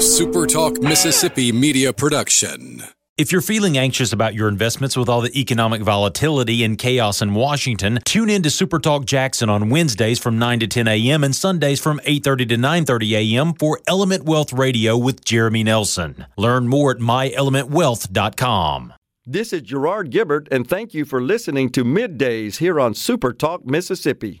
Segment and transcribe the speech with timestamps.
[0.00, 2.82] A Super Talk Mississippi media production.
[3.18, 7.34] If you're feeling anxious about your investments with all the economic volatility and chaos in
[7.34, 11.22] Washington, tune in to Super Talk Jackson on Wednesdays from 9 to 10 a.m.
[11.22, 13.52] and Sundays from 8:30 to 9:30 a.m.
[13.52, 16.24] for Element Wealth Radio with Jeremy Nelson.
[16.38, 18.94] Learn more at myelementwealth.com.
[19.26, 23.66] This is Gerard Gibert, and thank you for listening to Middays here on Super Talk
[23.66, 24.40] Mississippi.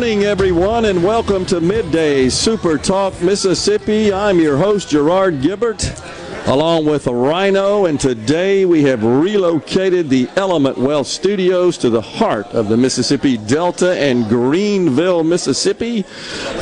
[0.00, 4.10] Morning, everyone, and welcome to Midday Super Talk Mississippi.
[4.10, 5.84] I'm your host, Gerard Gibert,
[6.46, 12.46] along with Rhino, and today we have relocated the Element Wealth Studios to the heart
[12.46, 16.00] of the Mississippi Delta and Greenville, Mississippi,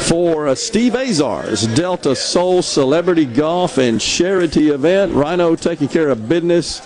[0.08, 5.12] for Steve Azar's Delta Soul Celebrity Golf and Charity event.
[5.12, 6.82] Rhino taking care of business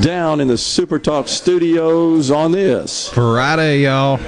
[0.00, 3.10] down in the Super Talk Studios on this.
[3.10, 4.18] Friday, y'all.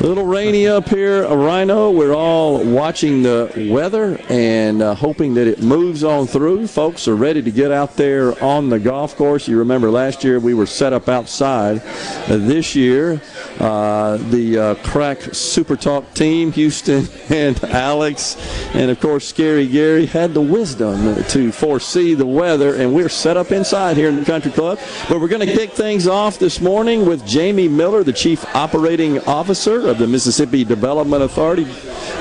[0.00, 1.90] A little rainy up here, rhino.
[1.90, 6.68] We're all watching the weather and uh, hoping that it moves on through.
[6.68, 9.48] Folks are ready to get out there on the golf course.
[9.48, 11.82] You remember last year we were set up outside.
[12.28, 13.20] Uh, this year,
[13.58, 18.36] uh, the uh, crack Super Talk team, Houston and Alex,
[18.74, 23.36] and of course Scary Gary, had the wisdom to foresee the weather, and we're set
[23.36, 24.78] up inside here in the Country Club.
[25.08, 29.18] But we're going to kick things off this morning with Jamie Miller, the Chief Operating
[29.24, 31.66] Officer of the Mississippi Development Authority.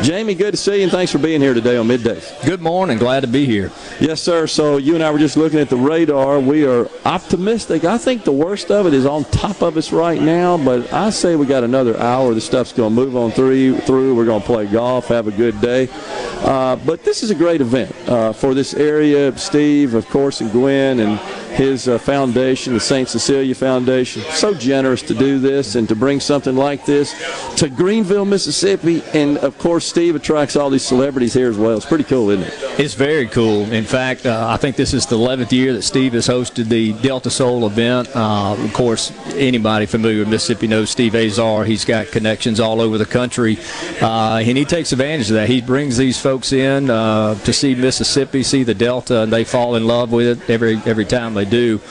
[0.02, 2.22] Jamie, good to see you, and thanks for being here today on Midday.
[2.46, 2.97] Good morning.
[2.97, 3.72] Glad to be here.
[4.00, 4.46] Yes, sir.
[4.46, 6.40] So you and I were just looking at the radar.
[6.40, 7.84] We are optimistic.
[7.84, 11.09] I think the worst of it is on top of us right now, but I
[11.09, 12.34] say we got another hour.
[12.34, 13.80] The stuff's going to move on through.
[13.80, 14.16] Through.
[14.16, 15.90] We're going to play golf, have a good day.
[15.92, 19.36] Uh, but this is a great event uh, for this area.
[19.38, 21.19] Steve, of course, and Gwen and
[21.57, 23.09] his uh, foundation, the St.
[23.09, 27.16] Cecilia Foundation, so generous to do this and to bring something like this
[27.56, 29.01] to Greenville, Mississippi.
[29.13, 31.75] And of course, Steve attracts all these celebrities here as well.
[31.75, 32.79] It's pretty cool, isn't it?
[32.79, 33.63] It's very cool.
[33.72, 36.94] In fact, uh, I think this is the 11th year that Steve has hosted the
[36.94, 38.07] Delta Soul event.
[38.16, 41.66] Uh, of course, anybody familiar with Mississippi knows Steve Azar.
[41.66, 43.57] He's got connections all over the country,
[44.00, 45.50] uh, and he takes advantage of that.
[45.50, 49.75] He brings these folks in uh, to see Mississippi, see the Delta, and they fall
[49.75, 51.81] in love with it every every time they do.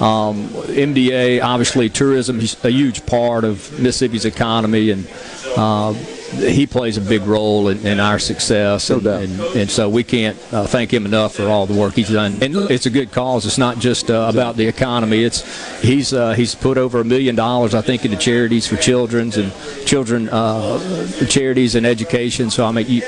[0.00, 5.08] Um, MDA, obviously, tourism is a huge part of Mississippi's economy, and
[5.56, 8.90] uh, he plays a big role in, in our success.
[8.90, 11.94] No and, and, and so we can't uh, thank him enough for all the work
[11.94, 12.36] he's done.
[12.42, 13.46] And it's a good cause.
[13.46, 15.24] It's not just uh, about the economy.
[15.24, 19.38] It's he's uh, he's put over a million dollars, I think, into charities for children's
[19.38, 19.52] and
[19.86, 22.50] children uh, charities and education.
[22.50, 23.02] So I mean, you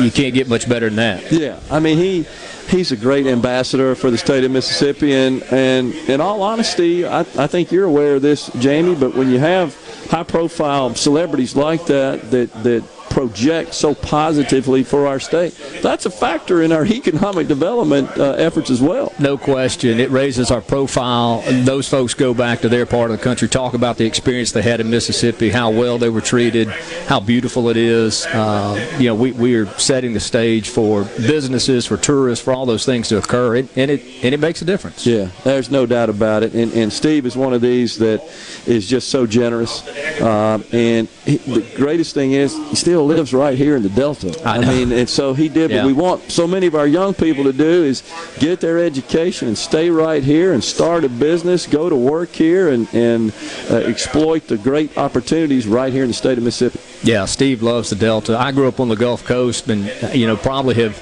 [0.00, 1.32] you can't get much better than that.
[1.32, 2.26] Yeah, I mean he
[2.68, 7.20] he's a great ambassador for the state of Mississippi, and and in all honesty, I,
[7.20, 8.94] I think you're aware of this, Jamie.
[8.94, 9.76] But when you have
[10.10, 16.62] high-profile celebrities like that that that project so positively for our state, that's a factor
[16.62, 19.12] in our economic development uh, efforts as well.
[19.18, 20.00] No question.
[20.00, 21.42] It raises our profile.
[21.64, 24.62] Those folks go back to their part of the country, talk about the experience they
[24.62, 26.68] had in Mississippi, how well they were treated,
[27.06, 28.26] how beautiful it is.
[28.26, 32.66] Uh, you know, we, we are setting the stage for businesses, for tourists, for all
[32.66, 35.06] those things to occur, and, and it and it makes a difference.
[35.06, 36.54] Yeah, there's no doubt about it.
[36.54, 38.22] And, and Steve is one of these that
[38.66, 39.86] is just so generous.
[40.20, 44.34] Uh, and he, the greatest thing is he still lives right here in the Delta.
[44.44, 44.68] I know.
[44.68, 45.78] mean, and so he did Yeah.
[45.78, 48.02] what we want so many of our young people to do is
[48.40, 52.68] get their education and stay right here and start a business, go to work here,
[52.70, 53.32] and, and
[53.70, 56.80] uh, exploit the great opportunities right here in the state of Mississippi.
[57.04, 58.36] Yeah, Steve loves the Delta.
[58.36, 60.96] I grew up on the Gulf Coast, and you know probably have.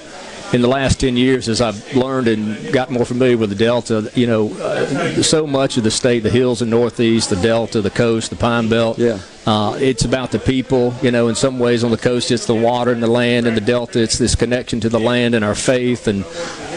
[0.53, 4.11] In the last 10 years, as I've learned and got more familiar with the Delta,
[4.15, 7.91] you know, uh, so much of the state, the hills and Northeast, the Delta, the
[7.91, 9.19] coast, the Pine Belt, Yeah.
[9.45, 10.95] uh, it's about the people.
[11.03, 13.57] You know, in some ways on the coast, it's the water and the land, and
[13.57, 16.07] the Delta, it's this connection to the land and our faith.
[16.07, 16.25] And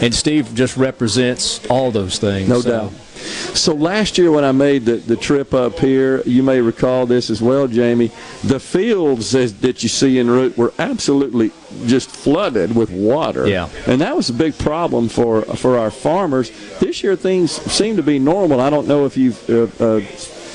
[0.02, 2.48] and Steve just represents all those things.
[2.48, 2.92] No So, doubt.
[3.54, 7.30] So last year when I made the, the trip up here, you may recall this
[7.30, 8.10] as well, Jamie.
[8.44, 11.52] The fields that you see en route were absolutely
[11.86, 13.46] just flooded with water.
[13.46, 13.68] Yeah.
[13.86, 16.50] And that was a big problem for for our farmers.
[16.78, 18.60] This year things seem to be normal.
[18.60, 20.00] I don't know if you've uh, uh,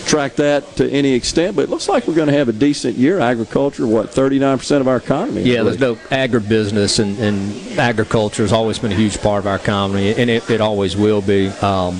[0.06, 2.98] tracked that to any extent, but it looks like we're going to have a decent
[2.98, 3.20] year.
[3.20, 5.42] Agriculture, what, 39% of our economy?
[5.42, 9.56] Yeah, there's no agribusiness, and, and agriculture has always been a huge part of our
[9.56, 11.50] economy, and it, it always will be.
[11.62, 12.00] Um,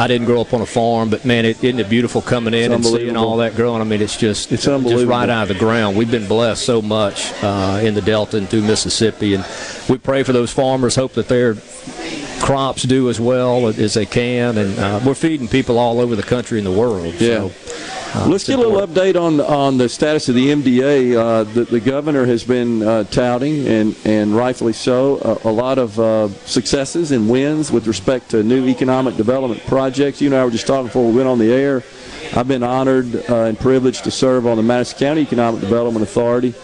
[0.00, 2.72] I didn't grow up on a farm, but man, it, isn't it beautiful coming in
[2.72, 3.82] and seeing all that growing?
[3.82, 5.94] I mean, it's just It's just right out of the ground.
[5.94, 9.44] We've been blessed so much uh, in the Delta and through Mississippi, and
[9.90, 10.96] we pray for those farmers.
[10.96, 11.56] Hope that their
[12.40, 16.22] crops do as well as they can, and uh, we're feeding people all over the
[16.22, 17.14] country and the world.
[17.16, 17.50] Yeah.
[17.50, 21.16] So, uh, Let's get a little update on on the status of the MDA.
[21.16, 25.78] Uh, the, the governor has been uh, touting, and and rightfully so, a, a lot
[25.78, 30.20] of uh, successes and wins with respect to new economic development projects.
[30.20, 31.82] You and I were just talking before we went on the air.
[32.34, 36.54] I've been honored uh, and privileged to serve on the Madison County Economic Development Authority.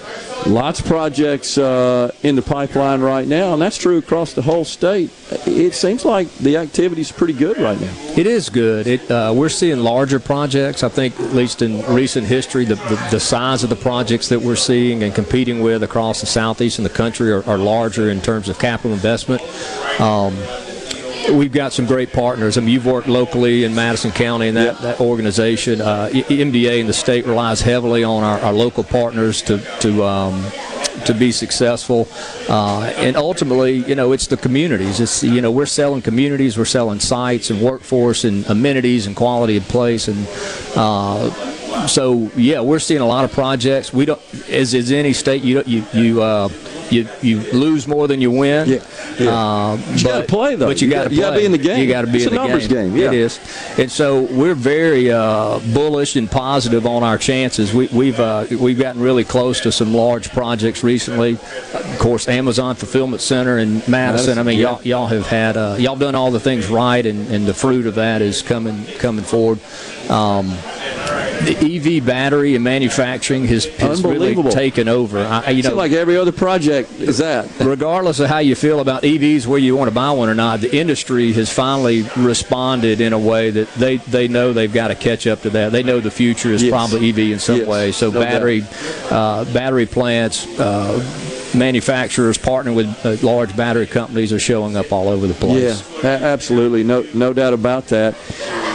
[0.48, 4.64] Lots of projects uh, in the pipeline right now, and that's true across the whole
[4.64, 5.10] state.
[5.44, 7.92] It seems like the activity is pretty good right now.
[8.16, 8.86] It is good.
[8.86, 10.84] It, uh, we're seeing larger projects.
[10.84, 14.40] I think, at least in recent history, the, the, the size of the projects that
[14.40, 18.20] we're seeing and competing with across the southeast and the country are, are larger in
[18.20, 19.42] terms of capital investment.
[20.00, 20.36] Um,
[21.32, 22.56] we've got some great partners.
[22.56, 24.78] I mean, you've worked locally in Madison County and that, Yep.
[24.82, 25.80] that organization.
[25.80, 30.44] Uh, MDA and the state relies heavily on our, our local partners to to um,
[31.04, 32.08] to be successful.
[32.48, 35.00] Uh, and ultimately, you know, it's the communities.
[35.00, 39.56] It's you know, we're selling communities, we're selling sites and workforce and amenities and quality
[39.56, 40.26] of place and.
[40.74, 41.30] Uh,
[41.86, 43.92] so yeah, we're seeing a lot of projects.
[43.92, 46.48] We don't, as is any state, you you you uh,
[46.90, 48.68] you you lose more than you win.
[48.68, 48.84] Yeah,
[49.18, 49.30] yeah.
[49.30, 50.66] Uh, you gotta but- play, though.
[50.66, 51.80] But you, You got to you gotta be in the game.
[51.80, 53.08] You got to be It's in a the numbers game, yeah.
[53.08, 53.40] It is,
[53.78, 57.72] and so we're very uh, bullish and positive on our chances.
[57.72, 61.32] We, we've uh, we've gotten really close to some large projects recently.
[61.74, 64.38] Of course, Amazon Fulfillment Center in Madison.
[64.38, 64.70] I mean, yeah.
[64.72, 67.86] y'all y'all have had uh, y'all done all the things right, and, and the fruit
[67.86, 69.58] of that is coming coming forward.
[70.10, 70.56] Um,
[71.46, 75.18] the EV battery and manufacturing has, has really taken over.
[75.18, 77.48] I, you know, like every other project is that.
[77.60, 80.60] regardless of how you feel about EVs, whether you want to buy one or not,
[80.60, 84.94] the industry has finally responded in a way that they, they know they've got to
[84.94, 85.72] catch up to that.
[85.72, 86.70] They know the future is Yes.
[86.70, 87.92] probably EV in some Yes, way.
[87.92, 88.64] So no battery
[89.10, 90.46] uh, battery plants.
[90.58, 90.98] Uh,
[91.56, 96.02] Manufacturers partnering with uh, large battery companies are showing up all over the place.
[96.02, 98.14] Yeah, absolutely, no no doubt about that.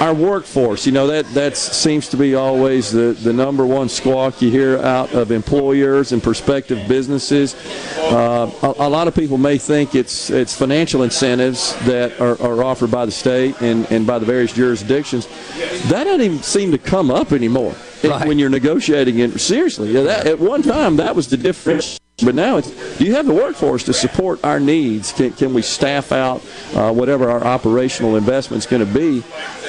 [0.01, 4.41] Our workforce, you know, that that seems to be always the, the number one squawk
[4.41, 7.53] you hear out of employers and prospective businesses.
[7.99, 12.63] Uh, a, a lot of people may think it's it's financial incentives that are, are
[12.63, 15.27] offered by the state and, and by the various jurisdictions.
[15.89, 18.27] That doesn't even seem to come up anymore Right.
[18.27, 19.39] when you're negotiating it.
[19.39, 21.99] Seriously, yeah, that, at one time that was the difference.
[22.23, 25.11] But now it's do you have the workforce to support our needs?
[25.11, 26.41] Can, can we staff out
[26.75, 29.23] uh, whatever our operational investment's going to be?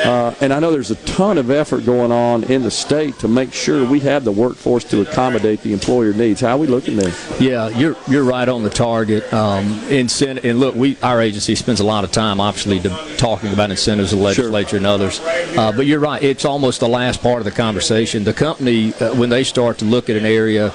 [0.05, 3.29] Uh, and I know there's a ton of effort going on in the state to
[3.29, 6.41] make sure we have the workforce to accommodate the employer needs.
[6.41, 7.15] How are we looking there?
[7.39, 9.33] Yeah, you're you're right on the target.
[9.33, 13.53] Um, incent- and look, we our agency spends a lot of time, obviously, to, talking
[13.53, 15.21] about incentives the legislature and others.
[15.21, 18.25] Uh, but you're right; it's almost the last part of the conversation.
[18.25, 20.73] The company, uh, when they start to look at an area.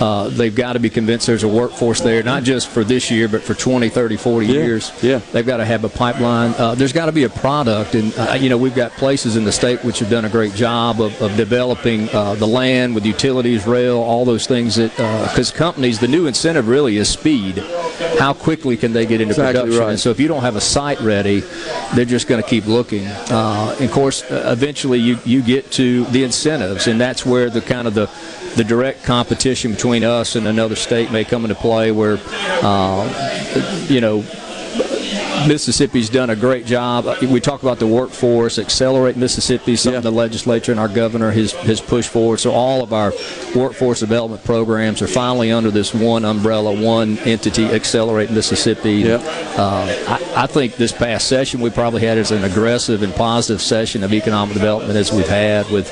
[0.00, 3.28] Uh, they've got to be convinced there's a workforce there, not just for this year,
[3.28, 4.92] but for 20, 30, 40 Yeah, years.
[5.02, 5.18] yeah.
[5.32, 6.54] They've got to have a pipeline.
[6.56, 7.94] Uh, there's got to be a product.
[7.94, 10.54] And, uh, you know, we've got places in the state which have done a great
[10.54, 14.90] job of, of developing uh, the land with utilities, rail, all those things that,
[15.30, 17.58] because companies, the new incentive really is speed.
[18.18, 19.80] How quickly can they get into Exactly production?
[19.80, 19.90] right.
[19.90, 21.40] And so if you don't have a site ready,
[21.94, 23.06] they're just going to keep looking.
[23.06, 27.50] Uh, and of course, uh, eventually you, you get to the incentives, and that's where
[27.50, 28.08] the kind of the
[28.56, 32.18] the direct competition between us and another state may come into play where,
[32.62, 34.24] uh, you know,
[35.46, 37.06] Mississippi's done a great job.
[37.06, 40.10] Uh, We talk about the workforce, accelerate Mississippi, something Yeah.
[40.10, 42.38] the legislature and our governor has, has pushed forward.
[42.40, 43.12] So all of our
[43.54, 48.92] workforce development programs are finally under this one umbrella, one entity, Accelerate Mississippi.
[48.94, 49.20] Yep.
[49.56, 53.60] Uh, I, I think this past session we probably had as an aggressive and positive
[53.62, 55.68] session of economic development as we've had.
[55.70, 55.88] With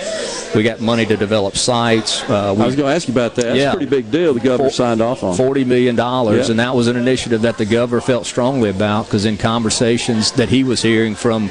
[0.55, 2.23] we got money to develop sites.
[2.23, 3.43] Uh, we I was going to ask you about that.
[3.47, 3.71] That's Yeah.
[3.71, 5.37] a pretty big deal the governor Four- signed off on.
[5.37, 6.52] Forty million dollars, Yeah.
[6.52, 10.49] and that was an initiative that the governor felt strongly about because in conversations that
[10.49, 11.50] he was hearing from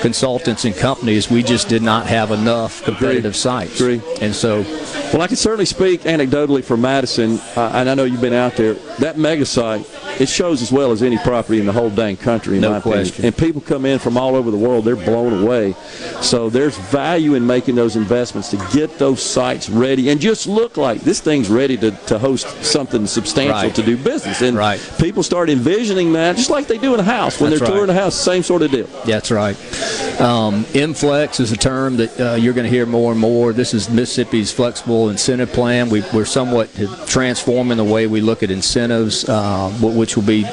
[0.00, 3.80] consultants and companies, we just did not have enough competitive sites.
[3.80, 4.00] Agree.
[4.20, 4.64] And so,
[5.12, 8.56] Well, I can certainly speak anecdotally for Madison, uh, and I know you've been out
[8.56, 8.74] there.
[8.98, 9.86] That mega site,
[10.20, 12.80] it shows as well as any property in the whole dang country, in no my
[12.80, 13.14] question.
[13.14, 13.26] opinion.
[13.26, 15.74] And people come in from all over the world, they're blown away.
[16.20, 20.76] So there's value in making those investments to get those sites ready and just look
[20.76, 23.74] like this thing's ready to, to host something substantial Right.
[23.74, 24.42] to do business.
[24.42, 24.80] And Right.
[24.98, 27.27] people start envisioning that just like they do in a house.
[27.36, 27.74] When That's they're right.
[27.74, 28.86] touring a house, same sort of deal.
[29.04, 29.56] That's right.
[30.20, 33.52] Um, MFlex is a term that uh, you're going to hear more and more.
[33.52, 35.90] This is Mississippi's flexible incentive plan.
[35.90, 36.70] We, we're somewhat
[37.06, 40.44] transforming the way we look at incentives, uh, which will be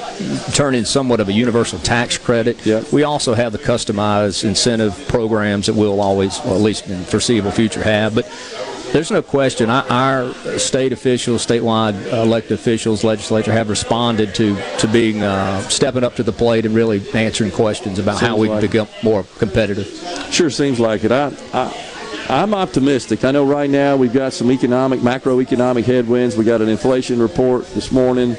[0.54, 2.64] turning somewhat of a universal tax credit.
[2.66, 2.92] Yep.
[2.92, 7.06] We also have the customized incentive programs that we'll always, or at least in the
[7.06, 8.14] foreseeable future, have.
[8.14, 8.26] But
[8.96, 9.70] there's no question.
[9.70, 16.06] I, our state officials, statewide elected officials, legislature have responded to to being uh, stepping
[16.06, 18.88] up to the plate and really answering questions about how Seems we can like- become
[19.04, 19.88] more competitive.
[20.32, 21.12] Sure seems like it.
[21.12, 21.92] I, I,
[22.30, 23.26] I'm optimistic.
[23.26, 26.38] I know right now we've got some economic, macroeconomic headwinds.
[26.38, 28.38] We got an inflation report this morning,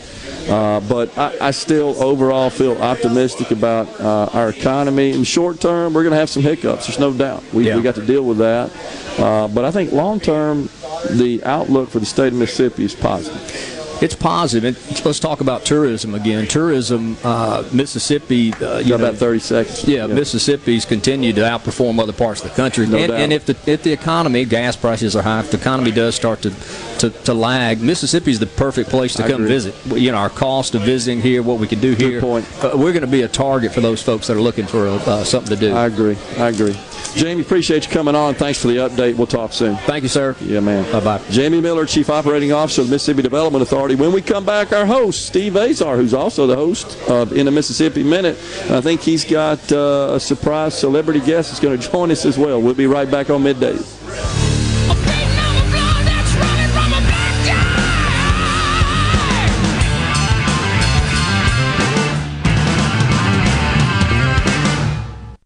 [0.49, 5.13] uh, but I, I still overall feel optimistic about uh, our economy.
[5.13, 6.87] In the short term, we're going to have some hiccups.
[6.87, 7.43] There's no doubt.
[7.53, 7.77] We, Yeah.
[7.77, 8.71] we got to deal with that.
[9.19, 10.69] Uh, but I think long term,
[11.11, 13.73] the outlook for the state of Mississippi is positive.
[14.03, 14.65] It's positive.
[14.77, 16.47] And let's talk about tourism again.
[16.47, 18.53] Tourism, uh, Mississippi.
[18.55, 19.85] Uh, you Got know, about 30 seconds.
[19.85, 22.87] Yeah, Mississippi's continued to outperform other parts of the country.
[22.87, 23.21] No and, doubt.
[23.21, 26.43] and if the if the economy, gas prices are high, if the economy does start
[26.43, 26.51] to,
[26.99, 29.49] to, to lag, Mississippi's the perfect place to I come agree.
[29.49, 29.75] visit.
[29.87, 32.21] You know, our cost of visiting here, what we can do here.
[32.21, 32.65] Good point.
[32.65, 35.25] Uh, we're going to be a target for those folks that are looking for uh,
[35.25, 35.75] something to do.
[35.75, 36.17] I agree.
[36.37, 36.77] I agree.
[37.15, 38.35] Jamie, appreciate you coming on.
[38.35, 39.17] Thanks for the update.
[39.17, 39.77] We'll talk soon.
[39.77, 40.37] Thank you, sir.
[40.43, 40.91] Yeah, man.
[40.93, 41.23] Bye-bye.
[41.31, 43.86] Jamie Miller, Chief Operating Officer of the Mississippi Development Authority.
[43.95, 47.51] When we come back, our host, Steve Azar, who's also the host of In a
[47.53, 48.37] Mississippi Minute.
[48.69, 52.37] I think he's got uh, a surprise celebrity guest that's going to join us as
[52.37, 52.61] well.
[52.61, 53.77] We'll be right back on midday.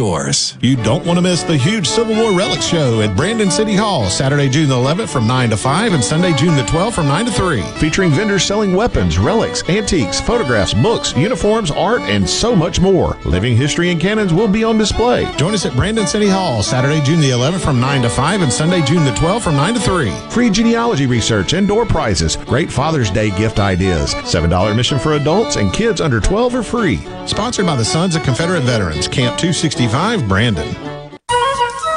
[0.00, 0.56] yours.
[0.62, 4.08] You don't want to miss the huge Civil War Relic Show at Brandon City Hall,
[4.08, 7.26] Saturday, June the 11th from 9 to 5 and Sunday, June the 12th from 9
[7.26, 7.60] to 3.
[7.78, 13.18] Featuring vendors selling weapons, relics, antiques, photographs, books, uniforms, art, and so much more.
[13.26, 15.30] Living history and cannons will be on display.
[15.36, 18.50] Join us at Brandon City Hall, Saturday, June the 11th from 9 to 5 and
[18.50, 20.10] Sunday, June the 12th from 9 to 3.
[20.30, 22.36] Free genealogy research and door prizes.
[22.36, 24.14] Great Father's Day gift ideas.
[24.14, 27.00] $7 admission for adults and kids under 12 are free.
[27.26, 30.72] Sponsored by the Sons of Confederate Veterans, Camp 265, Brandon.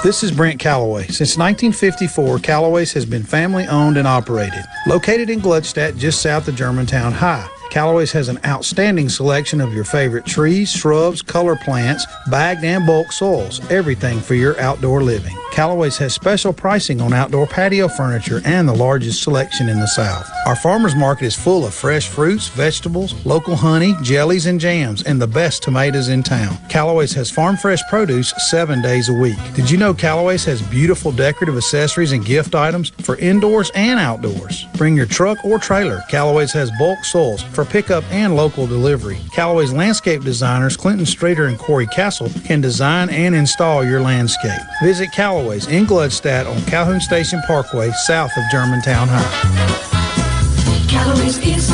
[0.03, 1.03] This is Brent Callaway.
[1.03, 4.63] Since 1954, Callaway's has been family owned and operated.
[4.88, 7.47] Located in Gluckstadt, just south of Germantown High.
[7.69, 13.12] Callaway's has an outstanding selection of your favorite trees, shrubs, color plants, bagged and bulk
[13.12, 15.38] soils, everything for your outdoor living.
[15.53, 20.27] Callaway's has special pricing on outdoor patio furniture and the largest selection in the South.
[20.48, 25.22] Our farmers market is full of fresh fruits, vegetables, local honey, jellies, and jams, and
[25.22, 26.57] the best tomatoes in town.
[26.69, 29.38] Callaway's has farm fresh produce seven days a week.
[29.53, 34.65] Did you know Callaway's has beautiful decorative accessories and gift items for indoors and outdoors?
[34.75, 36.01] Bring your truck or trailer.
[36.10, 39.19] Callaway's has bulk soils for pickup and local delivery.
[39.31, 44.60] Callaway's landscape designers, Clinton Streeter and Corey Castle, can design and install your landscape.
[44.81, 45.12] Visit
[45.43, 50.88] Callaway's in Gluckstadt on Calhoun Station Parkway, south of Germantown High.
[50.88, 51.67] Callaway's is,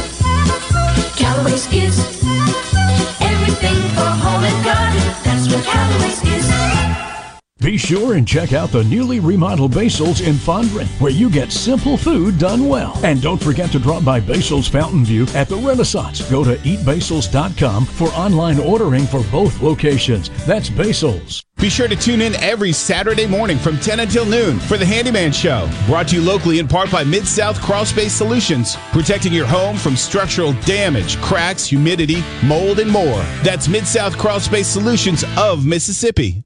[1.16, 2.00] Callaway's is
[3.22, 5.00] everything for home and garden.
[5.24, 6.39] That's what Callaway's is.
[7.62, 11.98] Be sure and check out the newly remodeled Basil's in Fondren, where you get simple
[11.98, 12.98] food done well.
[13.04, 16.22] And don't forget to drop by Basil's Fountain View at the Renaissance.
[16.32, 20.30] Go to eatbasils.com for online ordering for both locations.
[20.46, 21.44] That's Basil's.
[21.58, 25.34] Be sure to tune in every Saturday morning from 10 until noon for the Handyman
[25.34, 25.70] Show.
[25.86, 29.76] Brought to you locally in part by Mid South Crawl Space Solutions, protecting your home
[29.76, 33.22] from structural damage, cracks, humidity, mold, and more.
[33.44, 36.46] That's Mid South Crawl Space Solutions of Mississippi.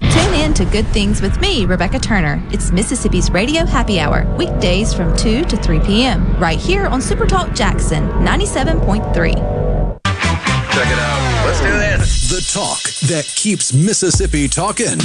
[0.00, 2.42] Tune in to Good Things with me, Rebecca Turner.
[2.50, 7.54] It's Mississippi's Radio Happy Hour, weekdays from 2 to 3 p.m., right here on Supertalk
[7.54, 9.34] Jackson 97.3.
[9.34, 11.46] Check it out.
[11.46, 12.30] Let's do this.
[12.30, 14.98] The talk that keeps Mississippi talking.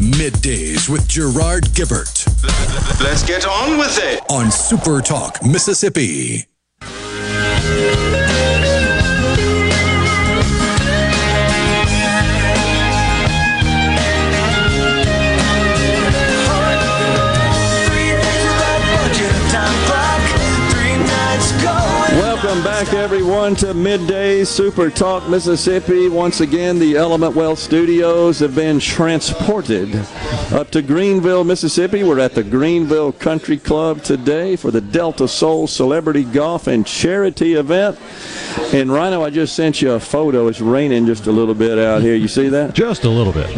[0.00, 2.26] Middays with Gerard Gibert.
[3.00, 4.22] Let's get on with it.
[4.30, 6.49] On Super Talk, Mississippi.
[22.60, 26.10] Welcome back, everyone, to Midday Super Talk Mississippi.
[26.10, 29.94] Once again, the Element Wealth Studios have been transported
[30.52, 32.04] up to Greenville, Mississippi.
[32.04, 37.54] We're at the Greenville Country Club today for the Delta Soul Celebrity Golf and Charity
[37.54, 37.98] event.
[38.74, 40.46] And Rhino, I just sent you a photo.
[40.48, 42.14] It's raining just a little bit out here.
[42.14, 42.74] You see that?
[42.74, 43.48] Just a little bit.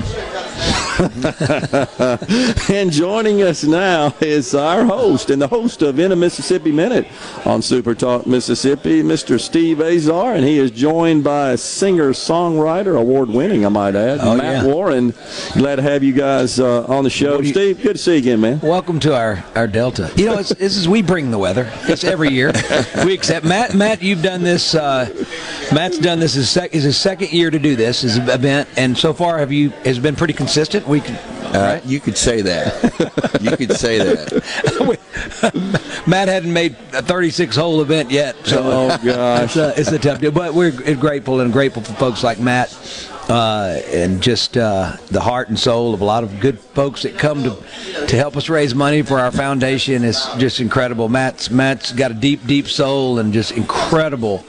[2.69, 7.07] and joining us now is our host and the host of In a Mississippi Minute
[7.47, 9.41] on Super Talk Mississippi, Mr.
[9.41, 14.37] Steve Azar, and he is joined by singer songwriter, award winning, I might add, Oh,
[14.37, 14.73] Matt yeah.
[14.73, 15.15] Warren.
[15.55, 17.41] Glad to have you guys uh, on the show.
[17.43, 18.61] Steve, good to see you again, man.
[18.61, 20.11] Welcome to our, our Delta.
[20.17, 21.71] You know, it's, this is we bring the weather.
[21.85, 22.53] It's every year.
[23.07, 23.75] We accept Matt.
[23.75, 24.75] Matt, you've done this.
[24.75, 25.09] Uh,
[25.73, 26.37] Matt's done this.
[26.37, 29.51] Is, sec- is his second year to do this an event, and so far have
[29.53, 30.82] you has been pretty consistent.
[30.87, 31.17] We can.
[31.55, 33.39] Uh, You could say that.
[33.41, 36.03] you could say that.
[36.07, 39.45] Matt hadn't made a 36 hole event yet, so Oh, gosh.
[39.45, 40.31] it's, a, it's a tough deal.
[40.31, 42.77] But we're grateful and grateful for folks like Matt.
[43.29, 47.17] Uh, and just uh, the heart and soul of a lot of good folks that
[47.17, 47.57] come to
[48.09, 51.09] to help us raise money for our foundation is just incredible.
[51.09, 54.45] Matt's Matt's got a deep, deep soul and just incredible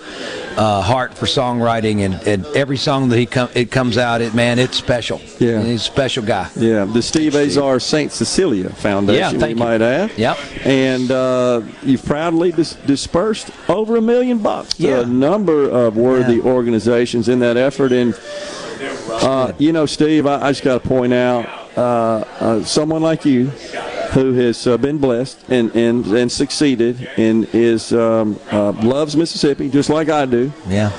[0.58, 4.34] uh, heart for songwriting, and, and every song that he come it comes out, it
[4.34, 5.20] man, it's special.
[5.40, 5.60] Yeah.
[5.60, 6.50] And he's a special guy.
[6.56, 8.12] Yeah, the Steve Azar St.
[8.12, 9.64] Cecilia Foundation, Yeah, we thank you.
[9.64, 10.12] might add.
[10.18, 10.38] Yep.
[10.66, 15.02] And uh, you've proudly dis- dispersed over a million bucks to Yeah.
[15.02, 17.92] a number of worthy organizations in that effort.
[17.92, 18.14] And,
[19.12, 21.82] uh, you know, Steve, I, I just got to point out uh,
[22.40, 23.52] uh, someone like you
[24.14, 29.70] who has uh, been blessed and, and, and succeeded and is um, uh, loves Mississippi
[29.70, 30.92] just like I do Yeah.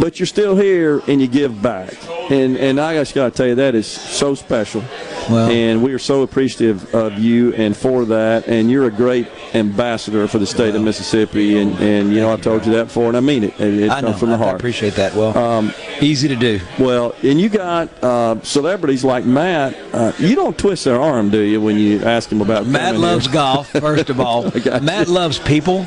[0.00, 1.94] But you're still here and you give back.
[2.30, 4.82] And and I just got to tell you that is so special.
[5.30, 8.46] Well- and we are so appreciative of you and for that.
[8.48, 11.58] And you're a great ambassador for the state of Mississippi.
[11.58, 13.60] And, and you know I've told you that before, and I mean it.
[13.60, 14.08] It, it I know.
[14.08, 14.56] comes from the I- I heart.
[14.56, 15.14] appreciate that.
[15.14, 16.60] Well, um, easy to do.
[16.78, 19.76] Well, and you got uh, celebrities like Matt.
[19.92, 23.26] Uh, you don't twist their arm, do you, when you ask him about Matt loves
[23.26, 23.34] here?
[23.34, 24.50] golf, first of all.
[24.82, 25.86] Matt loves people,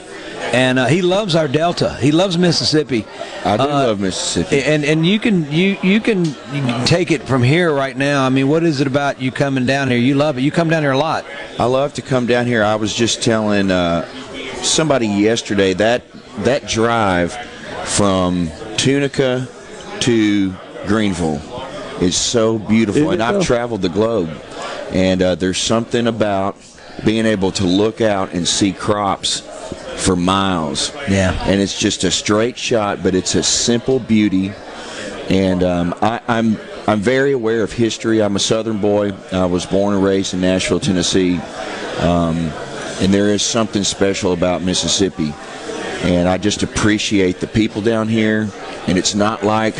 [0.53, 1.95] and uh, he loves our Delta.
[1.99, 3.05] He loves Mississippi.
[3.45, 4.63] I do Uh, love Mississippi.
[4.63, 8.25] And and you can you you can you can take it from here right now.
[8.25, 9.97] I mean, what is it about you coming down here?
[9.97, 10.41] You love it.
[10.41, 11.25] You come down here a lot.
[11.59, 12.63] I love to come down here.
[12.63, 14.05] I was just telling uh,
[14.63, 16.03] somebody yesterday that
[16.39, 17.33] that drive
[17.85, 19.47] from Tunica
[20.01, 20.53] to
[20.87, 21.41] Greenville
[22.01, 24.29] is so beautiful, Isn't and I've traveled the globe,
[24.91, 26.55] and uh, there's something about
[27.05, 29.41] being able to look out and see crops
[29.99, 30.91] for miles.
[31.09, 31.35] Yeah.
[31.47, 34.51] and it's just a straight shot, but it's a simple beauty.
[35.29, 36.57] And um, I, I'm
[36.87, 38.23] I'm very aware of history.
[38.23, 39.11] I'm a Southern boy.
[39.31, 41.35] I was born and raised in Nashville, Tennessee,
[41.99, 42.37] um,
[42.99, 45.31] and there is something special about Mississippi.
[46.01, 48.49] And I just appreciate the people down here.
[48.87, 49.75] And it's not like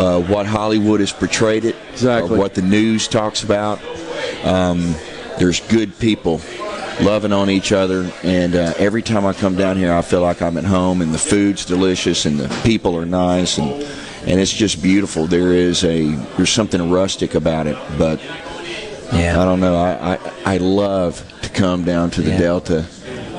[0.00, 2.34] uh, what Hollywood has portrayed it, Exactly.
[2.34, 3.78] or what the news talks about.
[4.42, 4.96] Um,
[5.38, 6.38] there's good people
[7.00, 10.42] loving on each other, and uh, every time I come down here, I feel like
[10.42, 13.70] I'm at home, and the food's delicious, and the people are nice, and
[14.26, 15.26] and it's just beautiful.
[15.26, 18.20] There is a there's something rustic about it, but
[19.12, 19.76] yeah, I don't know.
[19.76, 22.38] I I, I love to come down to the Yeah.
[22.38, 22.86] Delta.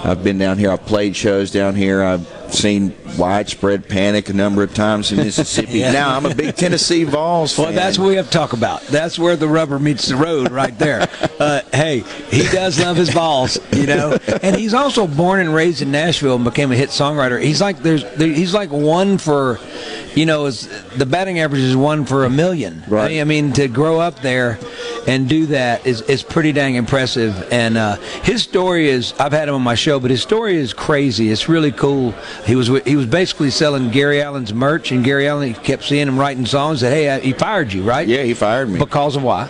[0.03, 0.69] I've been down here.
[0.71, 2.03] I've played shows down here.
[2.03, 5.79] I've seen widespread panic a number of times in Mississippi.
[5.79, 5.91] Yeah.
[5.91, 7.65] Now I'm a big Tennessee Vols fan.
[7.65, 8.81] Well, that's what we have to talk about.
[8.83, 11.07] That's where the rubber meets the road, right there.
[11.39, 15.81] Uh, hey, he does love his Vols, you know, and he's also born and raised
[15.81, 17.41] in Nashville and became a hit songwriter.
[17.41, 19.59] He's like there's there, he's like one for,
[20.15, 22.83] you know, is the batting average is one for a million.
[22.87, 23.19] Right.
[23.19, 24.57] I mean, to grow up there,
[25.07, 27.51] and do that is, is pretty dang impressive.
[27.51, 30.73] And uh, his story is I've had him on my show, but his story is
[30.73, 31.29] crazy.
[31.29, 32.13] It's really cool.
[32.45, 36.17] He was he was basically selling Gary Allan's merch, and Gary Allan kept seeing him
[36.19, 36.81] writing songs.
[36.81, 38.79] Said, "Hey, uh, he fired you, right?" Yeah, he fired me.
[38.79, 39.47] Because of why?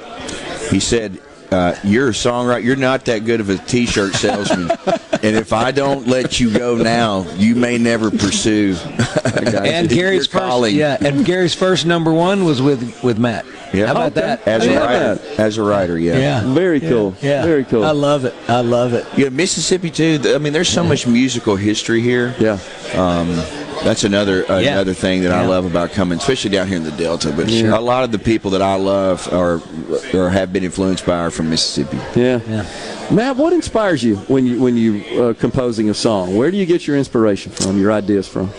[0.69, 1.19] He said,
[1.53, 2.63] uh, "You're a songwriter.
[2.63, 4.71] You're not that good of a T-shirt salesman,
[5.23, 8.75] and if I don't let you go now, you may never pursue."
[9.23, 10.75] and Gary's your first, calling.
[10.75, 13.45] yeah, and Gary's first number one was with with Matt.
[13.73, 13.87] Yeah.
[13.87, 14.47] How about that?
[14.47, 14.79] As a Yeah.
[14.79, 16.17] writer, as a writer, yeah.
[16.17, 16.53] Yeah.
[16.53, 16.89] Very Yeah.
[16.89, 17.15] cool.
[17.21, 17.43] Yeah.
[17.43, 17.83] Very cool.
[17.83, 18.35] I love it.
[18.47, 19.03] I love it.
[19.17, 20.19] Yeah, Mississippi too.
[20.25, 22.35] I mean, there's so much musical history here.
[22.39, 22.59] Yeah.
[22.93, 23.29] Um,
[23.83, 24.73] that's another Yeah.
[24.73, 27.31] another thing that I love about coming, especially down here in the Delta.
[27.35, 27.71] But Sure.
[27.71, 29.61] a lot of the people that I love are
[30.13, 31.97] or have been influenced by are from Mississippi.
[32.15, 32.39] Yeah.
[33.11, 36.35] Matt, what inspires you when you when you uh, composing a song?
[36.35, 37.79] Where do you get your inspiration from?
[37.79, 38.49] Your ideas from?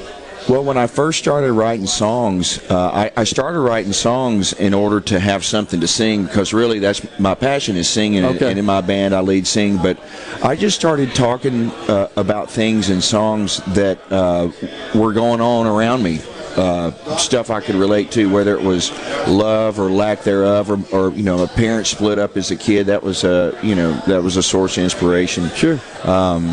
[0.47, 5.01] Well, when I first started writing songs, uh, I, I started writing songs in order
[5.01, 8.51] to have something to sing because really that's my passion is singing, and- Okay.
[8.51, 9.79] and in my band I lead sing.
[9.79, 9.97] But
[10.43, 14.51] I just started talking uh, about things in songs that uh,
[14.95, 16.21] were going on around me.
[16.57, 18.93] Uh, stuff I could relate to, whether it was
[19.27, 22.87] love or lack thereof, or, or you know, a parent split up as a kid.
[22.87, 25.49] That was a you know that was a source of inspiration.
[25.57, 25.81] Sure.
[26.05, 26.47] Um,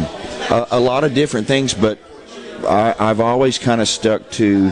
[0.50, 2.00] a, a lot of different things, but
[2.66, 4.72] I, I've always kind of stuck to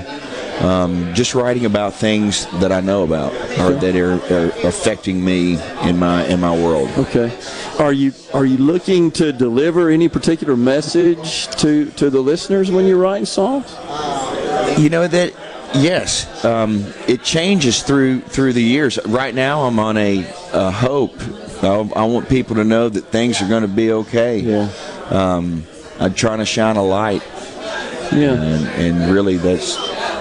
[0.60, 5.60] um, just writing about things that I know about or that are, are affecting me
[5.84, 6.90] in my in my world.
[6.98, 7.38] Okay.
[7.80, 12.86] Are you are you looking to deliver any particular message to to the listeners when
[12.86, 13.72] you're writing songs?
[14.78, 15.34] You know that
[15.74, 19.00] yes, um, it changes through through the years.
[19.06, 21.16] Right now, I'm on a, a hope.
[21.64, 24.40] I, I want people to know that things are going to be okay.
[24.40, 24.72] Yeah.
[25.10, 25.64] Um,
[26.00, 27.24] I'm trying to shine a light.
[28.12, 28.34] Yeah.
[28.42, 29.76] And, and really, that's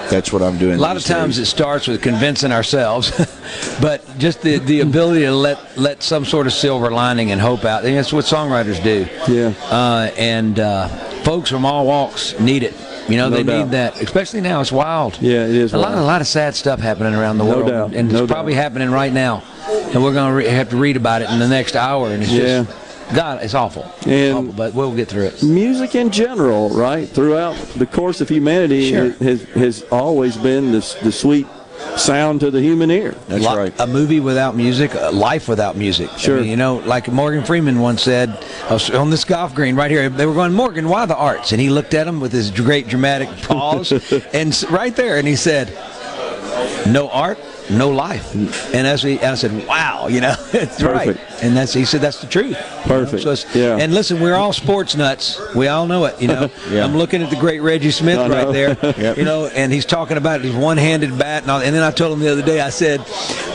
[0.09, 0.75] that's what I'm doing.
[0.75, 1.17] A lot of these days.
[1.17, 3.11] times it starts with convincing ourselves,
[3.81, 7.65] but just the, the ability to let let some sort of silver lining and hope
[7.65, 7.85] out.
[7.85, 9.07] And that's what songwriters do.
[9.31, 9.53] Yeah.
[9.71, 10.87] Uh, and uh,
[11.23, 12.73] folks from all walks need it.
[13.07, 13.65] You know, No they doubt.
[13.65, 14.01] need that.
[14.01, 15.19] Especially now, it's wild.
[15.19, 15.99] Yeah, it is A lot, wild.
[16.03, 17.93] a lot of sad stuff happening around the No world, doubt.
[17.95, 19.41] and No it's probably happening right now.
[19.67, 22.09] And we're going to re- have to read about it in the next hour.
[22.11, 22.63] And it's Yeah.
[22.65, 23.91] just, God, it's awful.
[24.05, 25.41] And- awful, but we'll get through it.
[25.43, 27.07] Music in general, right?
[27.07, 29.09] Throughout the course of humanity, Sure.
[29.11, 31.47] has has always been the the sweet
[31.95, 33.15] sound to the human ear.
[33.29, 33.73] That's Li- right.
[33.79, 36.09] A movie without music, a life without music.
[36.13, 36.37] I Sure.
[36.41, 39.75] mean, you know, like Morgan Freeman once said uh, I was on this golf green
[39.75, 40.07] right here.
[40.09, 41.51] They were going, Morgan, why the arts?
[41.53, 43.91] And he looked at him with his great dramatic pause,
[44.33, 45.69] and right there, and he said,
[46.87, 48.35] "No art, no life."
[48.73, 51.43] And as we, and I said, "Wow, you know, it's right." Perfect.
[51.47, 52.47] And that's he said that's the truth.
[52.49, 52.81] you know?
[52.85, 53.23] Perfect.
[53.23, 53.77] So it's- Yeah.
[53.77, 55.39] And listen, we're all sports nuts.
[55.55, 56.21] We all know it.
[56.21, 56.49] You know.
[56.69, 56.83] Yeah.
[56.85, 58.45] I'm looking at the great Reggie Smith I know.
[58.45, 58.77] right there.
[58.99, 59.17] Yep.
[59.17, 62.13] You know, and he's talking about his one-handed bat, and, all, and then I told
[62.13, 63.01] him the other day, I said,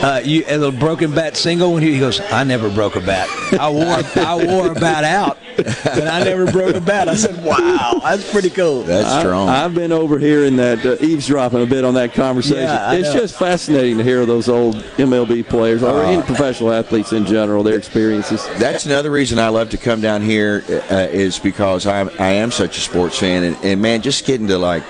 [0.01, 3.01] uh, "You as a broken bat single?" When he, he goes, "I never broke a
[3.01, 3.29] bat.
[3.59, 3.85] I wore
[4.25, 8.29] I wore a bat out, but I never broke a bat." I said, "Wow, that's
[8.31, 9.49] pretty cool." That's I- strong.
[9.49, 12.63] I've been over here in that uh, eavesdropping a bit on that conversation.
[12.63, 13.21] Yeah, I it's know.
[13.21, 17.63] just fascinating to hear those old MLB players or Uh, any professional athletes in general,
[17.75, 18.45] their experiences.
[18.57, 22.51] That's another reason I love to come down here uh, is because I I am
[22.51, 24.83] such a sports fan and, and man, just getting to like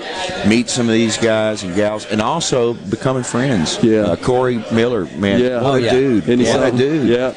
[0.47, 3.79] meet some of these guys and gals and also becoming friends.
[3.83, 4.01] Yeah.
[4.01, 5.61] uh, Corey Miller, man, Yeah.
[5.61, 5.91] what Oh, a yeah.
[5.91, 7.07] dude, Isn't he what a dude.
[7.09, 7.31] Yeah.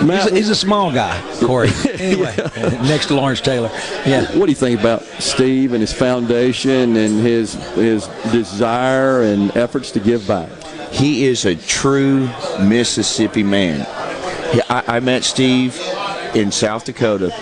[0.00, 1.68] He's a, he's a small guy, Corey.
[2.02, 2.34] Anyway,
[2.82, 3.70] next to Lawrence Taylor.
[4.04, 4.24] Yeah.
[4.36, 9.92] what do you think about Steve and his foundation and his his desire and efforts
[9.92, 10.48] to give back?
[10.90, 12.28] He is a true
[12.60, 13.86] Mississippi man.
[14.54, 15.80] Yeah, I, I met Steve
[16.34, 17.32] in South Dakota.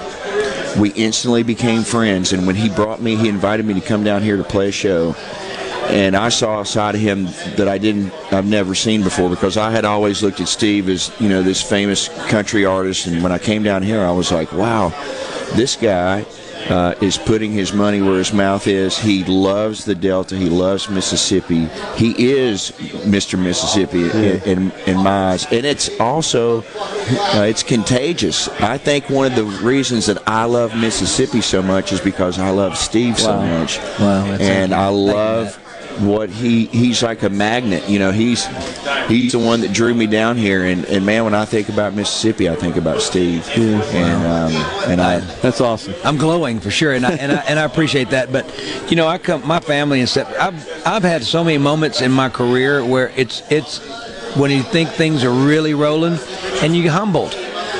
[0.78, 4.22] We instantly became friends, and when he brought me, he invited me to come down
[4.22, 5.16] here to play a show.
[5.88, 7.24] And I saw a side of him
[7.56, 11.10] that I didn't, I've never seen before because I had always looked at Steve as,
[11.20, 13.06] you know, this famous country artist.
[13.06, 14.90] And when I came down here, I was like, wow,
[15.56, 16.24] this guy
[16.70, 18.96] uh, is putting his money where his mouth is.
[18.96, 20.36] He loves the Delta.
[20.36, 21.66] He loves Mississippi.
[21.96, 22.70] He is
[23.04, 23.38] Mr.
[23.38, 25.44] Mississippi in, in, in my eyes.
[25.46, 28.48] And it's also, uh, it's contagious.
[28.60, 32.50] I think one of the reasons that I love Mississippi so much is because I
[32.50, 33.78] love Steve so much.
[33.98, 35.58] Wow, that's- and I love
[36.00, 38.46] what he he's like a magnet you know he's
[39.08, 41.94] he's the one that drew me down here and, and man when i think about
[41.94, 44.52] mississippi i think about steve and um,
[44.90, 45.94] and i That's awesome.
[46.04, 48.30] I'm glowing for sure, and I, and I and I appreciate that.
[48.30, 48.46] But
[48.90, 50.32] you know, I come my family and stuff.
[50.38, 53.78] I've I've had so many moments in my career where it's it's
[54.36, 56.18] when you think things are really rolling,
[56.62, 57.34] and you get humbled.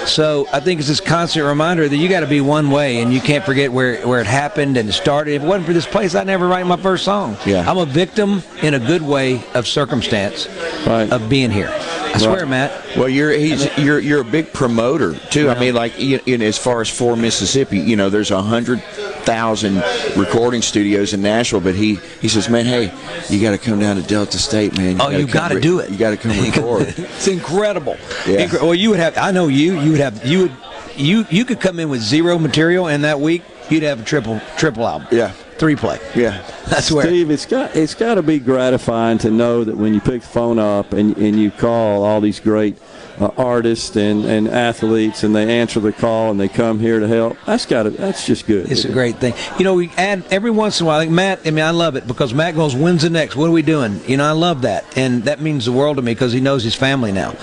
[0.07, 3.13] So I think it's this constant reminder that you got to be one way, and
[3.13, 5.35] you can't forget where where it happened and it started.
[5.35, 7.37] If it wasn't for this place, I'd never write my first song.
[7.47, 7.69] Yeah.
[7.71, 10.49] I'm a victim in a good way of circumstance
[10.87, 11.11] Right.
[11.13, 11.71] of being here.
[12.15, 12.97] I swear, Matt.
[12.97, 15.49] Well, you're he's you're you're a big promoter too.
[15.51, 18.83] I mean, like in, in as far as for Mississippi, you know, there's a hundred
[19.25, 19.77] thousand
[20.17, 22.93] recording studios in Nashville, but he he says, man, hey,
[23.29, 25.01] you got to come down to Delta State, man.
[25.01, 25.91] Oh, you gotta re- do it.
[25.91, 26.95] You got to come record.
[26.99, 27.97] it's incredible.
[28.27, 28.47] Yeah.
[28.47, 29.17] Incre- well, you would have.
[29.19, 29.79] I know you.
[29.81, 30.25] You would have.
[30.27, 30.53] You would.
[30.97, 34.41] You you could come in with zero material, and that week you'd have a triple
[34.57, 35.09] triple album.
[35.13, 35.33] Yeah.
[35.61, 36.01] Three play.
[36.17, 36.43] Yeah.
[36.71, 37.05] That's where.
[37.05, 40.27] Steve, it's got it's got to be gratifying to know that when you pick the
[40.27, 42.79] phone up and and you call all these great
[43.21, 47.07] uh, artists and, and athletes and they answer the call and they come here to
[47.07, 47.37] help.
[47.45, 48.73] That's got to that's just good.
[48.73, 49.35] It's a great thing.
[49.59, 50.97] You know, we add every once in a while.
[50.97, 53.37] Like Matt, I mean, I love it because Matt goes, "When's the next?
[53.37, 56.03] What are we doing?" You know, I love that, and that means the world to
[56.03, 57.35] me because he knows his family now.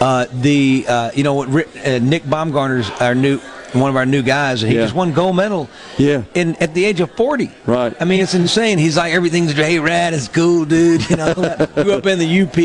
[0.00, 3.40] Uh, the uh, you know what, Rick, uh, Nick Baumgartner's our new
[3.80, 4.84] one of our new guys, and he Yeah.
[4.84, 5.68] just won gold medal.
[5.98, 6.22] Yeah.
[6.34, 7.50] In at the age of forty.
[7.66, 7.94] Right.
[8.00, 8.78] I mean, it's insane.
[8.78, 11.08] He's like everything's hey rad, it's cool, dude.
[11.14, 11.34] You know,
[11.74, 12.56] grew up in the UP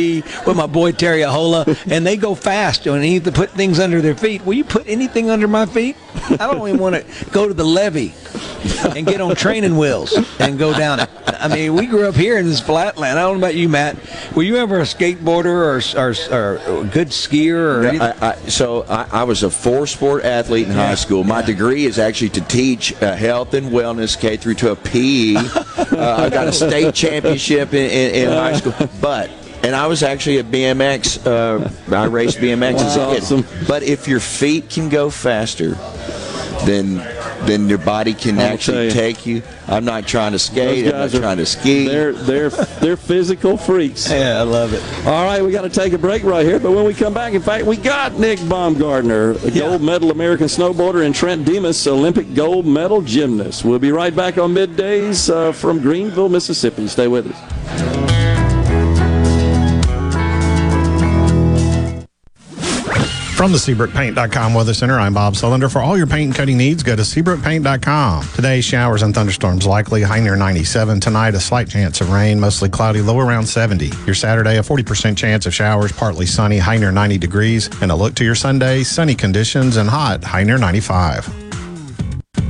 [0.48, 3.80] with my boy Terry Ahola, and they go fast and they need to put things
[3.80, 4.44] under their feet.
[4.46, 5.96] Will you put anything under my feet?
[6.32, 8.14] I don't even want to go to the levee
[8.96, 11.10] and get on training wheels and go down it.
[11.28, 13.18] I mean, we grew up here in this flatland.
[13.18, 13.96] I don't know about you, Matt.
[14.36, 18.02] Were you ever a skateboarder or or, or a good skier or anything?
[18.02, 21.24] I, I, so I, I was a four-sport athlete in high school.
[21.24, 25.36] My degree is actually to teach uh, health and wellness K through 12 PE.
[25.36, 29.30] uh, I got a state championship in, in, in high school, but.
[29.62, 31.26] And I was actually a BMX.
[31.28, 33.24] Uh, I raced BMX as a kid.
[33.24, 33.46] awesome.
[33.68, 35.76] But if your feet can go faster,
[36.66, 36.98] then
[37.46, 38.92] then your body can I'll actually you.
[38.92, 39.42] take you.
[39.68, 40.86] I'm not trying to skate.
[40.88, 41.88] I'm not trying to ski.
[41.88, 44.10] They're they're they're physical freaks.
[44.20, 44.84] Yeah, I love it.
[45.08, 47.34] All right, we got to take a break right here, but when we come back,
[47.34, 52.34] in fact, we got Nick Baumgartner, a gold medal American snowboarder, and Trent Dimas, Olympic
[52.34, 53.64] gold medal gymnast.
[53.64, 56.88] We'll be right back on middays uh, from Greenville, Mississippi.
[56.88, 57.99] Stay with us.
[63.40, 65.72] From the SeabrookPaint.com Weather Center, I'm Bob Sullender.
[65.72, 68.28] For all your paint and coating needs, go to SeabrookPaint.com.
[68.36, 71.00] Today, showers and thunderstorms likely, high near 97.
[71.00, 73.92] Tonight, a slight chance of rain, mostly cloudy, low around 70.
[74.06, 77.70] Your Saturday, a 40% chance of showers, partly sunny, high near 90 degrees.
[77.82, 81.34] And a look to your Sunday, sunny conditions and hot, high near 95.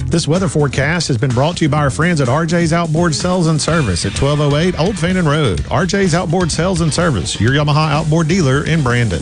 [0.10, 3.46] This weather forecast has been brought to you by our friends at RJ's Outboard Sales
[3.46, 5.60] and Service at 1208 Old Fannin Road.
[5.66, 9.22] RJ's Outboard Sales and Service, your Yamaha outboard dealer in Brandon.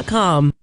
[0.00, 0.49] Indeed.com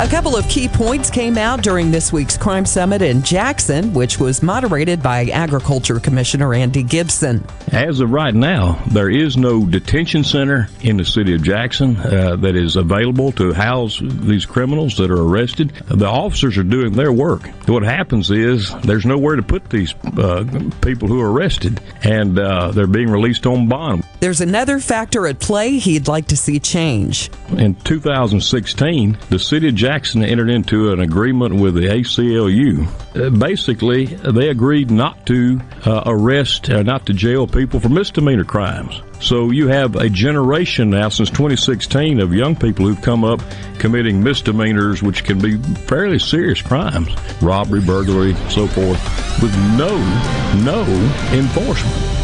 [0.00, 4.18] A couple of key points came out during this week's Crime Summit in Jackson, which
[4.18, 7.48] was moderated by Agriculture Commissioner Andy Gipson.
[7.72, 12.34] As of right now, there is no detention center in the city of Jackson uh,
[12.34, 15.72] that is available to house these criminals that are arrested.
[15.86, 17.46] The officers are doing their work.
[17.68, 20.44] What happens is there's nowhere to put these uh,
[20.82, 24.02] people who are arrested, and uh, they're being released on bond.
[24.18, 27.30] There's another factor at play he'd like to see change.
[27.56, 32.86] In 2016, the city of Jackson entered into an agreement with the ACLU.
[33.14, 38.44] Uh, basically, they agreed not to uh, arrest, uh, not to jail people for misdemeanor
[38.44, 39.02] crimes.
[39.20, 43.40] So you have a generation now since 2016 of young people who've come up
[43.78, 49.00] committing misdemeanors, which can be fairly serious crimes, robbery, burglary, so forth,
[49.42, 49.96] with no,
[50.62, 50.82] no
[51.32, 52.23] enforcement.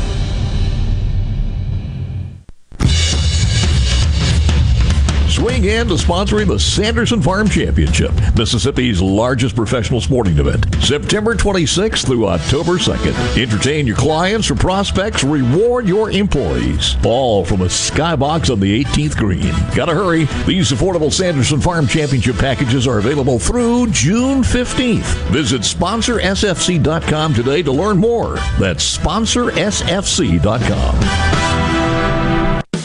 [5.41, 12.05] Swing in to sponsoring the Sanderson Farm Championship, Mississippi's largest professional sporting event, September 26th
[12.05, 13.41] through October 2nd.
[13.41, 16.95] Entertain your clients or prospects, reward your employees.
[17.07, 19.55] All from a skybox on the 18th green.
[19.75, 20.29] Gotta hurry.
[20.47, 25.31] These affordable Sanderson Farm Championship packages are available through June 15th.
[25.31, 28.35] Visit sponsorsfc.com today to learn more.
[28.59, 31.60] That's sponsorsfc.com.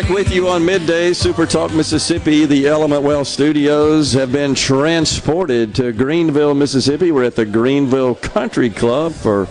[0.00, 2.46] Back with you on midday Super Talk Mississippi.
[2.46, 7.12] The Element Wealth studios have been transported to Greenville, Mississippi.
[7.12, 9.46] We're at the Greenville Country Club for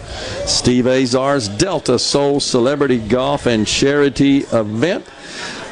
[0.47, 5.05] Steve Azar's Delta Soul Celebrity Golf and Charity event.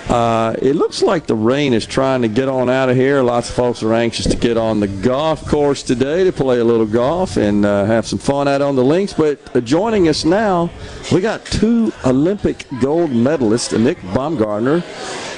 [0.09, 3.21] Uh, it looks like the rain is trying to get on out of here.
[3.21, 6.63] Lots of folks are anxious to get on the golf course today to play a
[6.63, 9.13] little golf and uh, have some fun out on the links.
[9.13, 10.69] But uh, joining us now,
[11.11, 14.81] we got two Olympic gold medalists, Nick Baumgartner.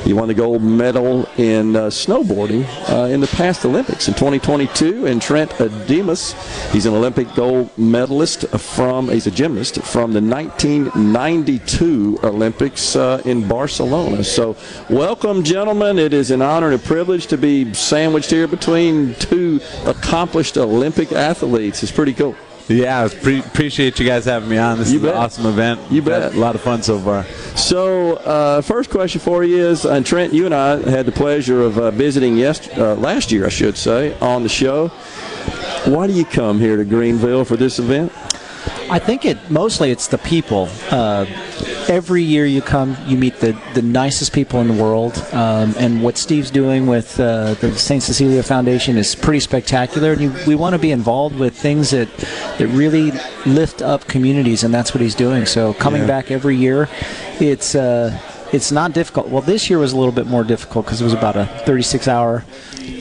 [0.03, 5.05] He won the gold medal in uh, snowboarding uh, in the past Olympics in 2022,
[5.05, 5.51] and Trent
[5.87, 6.33] Dimas.
[6.71, 9.09] He's an Olympic gold medalist from.
[9.09, 14.23] He's a gymnast from the 1992 Olympics uh, in Barcelona.
[14.23, 14.55] So,
[14.89, 15.99] welcome, gentlemen.
[15.99, 21.11] It is an honor and a privilege to be sandwiched here between two accomplished Olympic
[21.11, 21.83] athletes.
[21.83, 22.35] It's pretty cool.
[22.69, 24.77] Yeah, I pre- appreciate you guys having me on.
[24.77, 25.15] This You is bet.
[25.15, 25.79] an awesome event.
[25.89, 26.35] You bet.
[26.35, 27.23] A lot of fun so far.
[27.55, 31.63] So, uh, first question for you is, and Trent, you and I had the pleasure
[31.63, 34.89] of uh, visiting yes, uh, last year, I should say, on the show.
[35.85, 38.11] Why do you come here to Greenville for this event?
[38.91, 40.69] I think it mostly it's the people.
[40.91, 41.25] Uh,
[41.89, 46.01] every year you come, you meet the, the nicest people in the world, um, and
[46.03, 50.13] what Steve's doing with uh, the Saint Cecilia Foundation is pretty spectacular.
[50.13, 52.07] And you, we want to be involved with things that
[52.57, 53.11] that really
[53.45, 55.45] lift up communities, and that's what he's doing.
[55.45, 56.07] So coming Yeah.
[56.07, 56.87] back every year,
[57.39, 57.75] it's.
[57.75, 58.17] Uh,
[58.51, 59.27] it's not difficult.
[59.29, 62.43] Well, this year was a little bit more difficult because it was about a 36-hour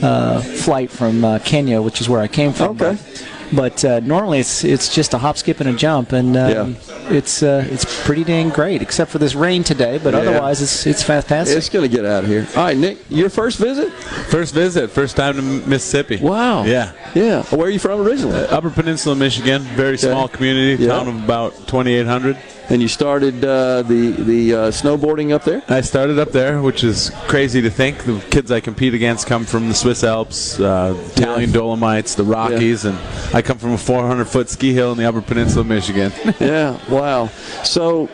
[0.03, 2.79] uh, flight from uh, Kenya, which is where I came from.
[2.79, 2.95] Okay.
[3.01, 6.77] But uh, normally it's it's just a hop, skip, and a jump, and um,
[7.09, 9.97] it's uh, it's pretty dang great, except for this rain today.
[9.97, 10.19] But Yeah.
[10.21, 11.57] otherwise, it's it's fantastic.
[11.57, 12.47] It's going to get out of here.
[12.55, 13.91] All right, Nick, your first visit?
[14.29, 16.17] First visit, first time to Mississippi.
[16.17, 16.63] Wow.
[16.63, 16.91] Yeah.
[17.15, 17.43] Yeah.
[17.43, 18.39] Where are you from originally?
[18.47, 19.61] Upper Peninsula, Michigan.
[19.75, 20.89] Very small community, Yeah.
[20.89, 22.37] town of about 2,800.
[22.71, 25.63] And you started uh, the the uh, snowboarding up there?
[25.67, 28.03] I started up there, which is crazy to think.
[28.03, 32.85] The kids I compete against come from the Swiss Alps, uh, Italian Dolomites, the Rockies,
[32.85, 32.95] and
[33.33, 36.11] I come from a 400 foot ski hill in the Upper Peninsula, of Michigan.
[36.39, 37.27] yeah, wow.
[37.63, 38.07] So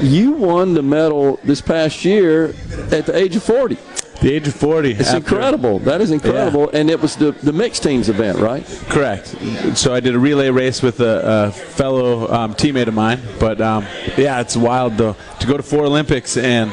[0.00, 2.54] you won the medal this past year
[2.90, 3.78] at the age of 40.
[4.22, 4.92] The age of 40.
[4.92, 5.80] It's incredible.
[5.80, 6.70] That is incredible.
[6.70, 8.64] And it was the, the mixed teams event, right?
[8.88, 9.34] Correct.
[9.76, 13.20] So I did a relay race with a, a fellow um, teammate of mine.
[13.40, 13.84] But um,
[14.16, 16.72] yeah, it's wild though to go to four Olympics and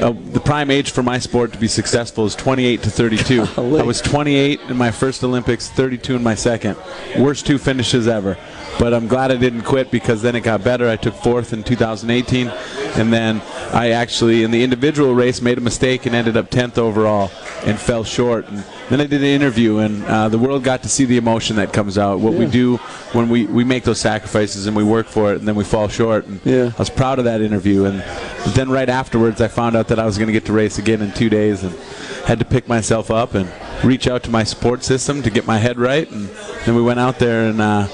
[0.00, 3.42] uh, the prime age for my sport to be successful is 28 to 32.
[3.56, 6.76] I was 28 in my first Olympics, 32 in my second.
[7.18, 8.36] Worst two finishes ever.
[8.78, 10.88] But I'm glad I didn't quit because then it got better.
[10.88, 13.42] I took fourth in 2018, and then
[13.72, 17.30] I actually, in the individual race, made a mistake and ended up 10th overall
[17.64, 18.48] and fell short.
[18.48, 21.56] And then I did an interview, and uh, the world got to see the emotion
[21.56, 22.20] that comes out.
[22.20, 22.76] What we do
[23.12, 25.88] when we, we make those sacrifices and we work for it, and then we fall
[25.88, 26.26] short.
[26.26, 26.72] And Yeah.
[26.76, 27.84] I was proud of that interview.
[27.84, 28.02] And
[28.54, 31.00] then right afterwards, I found out that I was going to get to race again
[31.00, 31.74] in two days, and
[32.26, 33.50] had to pick myself up and
[33.84, 36.10] reach out to my support system to get my head right.
[36.10, 36.28] And
[36.66, 37.60] then we went out there and.
[37.60, 37.86] Uh,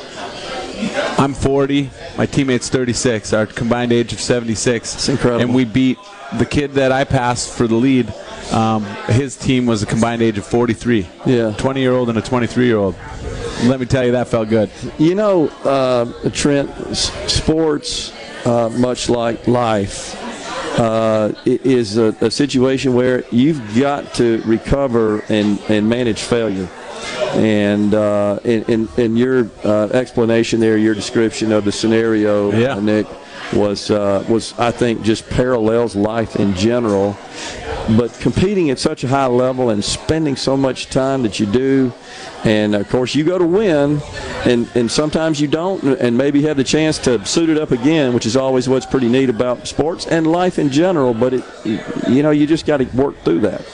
[1.18, 1.88] I'm 40.
[2.18, 3.32] My teammate's 36.
[3.32, 4.92] Our combined age of 76.
[4.92, 5.42] That's incredible.
[5.42, 5.96] And we beat
[6.38, 8.12] the kid that I passed for the lead.
[8.52, 11.08] Um, his team was a combined age of 43.
[11.24, 11.52] Yeah.
[11.52, 12.94] 20 year old and a 23 year old.
[13.64, 14.70] Let me tell you, that felt good.
[14.98, 18.12] You know, uh, Trent, sports,
[18.44, 20.14] uh, much like life,
[20.78, 26.68] uh, is a, a situation where you've got to recover and, and manage failure.
[27.34, 32.80] And uh, in, in, in your uh, explanation there, your description of the scenario, uh,
[32.80, 33.06] Nick,
[33.52, 37.16] was uh, was I think just parallels life in general.
[37.96, 41.92] But competing at such a high level and spending so much time that you do,
[42.42, 44.00] and of course you go to win,
[44.44, 48.12] and, and sometimes you don't, and maybe have the chance to suit it up again,
[48.12, 51.14] which is always what's pretty neat about sports and life in general.
[51.14, 51.44] But it,
[52.08, 53.64] you know, you just got to work through that.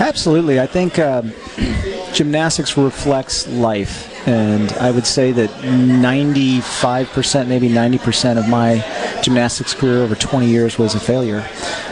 [0.00, 0.60] Absolutely.
[0.60, 1.32] I think um,
[2.12, 4.12] gymnastics reflects life.
[4.26, 8.84] And I would say that 95%, maybe 90% of my
[9.22, 11.46] gymnastics career over 20 years was a failure.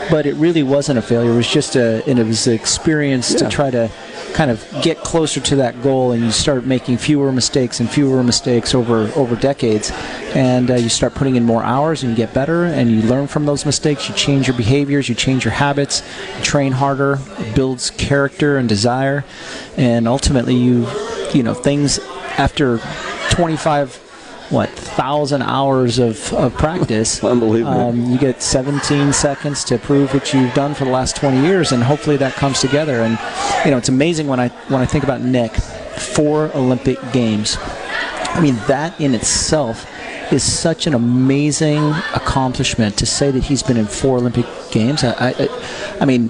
[0.09, 1.31] But it really wasn't a failure.
[1.31, 3.37] It was just a, and it was an experience Yeah.
[3.39, 3.89] to try to
[4.33, 8.21] kind of get closer to that goal and you start making fewer mistakes and fewer
[8.21, 9.91] mistakes over over decades
[10.35, 13.27] and uh, you start putting in more hours and you get better and you learn
[13.27, 16.03] from those mistakes you change your behaviors you change your habits
[16.37, 17.17] you train harder
[17.55, 19.23] builds character and desire
[19.77, 20.85] and ultimately you
[21.33, 21.97] you know things
[22.37, 22.79] after
[23.31, 24.01] 25
[24.49, 27.79] what thousand hours of, of practice unbelievable.
[27.79, 31.71] um, you get 17 seconds to prove what you've done for the last 20 years
[31.71, 33.01] and hopefully that comes together.
[33.01, 33.17] And
[33.65, 37.57] you know it's amazing when i when i think about nick four olympic games.
[37.59, 39.87] I mean that in itself
[40.31, 41.83] is such an amazing
[42.13, 45.03] accomplishment to say that he's been in four olympic games.
[45.03, 46.29] I i, I mean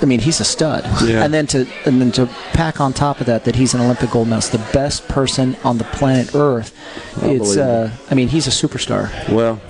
[0.00, 1.24] I mean, he's a stud, Yeah.
[1.24, 4.10] and then to and then to pack on top of that that he's an Olympic
[4.10, 6.74] gold medalist, the best person on the planet Earth.
[7.22, 9.10] It's, uh, I mean, he's a superstar.
[9.28, 9.60] Well,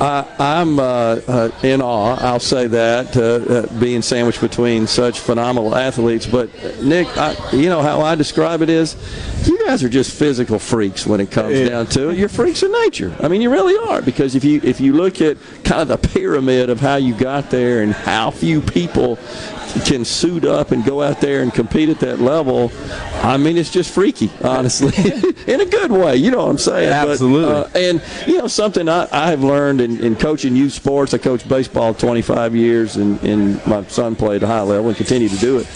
[0.00, 2.16] I, I'm uh, uh, in awe.
[2.20, 6.26] I'll say that uh, uh, being sandwiched between such phenomenal athletes.
[6.26, 8.96] But uh, Nick, I, you know how I describe it is,
[9.46, 12.18] you guys are just physical freaks when it comes down to it.
[12.18, 13.14] You're freaks of nature.
[13.20, 14.00] I mean, you really are.
[14.02, 17.50] Because if you if you look at kind of the pyramid of how you got
[17.50, 19.18] there and how few people
[19.80, 22.72] can suit up and go out there and compete at that level,
[23.22, 24.92] I mean, it's just freaky, honestly,
[25.46, 26.16] in a good way.
[26.16, 26.90] You know what I'm saying?
[26.90, 27.54] But, Absolutely.
[27.54, 31.14] uh, and you know something I, I have learned in, in coaching youth sports.
[31.14, 34.96] I coached baseball 25 years, and, and my son played at a high level and
[34.96, 35.66] continue to do it.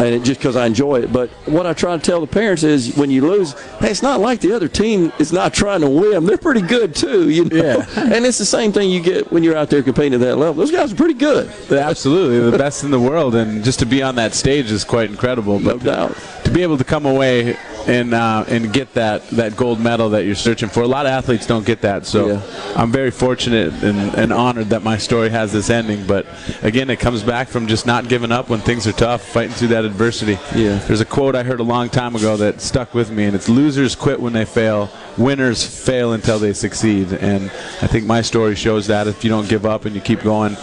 [0.00, 1.12] And it, just because I enjoy it.
[1.12, 4.20] But what I try to tell the parents is, when you lose, hey, it's not
[4.20, 6.24] like the other team is not trying to win.
[6.26, 7.56] They're pretty good too, you know.
[7.56, 7.86] Yeah.
[8.14, 10.54] and it's the same thing you get when you're out there competing at that level.
[10.54, 11.48] Those guys are pretty good.
[11.72, 15.08] Absolutely, the best in the world, and just to be on that stage is quite
[15.08, 15.58] incredible.
[15.58, 16.16] But No doubt.
[16.44, 17.56] to be able to come away
[17.86, 21.12] and uh, and get that, that gold medal that you're searching for, a lot of
[21.12, 22.06] athletes don't get that.
[22.06, 22.72] So Yeah.
[22.76, 26.06] I'm very fortunate and, and honored that my story has this ending.
[26.06, 26.26] But
[26.62, 29.68] again, it comes back from just not giving up when things are tough, fighting through
[29.68, 30.38] that adversity.
[30.54, 30.78] Yeah.
[30.86, 33.48] There's a quote I heard a long time ago that stuck with me, and it's
[33.48, 37.50] "Losers quit when they fail, winners fail until they succeed." And
[37.82, 40.56] I think my story shows that if you don't give up and you keep going,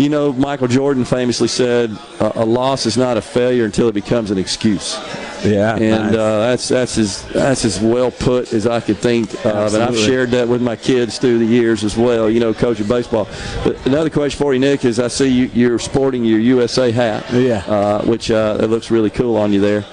[0.00, 1.90] You know, Michael Jordan famously said,
[2.20, 4.98] "A a loss is not a failure until it becomes an excuse."
[5.44, 6.14] Yeah, and nice.
[6.14, 9.98] uh, that's that's as that's as well put as I could think of, and I've
[9.98, 12.30] shared that with my kids through the years as well.
[12.30, 13.28] You know, coaching baseball.
[13.62, 17.30] But another question for you, Nick, is I see you, you're sporting your USA hat,
[17.32, 17.58] Yeah.
[17.66, 19.84] uh, which uh, it looks really cool on you there.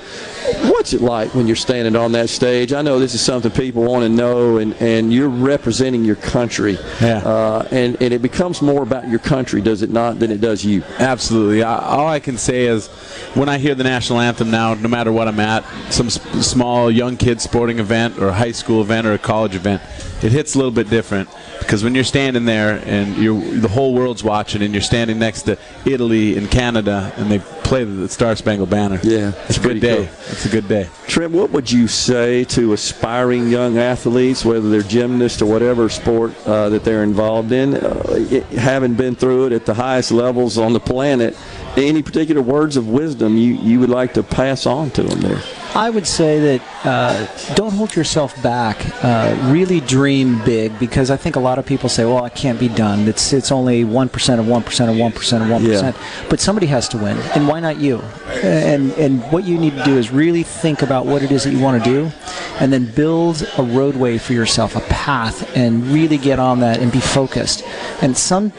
[0.87, 2.71] What's it like when you're standing on that stage?
[2.71, 6.77] I know this is something people want to know, and, and you're representing your country.
[7.01, 7.17] Yeah.
[7.17, 10.63] Uh, and, and it becomes more about your country, does it not, than it does
[10.63, 10.85] you?
[10.97, 11.61] Absolutely.
[11.61, 12.87] I, all I can say is
[13.33, 16.89] when I hear the national anthem now, no matter what I'm at, some s- small
[16.89, 19.81] young kid sporting event or a high school event or a college event,
[20.23, 21.27] it hits a little bit different
[21.67, 25.41] because when you're standing there and you're the whole world's watching and you're standing next
[25.41, 29.01] to Italy and Canada and they play the Star Spangled Banner.
[29.03, 29.97] Yeah, it's a good day.
[29.97, 30.15] cool.
[30.29, 30.87] It's a good day.
[31.07, 36.33] Trent, what would you say to aspiring young athletes, whether they're gymnasts or whatever sport
[36.47, 40.71] uh, that they're involved in, uh, having been through it at the highest levels on
[40.71, 41.37] the planet?
[41.75, 45.41] Any particular words of wisdom you, you would like to pass on to them there?
[45.75, 48.77] I would say that uh, don't hold yourself back.
[49.03, 52.59] Uh, really dream big because I think a lot of people say, "Well, it can't
[52.59, 53.07] be done.
[53.07, 55.95] It's it's only one percent of one percent of one percent of one percent."
[56.29, 57.99] But somebody has to win, and why not you?
[58.43, 61.51] And and what you need to do is really think about what it is that
[61.51, 62.11] you want to do,
[62.59, 66.91] and then build a roadway for yourself, a path, and really get on that and
[66.91, 67.63] be focused.
[68.01, 68.51] And some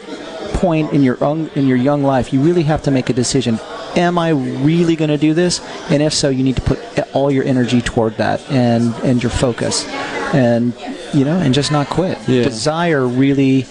[0.54, 3.58] point in your own, in your young life, you really have to make a decision.
[3.96, 5.60] Am I really going to do this?
[5.90, 6.78] And if so, you need to put
[7.14, 9.86] all your energy toward that and and your focus,
[10.34, 10.74] and
[11.14, 12.18] you know, and just not quit.
[12.26, 13.66] Desire really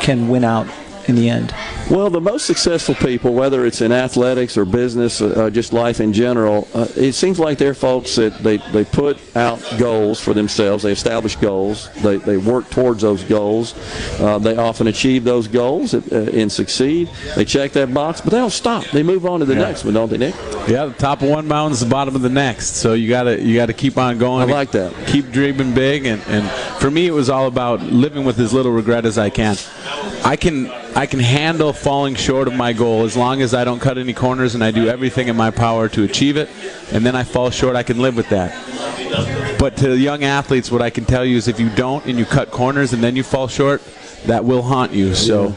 [0.00, 0.66] can win out
[1.06, 1.54] in the end.
[1.90, 6.00] Well, the most successful people, whether it's in athletics or business, uh, uh, just life
[6.00, 10.32] in general, uh, it seems like they're folks that they, they put out goals for
[10.32, 10.84] themselves.
[10.84, 11.90] They establish goals.
[11.94, 13.74] They, they work towards those goals.
[14.20, 17.10] Uh, they often achieve those goals uh, and succeed.
[17.34, 18.84] They check that box, but they don't stop.
[18.92, 19.62] They move on to the Yeah.
[19.62, 20.36] next one, don't they, Nick?
[20.68, 22.76] Yeah, the top of one mountain is the bottom of the next.
[22.76, 24.48] So you gotta you gotta keep on going.
[24.48, 24.94] I like that.
[25.08, 26.48] Keep dreaming big, and, and
[26.80, 29.56] for me, it was all about living with as little regret as I can.
[30.24, 33.80] I can I can handle falling short of my goal as long as I don't
[33.80, 36.48] cut any corners and I do everything in my power to achieve it.
[36.92, 39.58] And then I fall short, I can live with that.
[39.58, 42.24] But to young athletes, what I can tell you is if you don't and you
[42.24, 43.82] cut corners and then you fall short,
[44.26, 45.14] that will haunt you.
[45.14, 45.50] So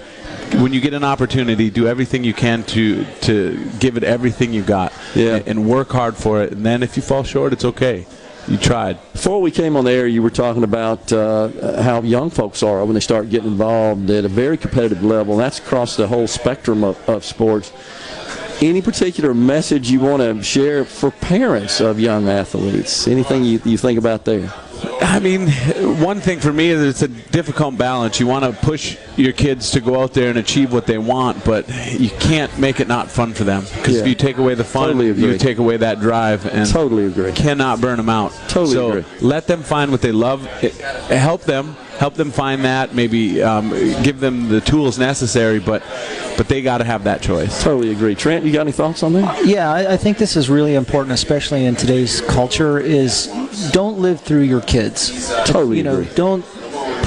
[0.61, 4.63] when you get an opportunity, do everything you can to to give it everything you
[4.63, 4.93] got.
[5.15, 5.35] Yeah.
[5.35, 6.53] And, and work hard for it.
[6.53, 8.05] And then if you fall short, it's okay.
[8.47, 8.97] You tried.
[9.13, 12.83] Before we came on the air, you were talking about uh, how young folks are
[12.83, 16.27] when they start getting involved at a very competitive level, and that's across the whole
[16.27, 17.71] spectrum of, of sports.
[18.61, 23.07] Any particular message you want to share for parents of young athletes?
[23.07, 24.53] Anything you, you think about there?
[25.01, 25.47] I mean,
[25.93, 28.19] one thing for me is it's a difficult balance.
[28.19, 31.43] You want to push your kids to go out there and achieve what they want,
[31.45, 31.67] but
[31.99, 33.63] you can't make it not fun for them.
[33.75, 37.05] Because if you take away the fun, Totally you take away that drive, and totally
[37.05, 37.31] agree.
[37.33, 38.31] Cannot burn them out.
[38.47, 39.05] Totally so agree.
[39.21, 40.47] let them find what they love.
[40.63, 41.75] It- help them.
[42.03, 42.93] Help them find that.
[42.93, 43.69] Maybe um,
[44.03, 45.81] give them the tools necessary, but
[46.35, 47.63] but they got to have that choice.
[47.63, 48.13] Totally agree.
[48.13, 49.45] Trent, you got any thoughts on that?
[49.45, 52.77] Yeah, I, I think this is really important, especially in today's culture.
[52.77, 53.27] Is
[53.71, 55.29] don't live through your kids.
[55.45, 56.13] Totally you know, agree.
[56.13, 56.43] don't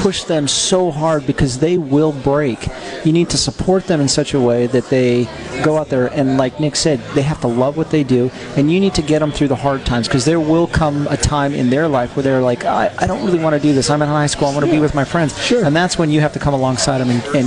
[0.06, 2.68] push them so hard because they will break.
[3.04, 5.24] You need to support them in such a way that they
[5.64, 8.70] go out there and, like Nick said, they have to love what they do, and
[8.70, 11.52] you need to get them through the hard times because there will come a time
[11.54, 13.90] in their life where they're like, I, I don't really want to do this.
[13.90, 14.46] I'm in high school.
[14.46, 15.36] I want to be with my friends.
[15.44, 15.64] Sure.
[15.64, 17.46] And that's when you have to come alongside them and, and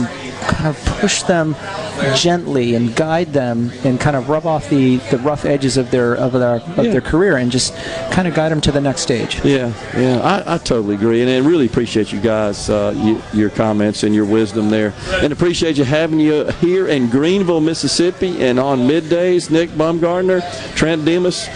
[0.50, 1.56] kind of push them
[2.16, 6.16] gently and guide them and kind of rub off the, the rough edges of their
[6.16, 6.92] of their of Yeah.
[6.92, 7.76] their career and just
[8.16, 9.34] kind of guide them to the next stage.
[9.44, 13.50] Yeah, yeah, I, I totally agree, and I really appreciate you guys, uh, you, your
[13.50, 18.60] comments and your wisdom there, and appreciate you having you here in Greenville, Mississippi, and
[18.60, 20.42] on middays, Nick Baumgartner,
[20.76, 21.48] Trent Dimas.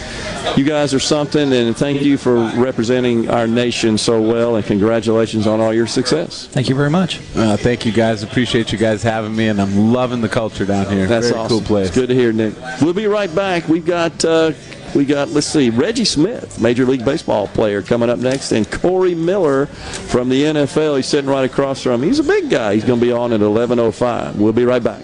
[0.57, 5.47] You guys are something, and thank you for representing our nation so well, and congratulations
[5.47, 6.47] on all your success.
[6.47, 7.19] Thank you very much.
[7.35, 8.23] Uh, thank you guys.
[8.23, 11.07] Appreciate you guys having me, and I'm loving the culture down here.
[11.07, 11.59] That's a awesome.
[11.59, 11.87] cool place.
[11.87, 12.53] It's good to hear, Nick.
[12.81, 13.67] We'll be right back.
[13.69, 14.51] We've got uh,
[14.95, 19.15] we got let's see, Reggie Smith, Major League Baseball player, coming up next, and Corey
[19.15, 20.97] Miller from the NFL.
[20.97, 22.07] He's sitting right across from me.
[22.07, 22.75] He's a big guy.
[22.75, 24.35] He's going to be on at 11:05.
[24.35, 25.03] We'll be right back.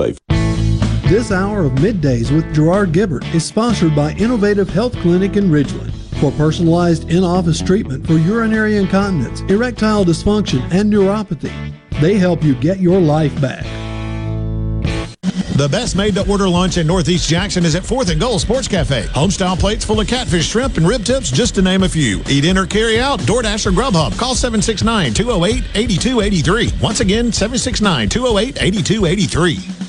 [1.11, 5.91] This hour of middays with Gerard Gibert is sponsored by Innovative Health Clinic in Ridgeland.
[6.21, 11.51] For personalized in office treatment for urinary incontinence, erectile dysfunction, and neuropathy,
[11.99, 13.65] they help you get your life back.
[15.57, 18.69] The best made to order lunch in Northeast Jackson is at 4th and Goal Sports
[18.69, 19.03] Cafe.
[19.07, 22.21] Homestyle plates full of catfish, shrimp, and rib tips, just to name a few.
[22.29, 24.17] Eat in or carry out, DoorDash or Grubhub.
[24.17, 26.71] Call 769 208 8283.
[26.81, 29.80] Once again, 769 208 8283.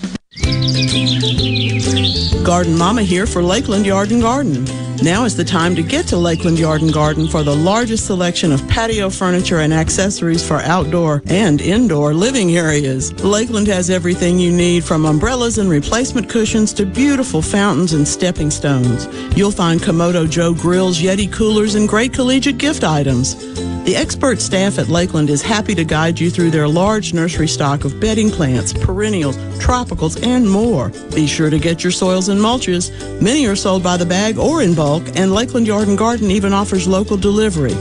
[2.45, 4.64] Garden Mama here for Lakeland Yard and Garden.
[5.03, 8.53] Now is the time to get to Lakeland Yard and Garden for the largest selection
[8.53, 13.12] of patio furniture and accessories for outdoor and indoor living areas.
[13.24, 18.51] Lakeland has everything you need from umbrellas and replacement cushions to beautiful fountains and stepping
[18.51, 19.09] stones.
[19.36, 23.51] You'll find Kamado Joe grills, Yeti coolers, and great collegiate gift items.
[23.85, 27.85] The expert staff at Lakeland is happy to guide you through their large nursery stock
[27.85, 30.91] of bedding plants, perennials, tropicals, and more.
[31.16, 32.93] Be sure to get your soils and mulches.
[33.20, 36.53] Many are sold by the bag or in bulk, and Lakeland Yard and Garden even
[36.53, 37.74] offers local delivery.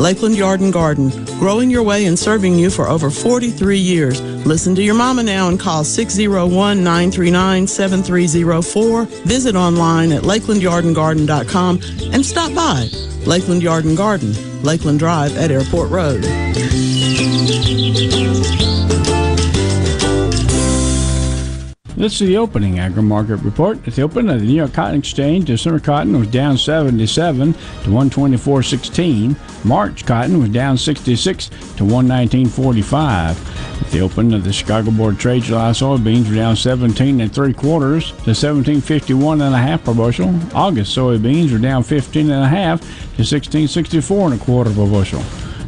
[0.00, 4.22] Lakeland Yard and Garden, growing your way and serving you for over 43 years.
[4.46, 9.04] Listen to your mama now and call 601 939 7304.
[9.26, 11.80] Visit online at lakelandyardandgarden.com
[12.14, 12.88] and stop by.
[13.26, 14.32] Lakeland Yard and Garden,
[14.62, 16.24] Lakeland Drive at Airport Road.
[22.00, 23.86] This is the opening agri market report.
[23.86, 27.58] At the open of the New York Cotton Exchange, December cotton was down 77 to
[27.58, 29.36] 124.16.
[29.66, 33.82] March cotton was down 66 to 119.45.
[33.82, 37.34] At the open of the Chicago Board of Trade, July soybeans were down 17 and
[37.34, 40.34] three quarters to 17.51 and a half per bushel.
[40.54, 42.80] August soybeans were down 15 and a half
[43.16, 45.22] to 16.64 and a quarter per bushel.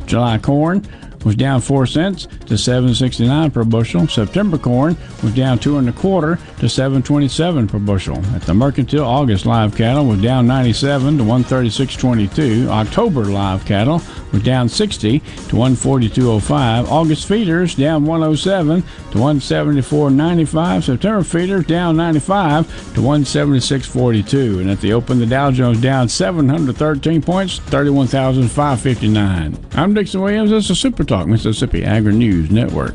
[0.06, 0.82] July corn
[1.24, 4.08] was down four cents to 7.69 per bushel.
[4.08, 8.18] September corn was down two and a quarter to 7.27 per bushel.
[8.34, 12.68] At the mercantile, August live cattle was down 97 to 136.22.
[12.68, 14.02] October live cattle
[14.32, 16.88] was down 60 to 142.05.
[16.88, 20.82] August feeders down 107 to 174.95.
[20.82, 24.60] September feeders down 95 to 176.42.
[24.60, 29.58] And at the open, the Dow Jones down 713 points, 31,559.
[29.72, 30.50] I'm Dixon Williams.
[30.50, 32.94] This is Super Mississippi Agri News Network.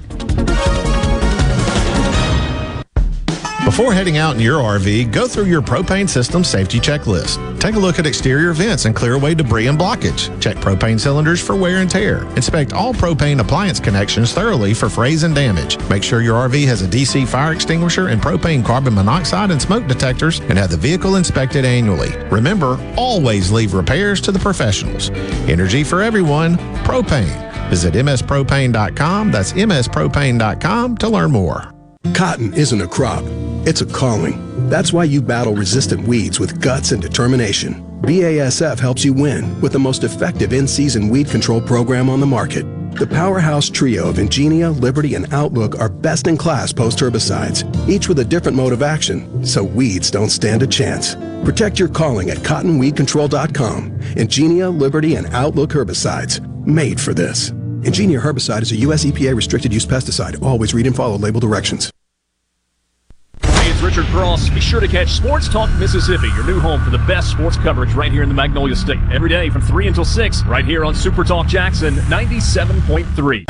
[3.63, 7.38] Before heading out in your RV, go through your propane system safety checklist.
[7.59, 10.41] Take a look at exterior vents and clear away debris and blockage.
[10.41, 12.24] Check propane cylinders for wear and tear.
[12.36, 15.78] Inspect all propane appliance connections thoroughly for frays and damage.
[15.89, 19.86] Make sure your RV has a DC fire extinguisher and propane carbon monoxide and smoke
[19.86, 22.18] detectors and have the vehicle inspected annually.
[22.30, 25.11] Remember, always leave repairs to the professionals.
[25.49, 27.46] Energy for everyone, propane.
[27.70, 29.32] Visit mspropane.com.
[29.32, 31.72] That's mspropane.com to learn more.
[32.13, 33.24] Cotton isn't a crop,
[33.65, 34.70] it's a calling.
[34.70, 37.84] That's why you battle resistant weeds with guts and determination.
[38.01, 42.26] BASF helps you win with the most effective in season weed control program on the
[42.26, 42.65] market.
[42.97, 48.07] The powerhouse trio of Engenia, Liberty, and Outlook are best in class post herbicides, each
[48.07, 51.15] with a different mode of action, so weeds don't stand a chance.
[51.43, 53.91] Protect your calling at cottonweedcontrol.com.
[54.15, 57.51] Engenia, Liberty, and Outlook herbicides, made for this.
[57.88, 59.05] Engenia herbicide is a U.S.
[59.05, 60.43] EPA restricted use pesticide.
[60.43, 61.89] Always read and follow label directions.
[63.41, 64.49] Hey, it's Richard Cross.
[64.49, 67.93] Be sure to catch Sports Talk Mississippi, your new home for the best sports coverage
[67.93, 68.99] right here in the Magnolia State.
[69.09, 73.45] Every day from 3 until 6, right here on Super Talk Jackson 97.3.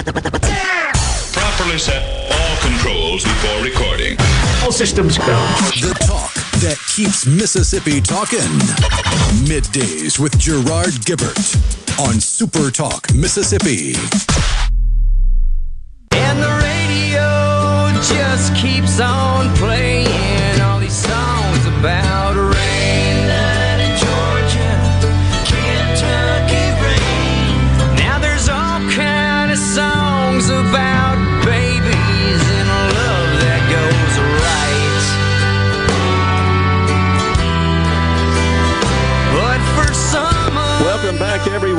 [1.33, 4.17] Properly set all controls before recording.
[4.63, 5.25] All systems go.
[5.25, 8.39] The talk that keeps Mississippi talking.
[9.45, 11.37] Middays with Gerard Gibert
[11.99, 13.93] on Super Talk Mississippi.
[16.11, 19.86] And the radio just keeps on playing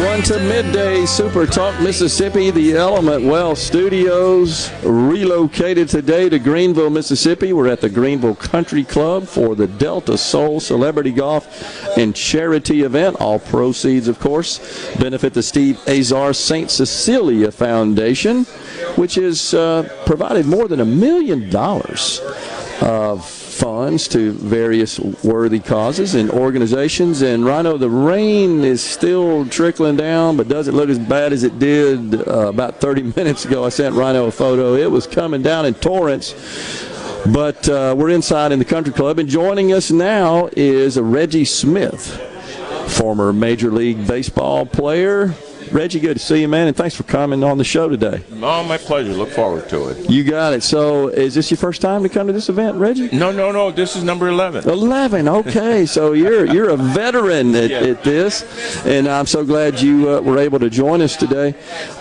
[0.01, 0.19] everyone.
[0.23, 2.51] to midday Super Talk Mississippi.
[2.51, 7.53] The Element Wealth Studios relocated today to Greenville, Mississippi.
[7.53, 13.17] We're at the Greenville Country Club for the Delta Soul Celebrity Golf and Charity event.
[13.21, 14.59] All proceeds, of course,
[14.97, 16.71] benefit the Steve Azar St.
[16.71, 18.45] Cecilia Foundation,
[18.97, 22.21] which has uh, provided more than a million dollars
[22.83, 27.23] of funds to various worthy causes and organizations.
[27.23, 31.59] And Rhino, the rain is still trickling down, but doesn't look as bad as it
[31.59, 33.65] did uh, about 30 minutes ago.
[33.65, 34.75] I sent Rhino a photo.
[34.75, 36.35] It was coming down in torrents.
[37.33, 42.07] But uh, we're inside in the country club, and joining us now is Reggie Smith,
[42.87, 45.35] former Major League Baseball player,
[45.73, 48.23] Reggie, good to see you, man, and thanks for coming on the show today.
[48.43, 49.13] Oh, my pleasure.
[49.13, 50.11] Look forward to it.
[50.11, 50.63] You got it.
[50.63, 53.09] So, is this your first time to come to this event, Reggie?
[53.17, 53.71] No, no, no.
[53.71, 54.69] This is number eleven.
[54.69, 55.29] Eleven.
[55.29, 57.79] Okay, so you're you're a veteran at, yeah.
[57.81, 58.45] at, this,
[58.87, 61.53] and I'm so glad you uh, were able to join us today.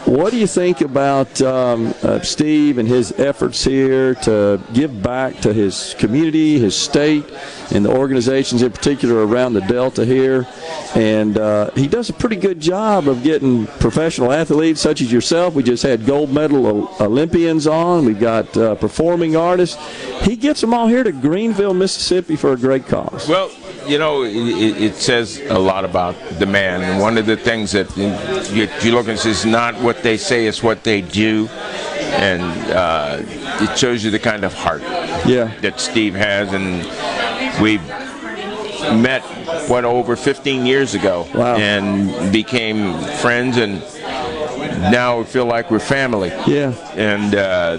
[0.05, 5.39] What do you think about um, uh, Steve and his efforts here to give back
[5.41, 7.25] to his community, his state,
[7.71, 10.47] and the organizations in particular around the Delta here?
[10.95, 15.55] And uh, he does a pretty good job of getting professional athletes such as yourself.
[15.55, 18.05] We just had gold medal Olympians on.
[18.05, 19.77] We've got uh, performing artists.
[20.21, 23.27] He gets them all here to Greenville, Mississippi for a great cause.
[23.27, 23.51] Well,
[23.87, 26.81] you know, it, it says a lot about the man.
[26.81, 30.45] And one of the things that you, you look and says, not what they say,
[30.45, 31.47] it's what they do.
[32.17, 32.41] And
[32.71, 33.21] uh,
[33.61, 34.81] it shows you the kind of heart
[35.25, 35.53] yeah.
[35.61, 36.53] that Steve has.
[36.53, 36.83] And
[37.61, 37.79] we
[38.81, 39.21] met
[39.69, 41.55] what over 15 years ago wow.
[41.55, 43.81] and became friends and
[44.91, 47.77] now we feel like we're family yeah and uh,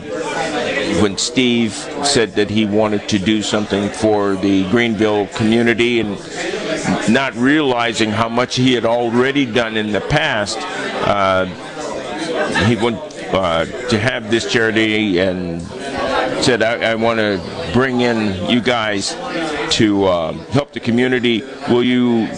[1.00, 1.72] when steve
[2.04, 6.18] said that he wanted to do something for the greenville community and
[7.08, 10.58] not realizing how much he had already done in the past
[11.06, 11.46] uh,
[12.66, 12.98] he went
[13.32, 15.62] uh, to have this charity and
[16.42, 19.14] said I, I want to bring in you guys
[19.72, 21.42] to uh, help the community.
[21.68, 22.28] Will you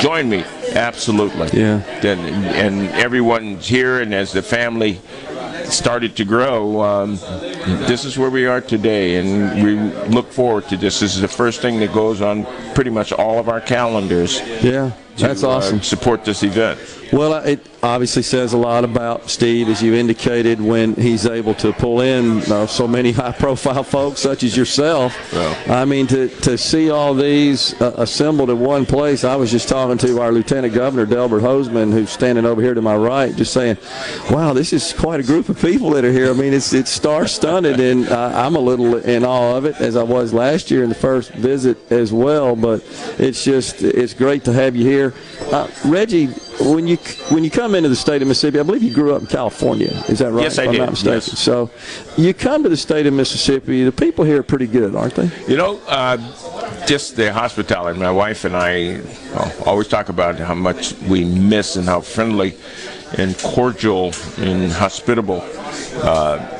[0.00, 0.44] join me?
[0.72, 1.48] Absolutely.
[1.58, 1.82] Yeah.
[2.04, 5.00] And, and everyone's here, and as the family
[5.64, 7.18] started to grow, um,
[7.86, 9.76] this is where we are today, and we
[10.08, 11.00] look forward to this.
[11.00, 14.40] This is the first thing that goes on pretty much all of our calendars.
[14.62, 15.78] Yeah, that's to, awesome.
[15.78, 16.78] Uh, support this event.
[17.12, 21.72] Well, it obviously says a lot about Steve, as you indicated, when he's able to
[21.72, 25.32] pull in uh, so many high-profile folks such as yourself.
[25.32, 29.24] Well, I mean, to, to see all these uh, assembled in one place.
[29.24, 32.82] I was just talking to our Lieutenant Governor Delbert Hosemann, who's standing over here to
[32.82, 33.78] my right, just saying,
[34.30, 36.90] "Wow, this is quite a group of people that are here." I mean, it's it's
[36.90, 40.82] star-studded, and uh, I'm a little in awe of it, as I was last year
[40.82, 42.56] in the first visit as well.
[42.56, 42.84] But
[43.18, 45.14] it's just it's great to have you here,
[45.52, 46.26] uh, Reggie.
[46.60, 46.96] When you
[47.30, 49.92] when you come into the state of Mississippi, I believe you grew up in California.
[50.08, 50.42] Is that right?
[50.42, 51.02] Yes, I did.
[51.02, 51.38] Yes.
[51.38, 51.70] So,
[52.18, 53.82] you come to the state of Mississippi.
[53.84, 55.30] The people here are pretty good, aren't they?
[55.48, 56.18] You know, uh,
[56.86, 57.98] just the hospitality.
[57.98, 59.00] My wife and I
[59.34, 62.56] well, always talk about how much we miss and how friendly
[63.16, 65.42] and cordial and hospitable
[66.02, 66.59] uh,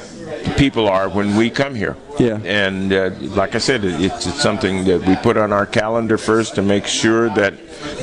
[0.57, 1.97] people are when we come here.
[2.19, 2.39] Yeah.
[2.45, 6.55] And uh, like I said, it's, it's something that we put on our calendar first
[6.57, 7.55] to make sure that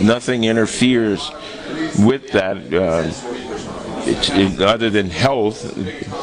[0.02, 1.30] nothing interferes
[2.00, 2.58] with that.
[2.74, 3.12] Uh,
[4.10, 5.74] it, other than health,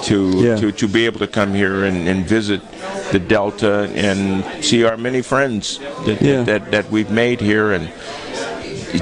[0.04, 0.56] to, Yeah.
[0.56, 2.62] to to be able to come here and, and visit
[3.12, 6.42] the Delta and see our many friends that, Yeah.
[6.44, 7.92] that, that we've made here, and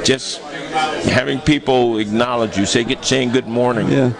[0.04, 0.40] just
[1.04, 4.10] having people acknowledge you, say get saying good morning, Yeah.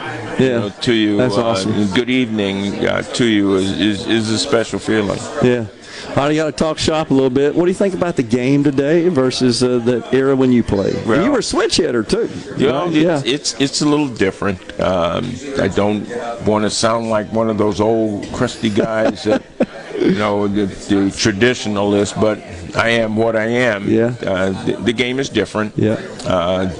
[0.42, 0.58] You Yeah.
[0.60, 1.86] know, to you, That's uh, awesome.
[1.94, 5.18] good evening uh, to you is, is is a special feeling.
[5.42, 5.66] Yeah.
[6.10, 7.54] All right, you got to talk shop a little bit.
[7.54, 10.94] What do you think about the game today versus uh, the era when you played?
[11.06, 12.28] Well- you were a switch hitter too.
[12.56, 12.94] You know, right?
[12.96, 13.32] it's, yeah.
[13.34, 14.58] it's it's a little different.
[14.80, 15.24] Um,
[15.60, 16.06] I don't
[16.44, 19.42] want to sound like one of those old crusty guys that
[20.00, 22.38] you know the, the traditionalist, but
[22.76, 23.88] I am what I am.
[23.88, 24.14] Yeah.
[24.26, 25.78] Uh, the, the game is different.
[25.78, 26.00] Yeah.
[26.26, 26.70] Uh,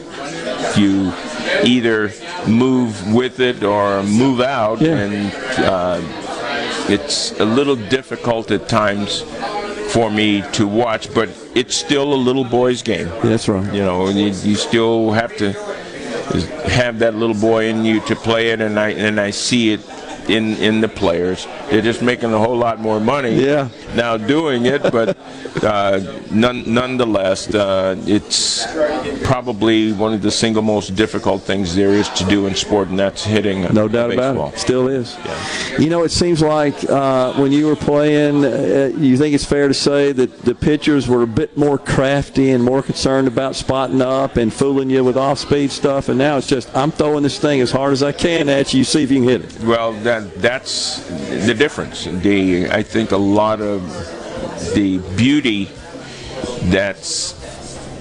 [0.77, 1.13] you
[1.65, 2.11] either
[2.47, 4.97] move with it or move out, Yeah.
[4.97, 6.01] and uh,
[6.89, 9.23] it's a little difficult at times
[9.93, 13.09] for me to watch, but it's still a little boy's game.
[13.23, 13.73] That's right.
[13.75, 15.53] You know, you, you still have to
[16.69, 19.81] have that little boy in you to play it, and I and I see it
[20.29, 21.47] in in the players.
[21.71, 23.43] They're just making a whole lot more money.
[23.43, 23.69] Yeah.
[23.95, 25.17] now doing it, but
[25.63, 26.01] uh,
[26.31, 28.67] none, nonetheless, uh, it's
[29.25, 32.99] probably one of the single most difficult things there is to do in sport, and
[32.99, 33.63] that's hitting.
[33.73, 34.31] No doubt baseball.
[34.31, 34.59] about it.
[34.59, 35.17] Still is.
[35.79, 39.69] You know, it seems like uh, when you were playing, uh, you think it's fair
[39.69, 44.03] to say that the pitchers were a bit more crafty and more concerned about spotting
[44.03, 47.61] up and fooling you with off-speed stuff, and now it's just I'm throwing this thing
[47.61, 49.65] as hard as I can at you, see if you can hit it.
[49.65, 51.01] Well, that that's
[51.47, 52.05] the difference.
[52.05, 53.83] The I think a lot of
[54.75, 55.69] the beauty
[56.65, 57.35] that's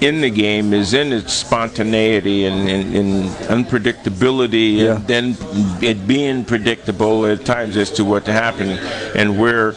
[0.02, 5.36] in the game is in its spontaneity and, and, and unpredictability, and then
[5.80, 8.70] it being predictable at times as to what to happen,
[9.16, 9.72] and where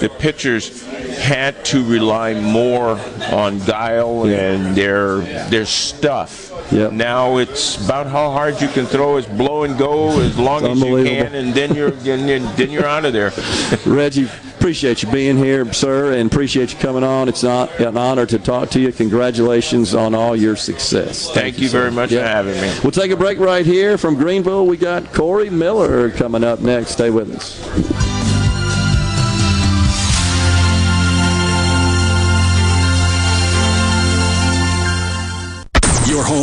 [0.00, 0.82] the pitchers
[1.18, 2.98] had to rely more
[3.30, 5.18] on guile and their
[5.50, 6.52] their stuff.
[6.72, 10.80] Now it's about how hard you can throw, as blow and go as long as
[10.80, 13.32] you can, and then you're then you're, then you're out of there.
[13.86, 14.28] Reggie,
[14.66, 17.28] appreciate you being here, sir, and appreciate you coming on.
[17.28, 18.90] It's not an honor to talk to you.
[18.90, 21.30] Congratulations on all your success.
[21.30, 21.82] Thank you sir.
[21.82, 22.76] very much for having me.
[22.82, 24.66] We'll take a break right here from Greenville.
[24.66, 26.90] We got Corey Miller coming up next.
[26.90, 28.15] Stay with us.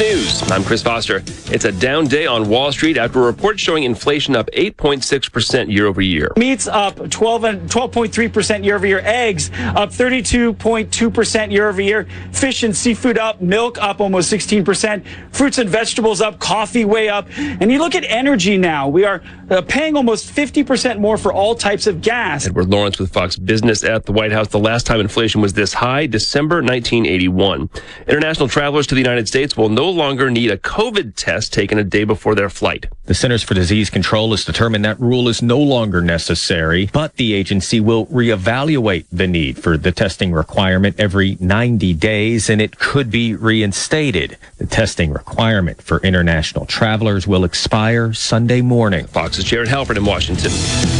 [0.00, 0.50] News.
[0.50, 1.22] I'm Chris Foster.
[1.52, 5.84] It's a down day on Wall Street after a report showing inflation up 8.6% year
[5.84, 6.32] over year.
[6.38, 9.00] Meats up 12 and 12.3% year over year.
[9.04, 12.08] Eggs up 32.2% year over year.
[12.32, 13.42] Fish and seafood up.
[13.42, 15.04] Milk up almost 16%.
[15.32, 16.38] Fruits and vegetables up.
[16.38, 17.28] Coffee way up.
[17.36, 18.88] And you look at energy now.
[18.88, 22.46] We are uh, paying almost 50% more for all types of gas.
[22.46, 24.48] Edward Lawrence with Fox Business at the White House.
[24.48, 27.68] The last time inflation was this high, December 1981.
[28.08, 31.84] International travelers to the United States will no longer need a COVID test taken a
[31.84, 32.86] day before their flight.
[33.04, 37.34] The Centers for Disease Control has determined that rule is no longer necessary, but the
[37.34, 43.10] agency will reevaluate the need for the testing requirement every 90 days and it could
[43.10, 44.36] be reinstated.
[44.58, 49.06] The testing requirement for international travelers will expire Sunday morning.
[49.06, 50.52] Fox's Jared Halpern in Washington.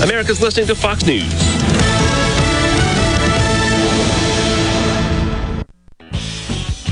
[0.02, 2.39] America's listening to Fox News.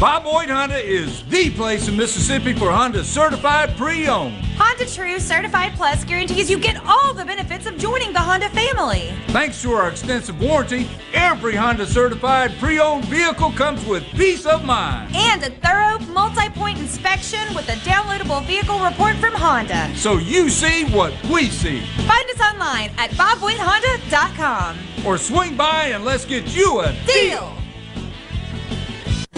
[0.00, 4.32] Bob Boyd Honda is the place in Mississippi for Honda certified pre-owned.
[4.56, 9.12] Honda True Certified Plus guarantees you get all the benefits of joining the Honda family.
[9.30, 15.16] Thanks to our extensive warranty, every Honda certified pre-owned vehicle comes with peace of mind.
[15.16, 19.92] And a thorough multi-point inspection with a downloadable vehicle report from Honda.
[19.96, 21.80] So you see what we see.
[22.06, 24.78] Find us online at bobwhithonda.com.
[25.04, 27.57] Or swing by and let's get you a Deal!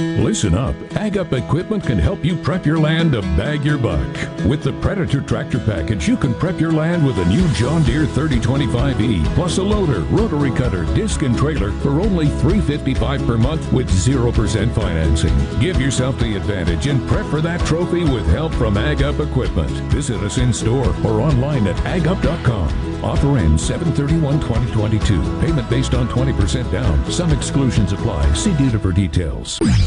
[0.01, 0.75] Listen up.
[0.97, 4.07] Ag Up Equipment can help you prep your land to bag your buck.
[4.47, 8.07] With the Predator Tractor Package, you can prep your land with a new John Deere
[8.07, 13.91] 3025E, plus a loader, rotary cutter, disc, and trailer for only 355 per month with
[13.91, 15.61] 0% financing.
[15.61, 19.71] Give yourself the advantage and prep for that trophy with help from Ag Up Equipment.
[19.93, 22.91] Visit us in store or online at agup.com.
[23.03, 25.41] Offer ends 731-2022.
[25.41, 27.11] Payment based on 20% down.
[27.11, 28.31] Some exclusions apply.
[28.35, 29.59] See dealer for details.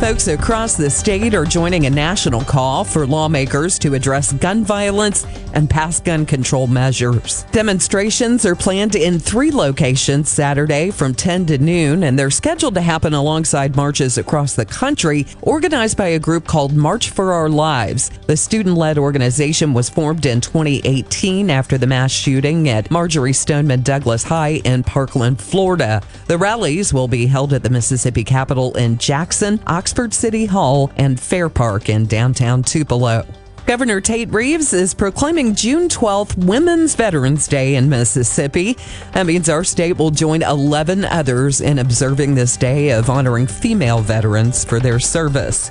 [0.00, 5.26] Folks across the state are joining a national call for lawmakers to address gun violence
[5.54, 7.42] and pass gun control measures.
[7.50, 12.80] Demonstrations are planned in three locations Saturday from 10 to noon, and they're scheduled to
[12.80, 18.12] happen alongside marches across the country organized by a group called March for Our Lives.
[18.28, 23.82] The student led organization was formed in 2018 after the mass shooting at Marjory Stoneman
[23.82, 26.02] Douglas High in Parkland, Florida.
[26.28, 31.18] The rallies will be held at the Mississippi Capitol in Jackson, Oxford City Hall, and
[31.18, 33.26] Fair Park in downtown Tupelo.
[33.68, 38.78] Governor Tate Reeves is proclaiming June 12th Women's Veterans Day in Mississippi.
[39.12, 43.98] That means our state will join 11 others in observing this day of honoring female
[43.98, 45.70] veterans for their service.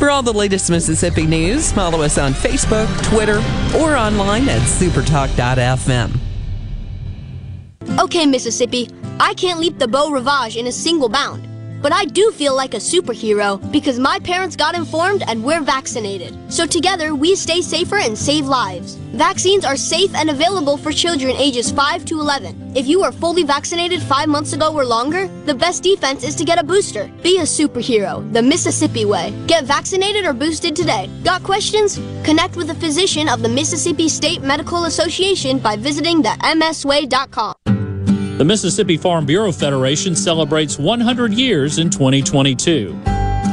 [0.00, 3.38] For all the latest Mississippi news, follow us on Facebook, Twitter,
[3.78, 6.18] or online at supertalk.fm.
[8.00, 11.53] Okay, Mississippi, I can't leap the Beau Rivage in a single bound.
[11.84, 16.34] But I do feel like a superhero because my parents got informed and we're vaccinated.
[16.50, 18.94] So together, we stay safer and save lives.
[19.12, 22.74] Vaccines are safe and available for children ages 5 to 11.
[22.74, 26.44] If you were fully vaccinated five months ago or longer, the best defense is to
[26.46, 27.12] get a booster.
[27.22, 29.34] Be a superhero, the Mississippi way.
[29.46, 31.10] Get vaccinated or boosted today.
[31.22, 31.96] Got questions?
[32.24, 37.83] Connect with a physician of the Mississippi State Medical Association by visiting the msway.com.
[38.36, 43.00] The Mississippi Farm Bureau Federation celebrates 100 years in 2022.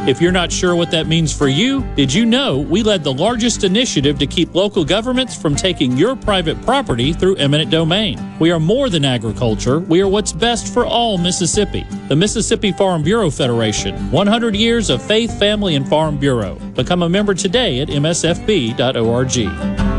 [0.07, 3.13] If you're not sure what that means for you, did you know we led the
[3.13, 8.19] largest initiative to keep local governments from taking your private property through eminent domain?
[8.39, 11.85] We are more than agriculture, we are what's best for all Mississippi.
[12.07, 16.55] The Mississippi Farm Bureau Federation 100 years of faith, family, and farm bureau.
[16.73, 19.90] Become a member today at msfb.org.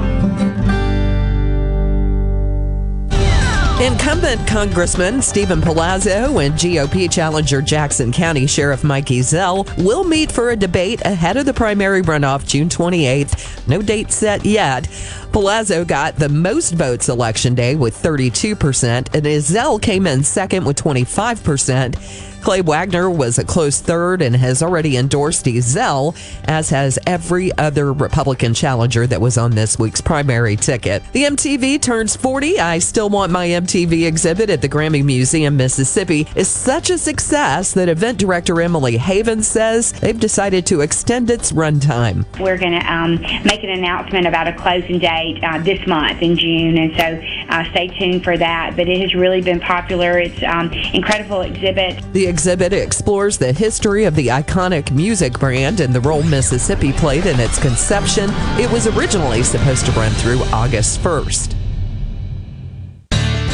[3.83, 10.51] Incumbent Congressman Steven Palazzo and GOP challenger Jackson County Sheriff Mike Ezell will meet for
[10.51, 13.67] a debate ahead of the primary runoff June 28th.
[13.67, 14.87] No date set yet.
[15.33, 20.77] Palazzo got the most votes election day with 32%, and Ezell came in second with
[20.77, 22.33] 25%.
[22.43, 27.93] Clay Wagner was a close third and has already endorsed Ezell, as has every other
[27.93, 31.05] Republican challenger that was on this week's primary ticket.
[31.13, 32.59] The MTV turns 40.
[32.59, 37.75] I still want my MTV exhibit at the Grammy Museum, Mississippi, is such a success
[37.75, 42.27] that event director Emily Haven says they've decided to extend its runtime.
[42.41, 46.37] We're going to um, make an announcement about a closing date uh, this month in
[46.37, 48.75] June, and so uh, stay tuned for that.
[48.77, 50.19] But it has really been popular.
[50.19, 52.03] It's um, incredible exhibit.
[52.13, 57.27] The exhibit explores the history of the iconic music brand and the role Mississippi played
[57.27, 58.31] in its conception.
[58.59, 61.57] It was originally supposed to run through August 1st.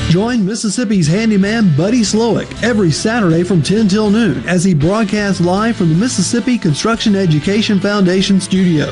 [0.08, 5.76] Join Mississippi's handyman Buddy Slowick every Saturday from 10 till noon as he broadcasts live
[5.76, 8.86] from the Mississippi Construction Education Foundation studio.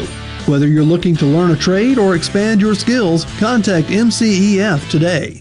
[0.46, 5.40] Whether you're looking to learn a trade or expand your skills, contact MCEF today.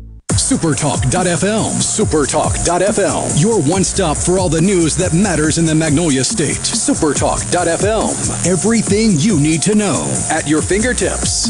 [0.51, 1.79] Supertalk.fm.
[1.79, 3.41] Supertalk.fm.
[3.41, 6.57] Your one stop for all the news that matters in the Magnolia State.
[6.57, 8.45] Supertalk.fm.
[8.45, 11.47] Everything you need to know at your fingertips.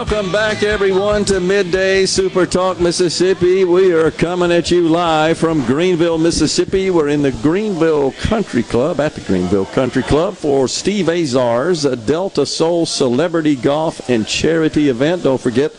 [0.00, 3.64] Welcome back, everyone, to Midday Super Talk Mississippi.
[3.64, 6.88] We are coming at you live from Greenville, Mississippi.
[6.88, 12.46] We're in the Greenville Country Club, at the Greenville Country Club, for Steve Azar's Delta
[12.46, 15.22] Soul Celebrity Golf and Charity event.
[15.22, 15.70] Don't forget,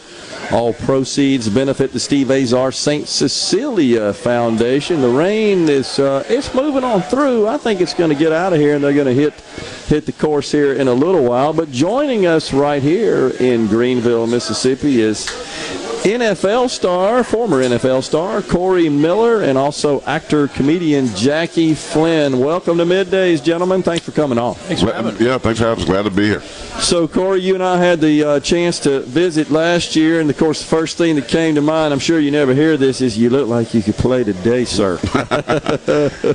[0.52, 3.08] all proceeds benefit the Steve Azar St.
[3.08, 5.02] Cecilia Foundation.
[5.02, 7.48] The rain is uh, it's moving on through.
[7.48, 9.34] I think it's going to get out of here, and they're going to hit
[9.88, 11.54] hit the course here in a little while.
[11.54, 15.26] But joining us right here in Greenville, Mississippi, is
[16.02, 22.40] NFL star, former NFL star Corey Miller, and also actor comedian Jackie Flynn.
[22.40, 23.84] Welcome to Middays, gentlemen.
[23.84, 24.56] Thanks for coming on.
[24.56, 25.28] Thanks for having me.
[25.28, 25.88] Yeah, thanks for having us.
[25.88, 26.42] Glad to be here.
[26.82, 30.38] So, Corey, you and I had the uh, chance to visit last year, and of
[30.40, 33.16] course, the first thing that came to mind, I'm sure you never hear this, is
[33.16, 35.00] you look like you could play today, sir.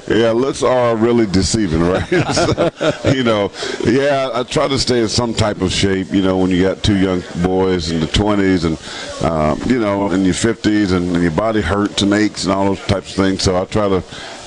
[0.08, 2.06] yeah, looks are really deceiving, right?
[2.34, 2.70] so,
[3.10, 3.50] you know,
[3.84, 6.84] yeah, I try to stay in some type of shape, you know, when you got
[6.84, 8.78] two young boys in the 20s and,
[9.26, 12.66] um, you know, in your 50s and, and your body hurts and aches and all
[12.66, 13.42] those types of things.
[13.42, 14.02] So I try to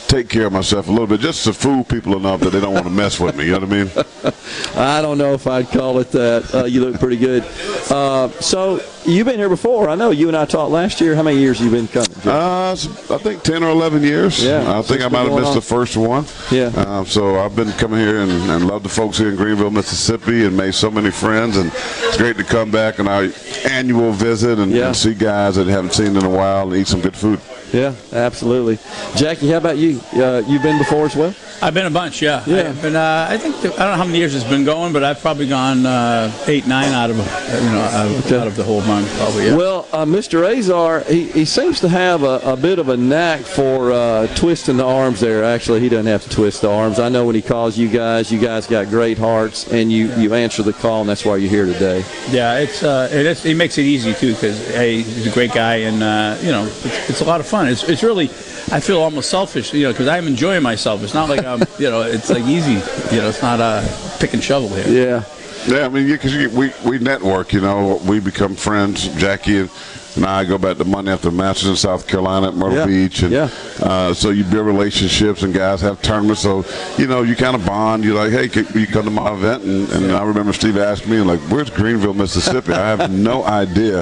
[0.10, 2.74] take care of myself a little bit, just to fool people enough that they don't
[2.74, 3.46] want to mess with me.
[3.46, 4.34] You know what I mean?
[4.76, 6.54] I don't know if I'd call it that.
[6.54, 7.44] Uh, you look pretty good.
[7.92, 9.88] Uh, so you've been here before.
[9.88, 11.16] I know you and I talked last year.
[11.16, 12.10] How many years have you been coming?
[12.26, 14.44] Uh, I think ten or eleven years.
[14.44, 14.78] Yeah.
[14.78, 15.56] I think I might have missed on.
[15.56, 16.26] the first one.
[16.52, 16.68] Yeah.
[16.76, 20.46] Um, so I've been coming here and, and love the folks here in Greenville, Mississippi,
[20.46, 21.56] and made so many friends.
[21.56, 23.28] And it's great to come back on our
[23.70, 24.88] annual visit and, Yeah.
[24.88, 27.40] and see guys that haven't seen in a while and eat some good food.
[27.74, 28.80] Yeah, absolutely.
[29.16, 30.02] Jackie, how about you?
[30.14, 31.34] Uh, you've been before as well?
[31.62, 32.44] I've been a bunch, yeah.
[32.48, 32.74] Yeah.
[32.84, 35.48] Uh, I think, I don't know how many years it's been going, but I've probably
[35.48, 39.14] gone uh, eight, nine out of, uh, you know, out, out of the whole month,
[39.18, 39.56] probably, yeah.
[39.56, 40.50] Well, uh, Mr.
[40.50, 44.78] Azar, he, he seems to have a, a bit of a knack for uh, twisting
[44.78, 45.44] the arms there.
[45.44, 46.98] Actually, he doesn't have to twist the arms.
[46.98, 50.34] I know when he calls you guys, you guys got great hearts, and you, you
[50.34, 52.06] answer the call, and that's why you're here today.
[52.30, 55.52] Yeah, it's uh, it, is, it makes it easy too because hey, he's a great
[55.54, 57.68] guy, and uh, you know, it's, it's a lot of fun.
[57.68, 58.26] It's, it's really,
[58.72, 61.04] I feel almost selfish, you know, because I'm enjoying myself.
[61.04, 62.74] It's not like I'm, you know, it's like easy,
[63.14, 63.88] you know, it's not a
[64.20, 64.88] pick and shovel here.
[64.88, 65.24] Yeah.
[65.68, 69.08] Yeah, I mean, because we we network, you know, we become friends.
[69.18, 69.70] Jackie and,
[70.16, 72.86] and I go back to Monday after matches in South Carolina at Myrtle Yeah.
[72.86, 73.50] Beach, and Yeah.
[73.82, 76.42] uh, so you build relationships, and guys have tournaments.
[76.42, 76.66] So
[76.98, 78.04] you know, you kind of bond.
[78.04, 79.64] You're like, hey, can you come to my event?
[79.64, 82.74] And, and I remember Steve asked me, like, where's Greenville, Mississippi?
[82.74, 84.00] I have no idea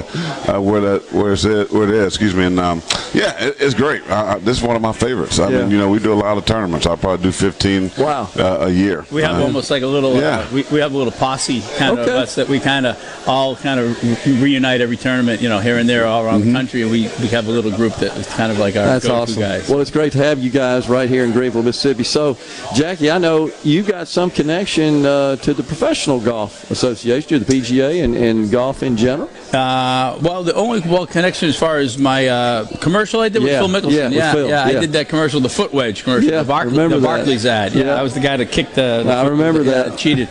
[0.48, 2.06] uh, where that where it's it, where it is.
[2.14, 2.44] Excuse me.
[2.44, 2.82] And um,
[3.14, 4.02] yeah, it, it's great.
[4.10, 5.38] I, I, this is one of my favorites.
[5.38, 5.62] I Yeah.
[5.62, 6.86] mean, you know, we do a lot of tournaments.
[6.86, 8.28] I probably do 15 wow.
[8.36, 9.04] uh, a year.
[9.10, 10.40] We have Uh, almost like a little, Yeah.
[10.40, 12.02] uh, we, we have a little posse kind Okay.
[12.10, 12.96] of us that we kind of
[13.26, 14.02] all kind of
[14.42, 17.28] reunite every tournament, you know, here and there all around the country, and we, we
[17.28, 19.40] have a little group that is kind of like our That's awesome.
[19.40, 19.68] guys.
[19.68, 22.04] Well, it's great to have you guys right here in Greenville, Mississippi.
[22.04, 22.36] So,
[22.74, 27.60] Jackie, I know you got some connection uh, to the Professional Golf Association, to the
[27.60, 29.28] PGA, and, and golf in general.
[29.52, 33.62] Uh, well, the only well connection as far as my uh, commercial I did Yeah,
[33.62, 33.94] with Phil Mickelson.
[33.96, 36.72] yeah, Yeah, Phil, yeah, I did that commercial, the foot wedge commercial, Yeah, the, Barclay,
[36.72, 37.06] remember the.
[37.06, 37.72] Barclays ad.
[37.72, 37.94] Yeah, Yeah.
[37.94, 39.02] I was the guy that kicked the.
[39.04, 39.98] the I remember yeah, that.
[39.98, 40.28] cheated.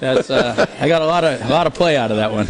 [0.00, 2.46] That's uh, I got a lot of a lot of play out of that one.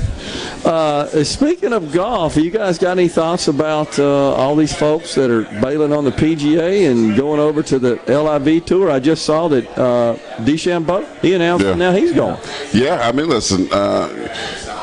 [0.64, 5.30] Uh, speaking of golf, you guys got any thoughts about uh, all these folks that
[5.30, 8.90] are bailing on the PGA and going over to the LIV tour?
[8.90, 11.74] I just saw that uh, DeChambeau he announced Yeah.
[11.74, 12.38] now he's going.
[12.72, 14.08] Yeah, I mean, listen, uh,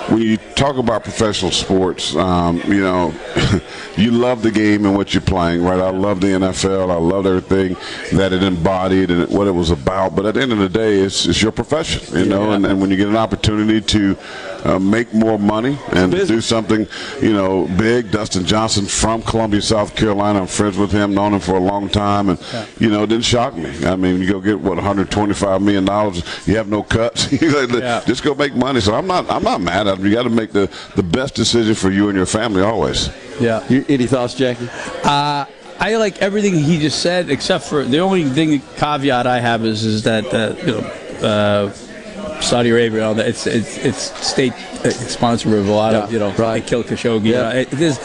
[0.09, 3.13] when you talk about professional sports, um, you know,
[3.97, 5.80] you love the game and what you're playing, right?
[5.80, 6.89] I love the NFL.
[6.89, 7.76] I love everything
[8.18, 10.15] that it embodied and what it was about.
[10.15, 12.80] But at the end of the day, it's, it's your profession, you know, and, and
[12.80, 14.18] when you get an opportunity to
[14.66, 16.88] uh, make more money and to do something,
[17.22, 21.39] you know, big, Dustin Johnson from Columbia, South Carolina, I'm friends with him, known him
[21.39, 22.39] for a long time, and,
[22.80, 23.86] you know, it didn't shock me.
[23.86, 25.86] I mean, you go get, what, $125 million,
[26.45, 27.28] you have no cuts.
[27.38, 28.80] You like, Just go make money.
[28.82, 30.05] So I'm not, I'm not mad at him.
[30.05, 33.10] You got to make the, the best decision for you and your family always.
[33.39, 33.64] Yeah.
[33.70, 34.68] any thoughts, Jackie?
[35.03, 35.45] Uh,
[35.80, 39.86] I like everything he just said, except for the only thing caveat I have is
[39.86, 41.28] is that uh, you know.
[41.28, 41.74] Uh,
[42.42, 46.20] Saudi Arabia, all that it's it's it's state uh, sponsored with a lot of you
[46.20, 46.66] know right.
[46.66, 47.26] kill Khashoggi.
[47.26, 47.98] You know, it, is,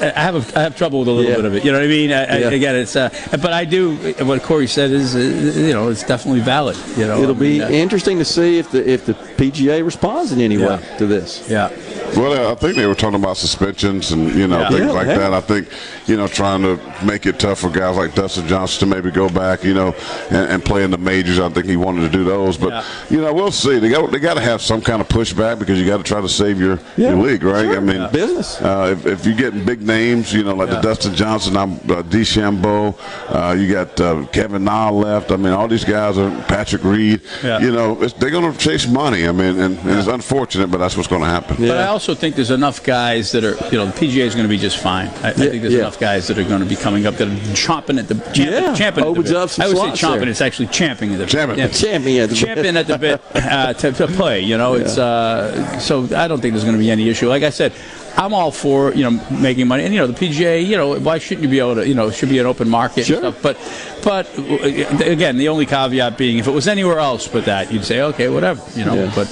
[0.00, 1.36] I have a, I have trouble with a little Yeah.
[1.36, 1.64] bit of it.
[1.64, 2.12] You know what I mean?
[2.12, 2.50] I, I, Yeah.
[2.50, 6.40] again, it's uh, but I do what Corey said is uh, you know it's definitely
[6.40, 6.76] valid.
[6.96, 9.84] You know, It'll be I mean, uh, interesting to see if the if the PGA
[9.84, 11.48] responds in any way to this.
[11.48, 11.70] Yeah.
[12.16, 14.68] Well, I think they were talking about suspensions and you know Yeah.
[14.70, 15.18] things Yeah, like yeah.
[15.18, 15.34] that.
[15.34, 15.68] I think
[16.06, 19.28] you know trying to make it tough for guys like Dustin Johnson to maybe go
[19.28, 19.94] back, you know,
[20.30, 21.38] and, and play in the majors.
[21.38, 23.78] I think he wanted to do those, but you know we'll see.
[23.78, 26.20] They got they got to have some kind of pushback because you got to try
[26.20, 27.64] to save your, Yeah, your league, right?
[27.66, 27.76] sure.
[27.76, 28.08] I mean, Yeah.
[28.08, 28.60] Business.
[28.62, 32.02] Uh, if, if you're getting big names, you know, like the Dustin Johnson, I'm uh,
[32.02, 32.94] DeChambeau,
[33.28, 35.30] uh, you got uh, Kevin Na left.
[35.32, 37.20] I mean, all these guys are Patrick Reed.
[37.44, 37.60] Yeah.
[37.60, 39.26] You know, it's, they're going to chase money.
[39.28, 41.56] I mean, and, and it's unfortunate, but that's what's going to happen.
[41.58, 44.44] But I also think there's enough guys that are, you know, the PGA is going
[44.44, 45.08] to be just fine.
[45.22, 45.80] I, I think there's yeah.
[45.80, 48.50] enough guys that are going to be coming up that are chomping at the champ,
[48.50, 49.34] Yeah, champing at the bit.
[49.36, 50.20] up some I would say chomping.
[50.20, 50.28] there.
[50.28, 51.58] It's actually champing at the Champing.
[51.58, 51.68] Yeah.
[51.68, 52.44] Champion at the bit.
[52.46, 54.40] champion at the bit uh, to, to play.
[54.40, 57.28] You know, it's uh, so I don't think there's going to be any issue.
[57.28, 57.72] Like I said.
[58.18, 60.64] I'm all for you know making money, and you know the PGA.
[60.66, 61.86] You know why shouldn't you be able to?
[61.86, 63.04] You know, it should be an open market.
[63.06, 63.22] Sure.
[63.24, 63.42] And stuff.
[63.42, 63.58] But,
[64.02, 67.84] but uh, again, the only caveat being, if it was anywhere else but that, you'd
[67.84, 68.62] say okay, whatever.
[68.78, 69.12] You know, Yeah.
[69.14, 69.28] but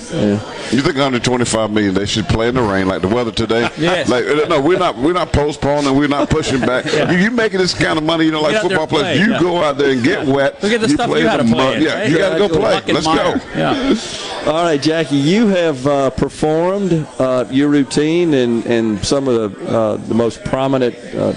[0.72, 1.94] You think 125 million?
[1.94, 3.68] They should play in the rain like the weather today.
[3.78, 4.08] Yes.
[4.08, 4.96] Like uh, no, we're not.
[4.96, 5.96] We're not postponing.
[5.96, 6.84] We're not pushing back.
[6.94, 7.10] Yeah.
[7.10, 8.24] you, you making this kind of money.
[8.26, 9.26] You know, like Get out there football and players.
[9.26, 10.62] play, You go out there and get wet.
[10.62, 11.76] Look at the stuff play you in had to play mud.
[11.76, 12.08] in, Yeah, right?
[12.10, 12.92] you Yeah, got to go play.
[12.92, 13.38] Let's Meyer.
[13.38, 13.44] go.
[13.56, 13.94] Yeah.
[14.46, 19.66] All right, Jackie, you have uh, performed uh, your routine in, in some of the,
[19.74, 21.32] uh, the most prominent uh,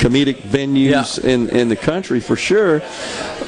[0.00, 2.80] comedic venues in, in the country for sure.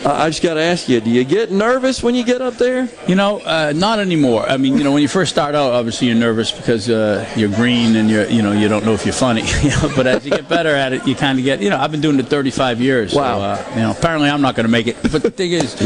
[0.05, 2.55] Uh, I just got to ask you, do you get nervous when you get up
[2.55, 2.89] there?
[3.09, 4.47] You know, uh, not anymore.
[4.47, 7.49] I mean, you know, when you first start out, obviously you're nervous because uh, you're
[7.49, 9.43] green and you're, you know, you don't know if you're funny.
[9.63, 11.79] you know, but as you get better at it, you kind of get, you know,
[11.79, 13.15] I've been doing it 35 years.
[13.15, 13.39] Wow.
[13.39, 14.97] So, uh, you know, apparently I'm not going to make it.
[15.03, 15.81] But the thing is,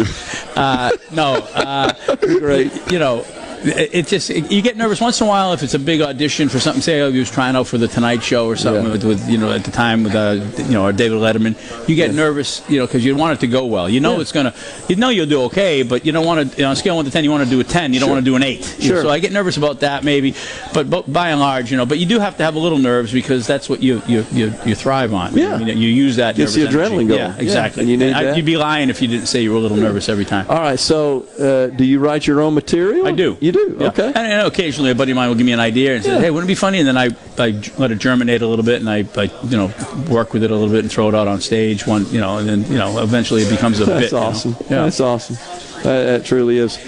[0.57, 2.73] uh, no, uh, great.
[2.91, 3.25] You know,
[3.67, 6.01] it it just it, you get nervous once in a while if it's a big
[6.01, 6.83] audition for something.
[6.83, 8.93] Say, oh, he was trying out for the Tonight Show or something Yeah.
[8.93, 11.57] with, with you know at the time with uh, you know or David Letterman.
[11.89, 13.89] You get nervous, you know, because you want it to go well.
[13.89, 14.21] You know Yeah.
[14.23, 14.55] it's gonna,
[14.89, 16.57] you know you'll do okay, but you don't want to.
[16.57, 17.93] You know, on a scale of one to ten, you want to do a ten.
[17.93, 18.65] You don't want to do an eight.
[18.81, 19.03] Sure.
[19.03, 20.35] so I get nervous about that maybe,
[20.73, 22.79] but, but by and large, you know, but you do have to have a little
[22.79, 25.37] nerves because that's what you you you, you thrive on.
[25.37, 25.59] Yeah.
[25.59, 26.37] you, you use that.
[26.37, 26.95] Gets the nervous energy.
[26.95, 27.21] adrenaline going.
[27.21, 27.83] Yeah, Yeah, exactly.
[27.83, 28.37] and you need I- that.
[28.37, 30.47] You'd be lying if you didn't say you were a little nervous every time.
[30.49, 33.07] All right, so uh, do you write your own material?
[33.07, 33.37] I do.
[33.41, 33.77] You do?
[33.81, 33.89] Yeah.
[33.89, 34.07] Okay.
[34.07, 36.21] And, and occasionally a buddy of mine will give me an idea and say, Yeah.
[36.21, 37.07] "Hey, wouldn't it be funny?" And then I,
[37.39, 39.73] I let it germinate a little bit, and I, I, you know,
[40.09, 41.87] work with it a little bit and throw it out on stage.
[41.87, 44.13] One, you know, and then you know, eventually it becomes a That's bit.
[44.13, 44.25] you know.
[44.27, 44.57] awesome.
[44.71, 44.83] Yeah.
[44.85, 45.37] That's awesome.
[45.83, 46.79] That, that truly is.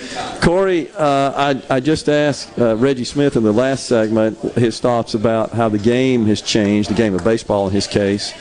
[0.42, 1.32] Corey, uh,
[1.70, 5.68] I, I just asked uh, Reggie Smith in the last segment his thoughts about how
[5.68, 8.32] the game has changed, the game of baseball in his case,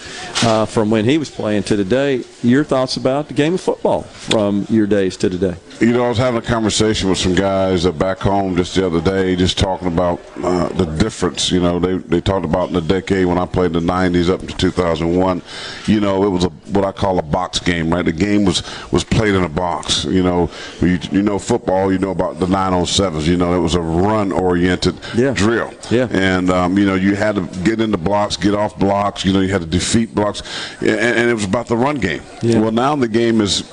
[0.45, 2.23] uh, from when he was playing to today.
[2.41, 5.55] Your thoughts about the game of football from your days to today?
[5.80, 8.99] You know, I was having a conversation with some guys back home just the other
[8.99, 11.51] day, just talking about uh, the difference.
[11.51, 14.30] You know, they, they talked about in the decade when I played in the 90s
[14.30, 15.41] up to 2001,
[15.86, 18.04] you know, it was a, what I call a box game, right?
[18.04, 20.04] The game was, was played in a box.
[20.05, 20.49] You know,
[20.82, 23.28] you, you know football, you know about the 9 on 7s.
[23.28, 24.99] You know, it was a run oriented
[25.36, 25.74] drill.
[25.91, 26.08] Yeah.
[26.09, 29.41] And, um, you know, you had to get into blocks, get off blocks, you know,
[29.41, 30.41] you had to defeat blocks,
[30.79, 32.24] and, and it was about the run game.
[32.41, 32.62] Yeah.
[32.62, 33.71] Well, now the game is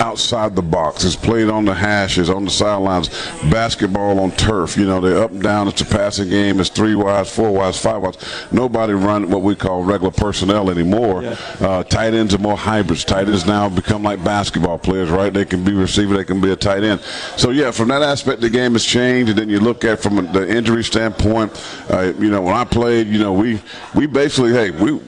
[0.00, 1.04] outside the box.
[1.04, 3.08] It's played on the hashes, on the sidelines,
[3.50, 4.76] basketball on turf.
[4.76, 5.68] You know, they're up and down.
[5.68, 6.60] It's a passing game.
[6.60, 8.18] It's three wides, four wides, five wides.
[8.52, 11.22] Nobody run what we call regular personnel anymore.
[11.60, 13.04] Uh, tight ends are more hybrids.
[13.04, 15.32] Tight ends now become like basketball players, right?
[15.32, 17.00] They can be receiver, they can be a tight end.
[17.36, 19.30] So yeah, from that aspect, the game has changed.
[19.30, 21.52] And then you look at from the injury standpoint.
[21.90, 23.60] Uh, you know, when I played, you know, we
[23.94, 25.00] we basically, hey, we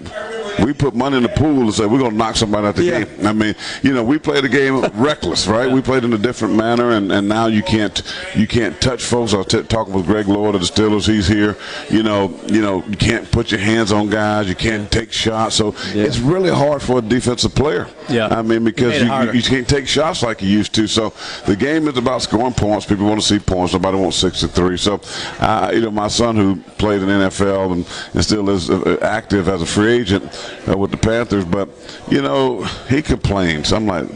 [0.65, 2.83] we put money in the pool and say we're going to knock somebody out the
[2.83, 3.05] Yeah.
[3.05, 3.27] game.
[3.27, 5.71] I mean, you know, we played the game reckless, right?
[5.71, 8.03] We played in a different manner, and, and now you can't
[8.35, 9.35] you can't touch folks.
[9.35, 11.07] I was t- talking with Greg Lloyd of the Steelers.
[11.07, 11.57] He's here.
[11.91, 14.49] You know, you know, you can't put your hands on guys.
[14.49, 15.57] You can't take shots.
[15.57, 17.89] So it's really hard for a defensive player.
[18.09, 18.29] Yeah.
[18.29, 20.87] I mean, because you, you, you can't take shots like you used to.
[20.87, 21.13] So
[21.47, 22.87] the game is about scoring points.
[22.87, 23.73] People want to see points.
[23.73, 24.77] Nobody wants six to three.
[24.77, 25.01] So,
[25.41, 29.49] uh, you know, my son who played in NFL and, and still is uh, active
[29.49, 30.25] as a free agent
[30.69, 31.69] uh, with the Panthers, but
[32.11, 33.73] you know, he complains.
[33.73, 34.09] I'm like.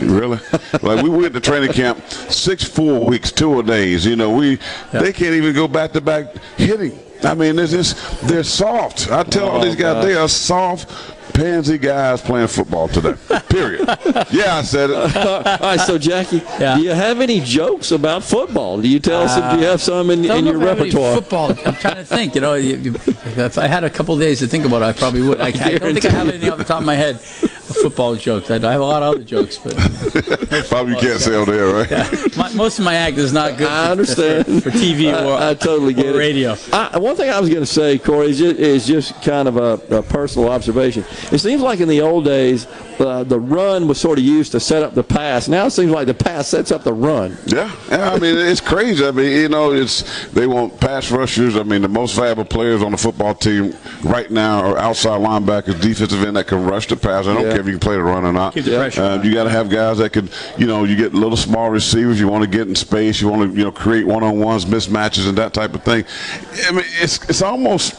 [0.00, 0.38] Really?
[0.82, 4.06] like we went to training camp six full weeks, two a days.
[4.06, 4.58] You know, we
[4.92, 6.98] they can't even go back to back hitting.
[7.22, 9.10] I mean, it's just they're soft.
[9.10, 10.04] I tell all Oh, these guys gosh.
[10.04, 10.90] they are soft,
[11.30, 13.14] pansy guys playing football today.
[13.48, 13.86] Period.
[14.30, 14.96] yeah, I said it.
[15.16, 18.80] All right, so Jackie, do you have any jokes about football?
[18.80, 19.36] Do you tell us?
[19.36, 21.14] Uh, do you have some in, in your if I have any repertoire?
[21.16, 21.50] Football.
[21.66, 22.34] I'm trying to think.
[22.34, 24.86] You know, you, you, if I had a couple of days to think about it,
[24.86, 25.40] I probably would.
[25.40, 27.20] I, I don't think I have anything off the top of my head.
[27.20, 28.50] Football jokes.
[28.50, 29.74] I, I have a lot of other jokes, but
[30.68, 32.36] Probably can't say on there, right?
[32.36, 33.68] my, most of my act is not good.
[33.68, 36.18] I for- understand for, for TV or I, I totally get or it.
[36.18, 36.56] radio.
[36.72, 39.56] I, one thing I was going to say, Corey, is just, is just kind of
[39.56, 41.04] a, a personal observation.
[41.32, 42.66] It seems like in the old days,
[42.98, 45.48] uh, the run was sort of used to set up the pass.
[45.48, 47.36] Now it seems like the pass sets up the run.
[47.46, 48.10] Yeah, yeah.
[48.12, 49.06] I mean, it's crazy.
[49.06, 51.56] I mean, you know, it's they want pass rushers.
[51.56, 53.74] I mean, the most valuable players on the football team
[54.04, 57.26] right now are outside linebackers, defensive end that can rush the pass.
[57.26, 57.52] I don't Yeah.
[57.52, 58.54] care if you can play the run or not.
[58.54, 60.28] Keep the pressure Uh, you got to have guys that can,
[60.58, 62.18] you know, you get little small receivers.
[62.20, 63.20] You want to get in space.
[63.20, 66.04] You want to, you know, create one-on-ones, mismatches, and that type of thing.
[66.68, 67.94] I mean, it's it's almost.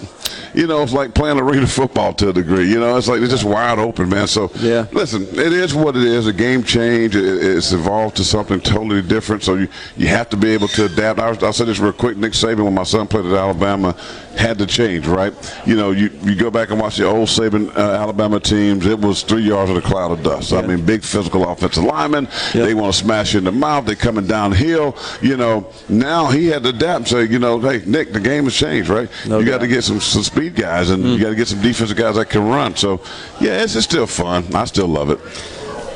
[0.54, 2.70] You know, it's like playing arena football to a degree.
[2.70, 4.28] You know, it's like it's just wide open, man.
[4.28, 4.86] So, Yeah.
[4.92, 6.28] listen, it is what it is.
[6.28, 7.16] A game change.
[7.16, 9.44] It, it's evolved to something totally different.
[9.44, 9.68] So you,
[9.98, 11.20] you have to be able to adapt.
[11.20, 12.18] I I'll say this real quick.
[12.18, 13.96] Nick Saban, when my son played at Alabama,
[14.38, 15.34] had to change, right?
[15.66, 18.86] You know, you, you go back and watch the old Saban uh, Alabama teams.
[18.86, 20.54] It was three yards of a cloud of dust.
[20.54, 22.28] I mean, big physical offensive linemen.
[22.54, 23.86] They want to smash you in the mouth.
[23.86, 24.98] They coming downhill.
[25.22, 28.46] You know, now he had to adapt and say, you know, hey, Nick, the game
[28.46, 29.10] has changed, right?
[29.28, 31.62] No you got to get some, some speed guys and you got to get some
[31.62, 32.76] defensive guys that can run.
[32.76, 33.02] So,
[33.40, 34.54] yeah, it's, it's still fun.
[34.56, 35.20] I still love it.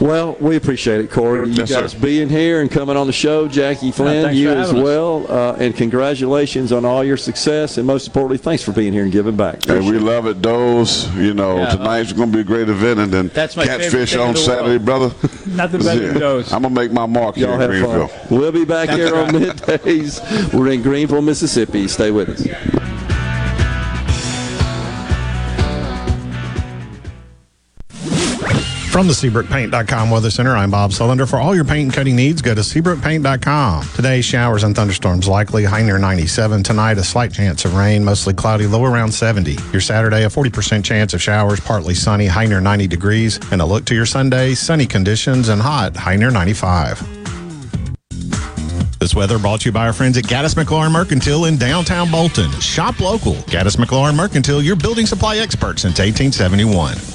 [0.02, 1.48] Well, we appreciate it, Corey.
[1.48, 1.82] You Yes, sir.
[1.82, 3.48] guys being here and coming on the show.
[3.48, 5.26] Jackie Flynn, thanks you as well.
[5.30, 7.78] Uh, and congratulations on all your success.
[7.78, 9.64] And most importantly, thanks for being here and giving back.
[9.66, 11.08] Hey, we love it, Doze.
[11.16, 11.68] You know, Yeah.
[11.76, 14.36] tonight's going to be a great event, and then That's my favorite catfish thing on
[14.36, 14.86] Saturday, world.
[14.86, 15.12] brother.
[15.48, 16.52] Nothing better than Doze.
[16.52, 18.08] I'm gonna make my mark here Y'all in Greenville.
[18.08, 18.38] fun.
[18.38, 20.20] We'll be back here on middays.
[20.54, 21.88] We're in Greenville, Mississippi.
[21.88, 22.85] Stay with us.
[28.96, 31.30] From the SeabrookPaint.com Weather Center, I'm Bob Sullender.
[31.30, 33.90] For all your paint and coating needs, go to SeabrookPaint.com.
[33.94, 36.64] Today, showers and thunderstorms likely, high near 97.
[36.64, 39.58] Tonight, a slight chance of rain, mostly cloudy, low around 70.
[39.74, 43.38] Your Saturday, a 40% chance of showers, partly sunny, high near 90 degrees.
[43.52, 47.06] And a look to your Sunday, sunny conditions and hot, high near 95.
[49.00, 52.50] This weather brought to you by our friends at Gaddis McLaurin Mercantile in downtown Bolton.
[52.62, 53.34] Shop local.
[53.52, 57.15] Gaddis McLaurin Mercantile, your building supply expert since 1871.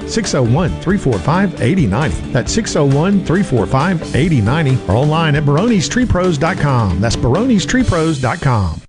[0.11, 2.31] 601 345 8090.
[2.31, 7.01] That's 601 345 8090 or online at baronestreepros.com.
[7.01, 8.81] That's baronestreepros.com.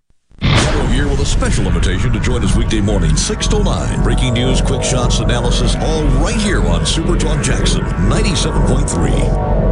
[0.93, 4.03] here with a special invitation to join us weekday morning, 6 to 9.
[4.03, 9.63] Breaking news, quick shots, analysis, all right here on Super Talk Jackson 97.3.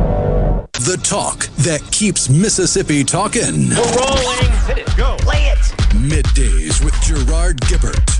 [0.73, 3.69] The talk that keeps Mississippi talking.
[3.69, 4.51] We're rolling.
[4.67, 4.97] Hit it.
[4.97, 5.17] Go.
[5.19, 5.59] Play it.
[5.93, 8.20] Middays with Gerard Gibert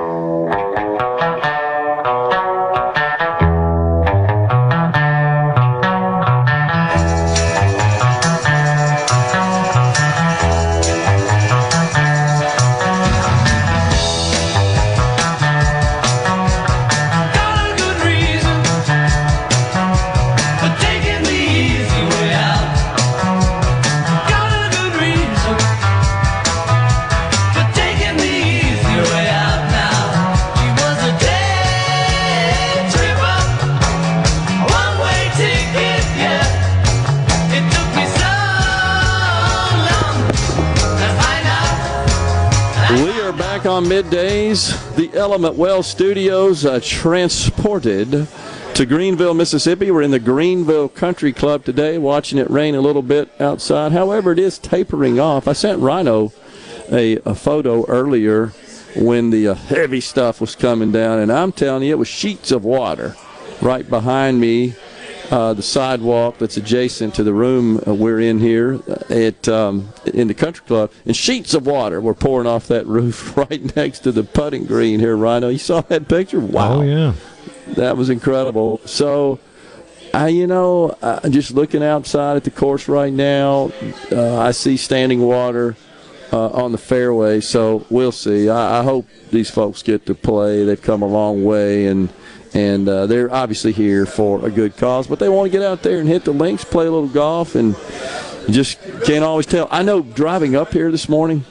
[44.51, 44.95] Middays.
[44.95, 48.27] The Element Wealth Studios uh, transported
[48.73, 49.91] to Greenville, Mississippi.
[49.91, 53.91] We're in the Greenville Country Club today, watching it rain a little bit outside.
[53.91, 55.47] However, it is tapering off.
[55.47, 56.33] I sent Rhino
[56.91, 58.47] a, a photo earlier
[58.95, 62.51] when the uh, heavy stuff was coming down, and I'm telling you, it was sheets
[62.51, 63.15] of water
[63.61, 64.75] right behind me.
[65.31, 70.27] Uh, the sidewalk that's adjacent to the room we're in here uh, at um, in
[70.27, 74.11] the country club, and sheets of water were pouring off that roof right next to
[74.11, 75.15] the putting green here.
[75.15, 76.41] Rhino, you saw that picture?
[76.41, 76.79] Wow!
[76.79, 77.13] Oh, yeah.
[77.75, 78.81] that was incredible.
[78.83, 79.39] So,
[80.13, 83.71] I, you know, i just looking outside at the course right now.
[84.11, 85.77] Uh, I see standing water
[86.33, 88.49] uh, on the fairway, so we'll see.
[88.49, 90.65] I, I hope these folks get to play.
[90.65, 92.09] They've come a long way, and
[92.53, 95.07] and uh, they're obviously here for a good cause.
[95.07, 97.55] But they want to get out there and hit the links, play a little golf,
[97.55, 97.75] and
[98.49, 99.67] just can't always tell.
[99.71, 101.45] I know driving up here this morning,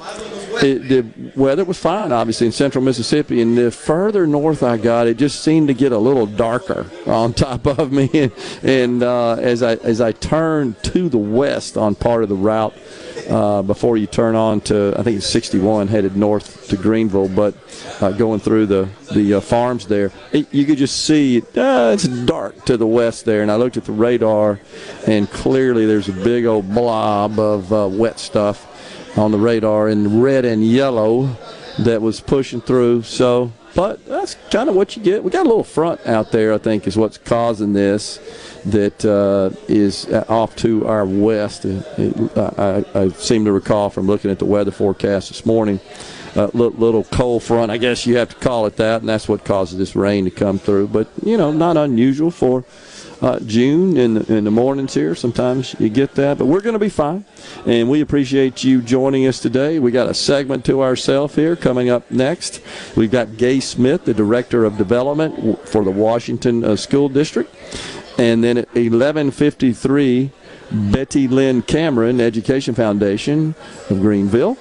[0.63, 3.41] it, the weather was fine, obviously, in central Mississippi.
[3.41, 7.33] And the further north I got, it just seemed to get a little darker on
[7.33, 8.31] top of me.
[8.63, 12.75] And, uh, as I as I turned to the west on part of the route,
[13.31, 17.55] uh, before you turn on to I think it's 61 headed north to Greenville, but
[18.01, 22.09] uh, going through the the uh, farms there, it, you could just see uh, it's
[22.09, 23.43] dark to the west there.
[23.43, 24.61] And I looked at the radar,
[25.07, 28.67] and clearly there's a big old blob of uh, wet stuff
[29.17, 31.37] on the radar in red and yellow
[31.79, 33.03] that was pushing through.
[33.03, 35.23] So, but that's kind of what you get.
[35.23, 38.19] We got a little front out there, I think, is what's causing this.
[38.67, 41.65] That uh, is off to our west.
[41.65, 45.81] I, I, seem to recall from looking at the weather forecast this morning,
[46.37, 47.71] uh, little, little cold front.
[47.71, 50.31] I guess you have to call it that, and that's what causes this rain to
[50.31, 50.89] come through.
[50.89, 52.65] But you know, not unusual for
[53.23, 55.15] uh, June in the, in the mornings here.
[55.15, 57.25] Sometimes you get that, but we're going to be fine.
[57.67, 59.79] And we appreciate you joining us today.
[59.79, 62.63] We got a segment to ourselves here coming up next.
[62.97, 67.55] We've got Gay Smith, the Director of Development for the Washington uh, School District.
[68.19, 70.31] And then at 1153,
[70.71, 73.55] Betty Lynn Cameron, Education Foundation
[73.89, 74.57] of Greenville.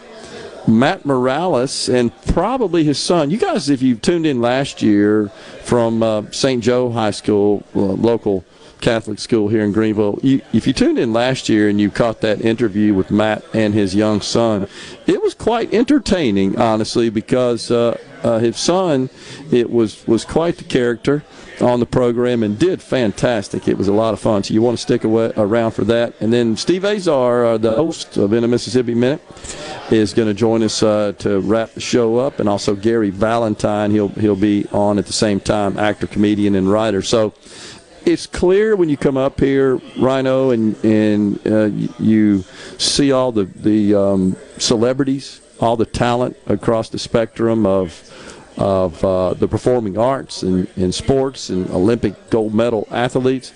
[0.67, 3.31] Matt Morales and probably his son.
[3.31, 5.29] You guys, if you tuned in last year
[5.63, 6.63] from uh, St.
[6.63, 8.45] Joe High School, uh, local
[8.81, 12.21] Catholic school here in Greenville, you, if you tuned in last year and you caught
[12.21, 14.67] that interview with Matt and his young son,
[15.07, 19.09] it was quite entertaining, honestly, because uh, uh his son,
[19.51, 21.23] it was was quite the character
[21.61, 23.67] on the program and did fantastic.
[23.67, 24.43] It was a lot of fun.
[24.43, 26.13] So you want to stick away, around for that.
[26.19, 29.21] And then Steve Azar, uh, the host of In a Mississippi Minute,
[29.91, 33.91] is going to join us uh, to wrap the show up, and also Gary Valentine.
[33.91, 37.01] He'll he'll be on at the same time, actor, comedian, and writer.
[37.01, 37.33] So
[38.05, 41.65] it's clear when you come up here, Rhino, and and uh,
[41.99, 42.43] you
[42.77, 48.08] see all the the um, celebrities, all the talent across the spectrum of
[48.59, 53.53] of uh, the performing arts and, and sports and Olympic gold medal athletes.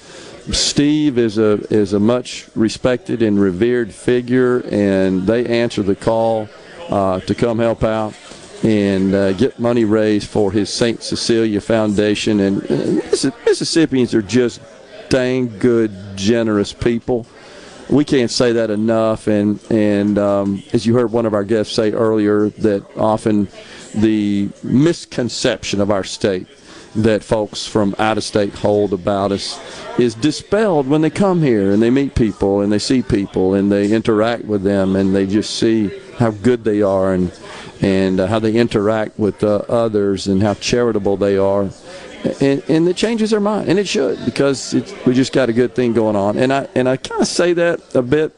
[0.51, 6.49] Steve is a is a much respected and revered figure, and they answer the call
[6.89, 8.13] uh, to come help out
[8.63, 12.39] and uh, get money raised for his Saint Cecilia Foundation.
[12.39, 14.61] And uh, Mississippians are just
[15.09, 17.25] dang good, generous people.
[17.89, 19.27] We can't say that enough.
[19.27, 23.47] And and um, as you heard one of our guests say earlier, that often
[23.95, 26.47] the misconception of our state
[26.95, 29.59] that folks from out of state hold about us
[29.99, 33.71] is dispelled when they come here and they meet people and they see people and
[33.71, 37.31] they interact with them and they just see how good they are and
[37.81, 41.69] and uh, how they interact with uh, others and how charitable they are.
[42.39, 44.73] And, and it changes their mind and it should because
[45.05, 46.37] we just got a good thing going on.
[46.37, 48.33] And I and I kind of say that a bit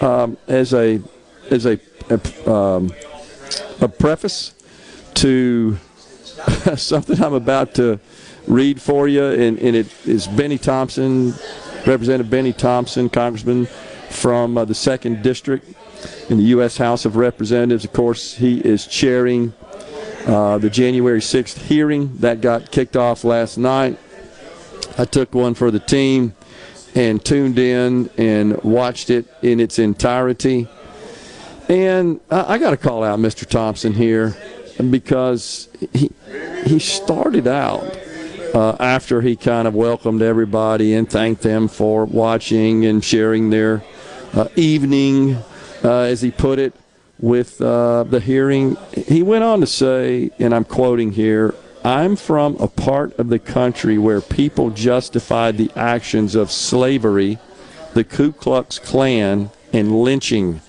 [0.00, 1.00] um, as a
[1.50, 1.78] as a
[2.10, 2.92] a, um,
[3.80, 4.53] a preface
[5.14, 5.76] to
[6.76, 7.98] something I'm about to
[8.46, 11.34] read for you, and, and it is Benny Thompson,
[11.86, 13.66] Representative Benny Thompson, Congressman
[14.10, 15.74] from uh, the second district
[16.30, 16.76] in the U.S.
[16.76, 17.84] House of Representatives.
[17.84, 19.52] Of course, he is chairing
[20.26, 23.98] uh, the January 6th hearing that got kicked off last night.
[24.96, 26.34] I took one for the team
[26.94, 30.68] and tuned in and watched it in its entirety.
[31.68, 33.46] And I, I got to call out Mr.
[33.46, 34.36] Thompson here
[34.90, 36.10] because he
[36.66, 37.82] he started out
[38.54, 43.82] uh, after he kind of welcomed everybody and thanked them for watching and sharing their
[44.32, 45.34] uh, evening,
[45.82, 46.74] uh, as he put it,
[47.18, 48.76] with uh, the hearing.
[48.92, 51.54] He went on to say, and I'm quoting here.
[51.84, 57.38] I'm from a part of the country where people justified the actions of slavery,
[57.92, 60.60] the Ku Klux Klan, and lynching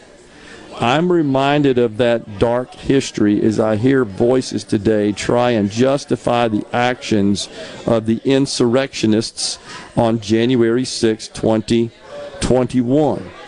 [0.80, 6.66] I'm reminded of that dark history as I hear voices today try and justify the
[6.74, 7.48] actions
[7.86, 9.58] of the insurrectionists
[9.96, 13.32] on January 6, 2021.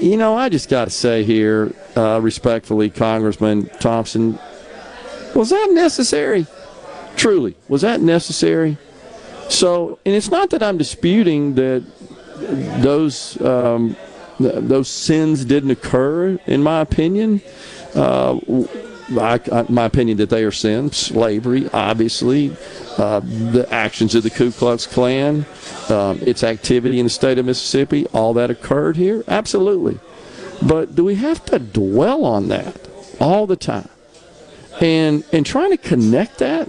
[0.00, 4.38] You know, I just got to say here, uh, respectfully, Congressman Thompson,
[5.34, 6.46] was that necessary?
[7.16, 8.78] Truly, was that necessary?
[9.48, 11.84] So, and it's not that I'm disputing that
[12.80, 13.96] those um,
[14.38, 17.42] those sins didn't occur, in my opinion.
[17.94, 18.38] Uh,
[19.10, 20.96] I, I, my opinion that they are sins.
[20.96, 22.54] Slavery, obviously,
[22.98, 25.46] uh, the actions of the Ku Klux Klan,
[25.88, 29.24] um, its activity in the state of Mississippi, all that occurred here.
[29.26, 29.98] Absolutely,
[30.60, 32.88] but do we have to dwell on that
[33.18, 33.88] all the time?
[34.80, 36.68] And and trying to connect that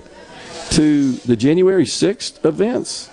[0.71, 3.09] to the January sixth events,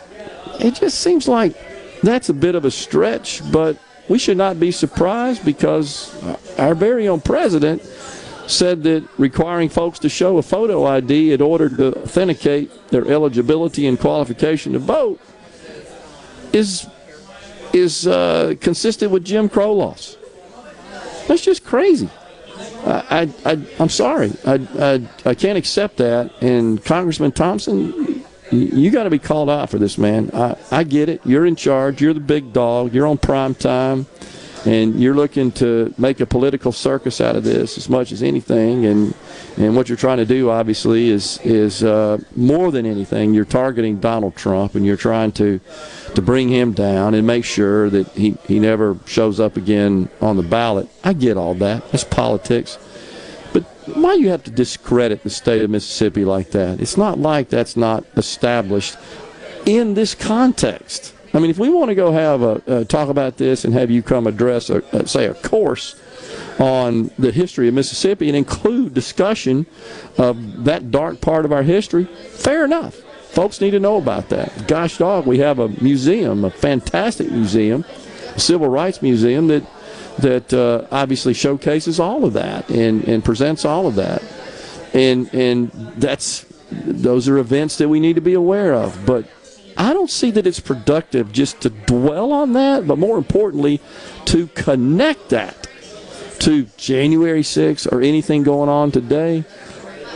[0.60, 1.56] it just seems like
[2.02, 3.76] that's a bit of a stretch, but
[4.08, 6.14] we should not be surprised because
[6.58, 7.82] our very own president
[8.46, 13.86] said that requiring folks to show a photo ID in order to authenticate their eligibility
[13.86, 15.20] and qualification to vote
[16.52, 16.86] is
[17.72, 20.16] is uh, consistent with Jim Crow laws.
[21.26, 22.08] That's just crazy.
[22.86, 24.32] I, I, I, am sorry.
[24.46, 26.30] I, I, I can't accept that.
[26.40, 28.15] And Congressman Thompson,
[28.50, 30.30] you got to be called out for this, man.
[30.32, 31.20] I, I get it.
[31.24, 32.00] You're in charge.
[32.00, 32.94] You're the big dog.
[32.94, 34.06] You're on prime time
[34.66, 38.84] and you're looking to make a political circus out of this as much as anything.
[38.84, 39.14] And
[39.56, 43.32] and what you're trying to do, obviously, is is uh, more than anything.
[43.32, 45.60] You're targeting Donald Trump, and you're trying to
[46.14, 50.36] to bring him down and make sure that he he never shows up again on
[50.36, 50.88] the ballot.
[51.04, 51.90] I get all that.
[51.92, 52.78] That's politics.
[53.94, 56.80] Why you have to discredit the state of Mississippi like that?
[56.80, 58.96] It's not like that's not established
[59.64, 61.14] in this context.
[61.32, 63.90] I mean, if we want to go have a uh, talk about this and have
[63.90, 66.00] you come address, a, uh, say, a course
[66.58, 69.66] on the history of Mississippi and include discussion
[70.18, 72.94] of that dark part of our history, fair enough.
[73.30, 74.66] Folks need to know about that.
[74.66, 77.84] Gosh dog, we have a museum, a fantastic museum,
[78.34, 79.62] a civil rights museum that
[80.18, 84.22] that uh, obviously showcases all of that and, and presents all of that.
[84.94, 89.04] And and that's those are events that we need to be aware of.
[89.04, 89.28] But
[89.76, 93.80] I don't see that it's productive just to dwell on that, but more importantly,
[94.26, 95.68] to connect that
[96.40, 99.44] to January 6th or anything going on today.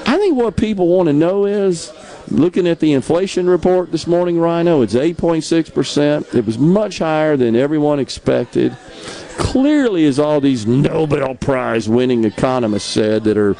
[0.06, 1.92] I think what people want to know is
[2.30, 6.34] looking at the inflation report this morning, Rhino, it's 8.6%.
[6.34, 8.76] It was much higher than everyone expected.
[9.38, 13.54] Clearly, as all these Nobel Prize winning economists said that are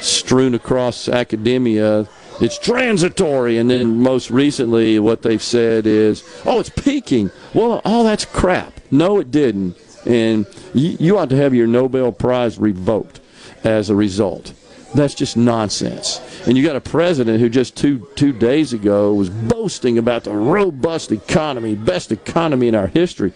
[0.00, 2.08] strewn across academia,
[2.40, 3.58] it's transitory.
[3.58, 7.30] And then most recently, what they've said is, oh, it's peaking.
[7.54, 8.72] Well, all that's crap.
[8.90, 9.76] No, it didn't.
[10.06, 13.20] And you, you ought to have your Nobel Prize revoked
[13.62, 14.52] as a result.
[14.94, 16.20] That's just nonsense.
[16.46, 20.32] And you got a president who just two two days ago was boasting about the
[20.32, 23.32] robust economy, best economy in our history.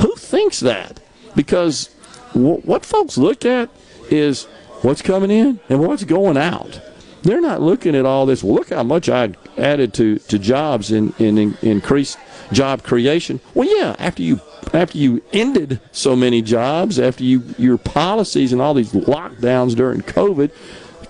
[0.00, 1.00] Who thinks that?
[1.36, 1.90] Because
[2.32, 3.70] w- what folks look at
[4.10, 4.44] is
[4.82, 6.80] what's coming in and what's going out.
[7.22, 8.44] They're not looking at all this.
[8.44, 12.18] Well, look how much I added to, to jobs and in, in, in, increased
[12.52, 13.40] job creation.
[13.54, 14.40] Well, yeah, after you
[14.72, 20.02] after you ended so many jobs, after you your policies and all these lockdowns during
[20.02, 20.50] COVID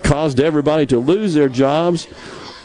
[0.07, 2.07] caused everybody to lose their jobs,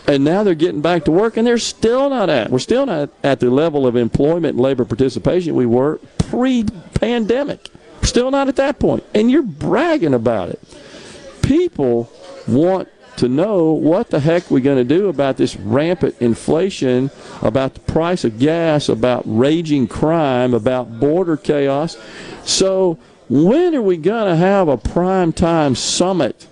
[0.07, 2.51] and now they're getting back to work, and they're still not at.
[2.51, 7.69] We're still not at the level of employment and labor participation we were pre-pandemic.
[8.03, 10.61] Still not at that point, and you're bragging about it.
[11.43, 12.11] People
[12.47, 17.11] want to know what the heck we're going to do about this rampant inflation,
[17.43, 21.97] about the price of gas, about raging crime, about border chaos.
[22.45, 22.99] So,
[23.29, 26.47] when are we going to have a prime time summit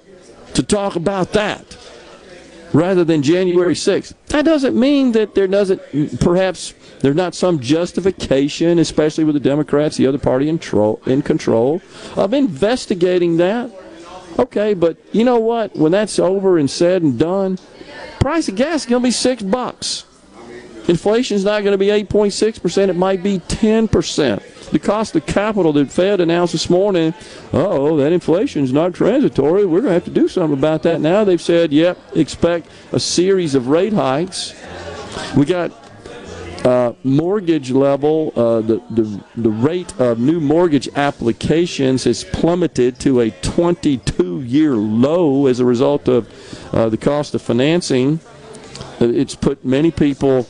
[0.54, 1.76] to talk about that
[2.72, 4.14] rather than January 6th?
[4.28, 5.80] That doesn't mean that there doesn't,
[6.20, 11.22] perhaps, there's not some justification, especially with the Democrats, the other party in, tro- in
[11.22, 11.82] control,
[12.16, 13.70] of investigating that
[14.38, 15.76] Okay, but you know what?
[15.76, 17.58] When that's over and said and done,
[18.20, 20.04] price of gas is going to be six bucks.
[20.88, 24.42] Inflation is not going to be 8.6%, it might be 10%.
[24.72, 27.12] The cost of capital that Fed announced this morning,
[27.52, 29.66] oh, that inflation is not transitory.
[29.66, 31.00] We're going to have to do something about that.
[31.00, 34.54] Now they've said, yep, expect a series of rate hikes.
[35.36, 35.72] We got
[36.64, 43.20] uh, mortgage level, uh, the, the, the rate of new mortgage applications has plummeted to
[43.20, 46.28] a 22 year low as a result of
[46.74, 48.20] uh, the cost of financing.
[49.00, 50.46] Uh, it's put many people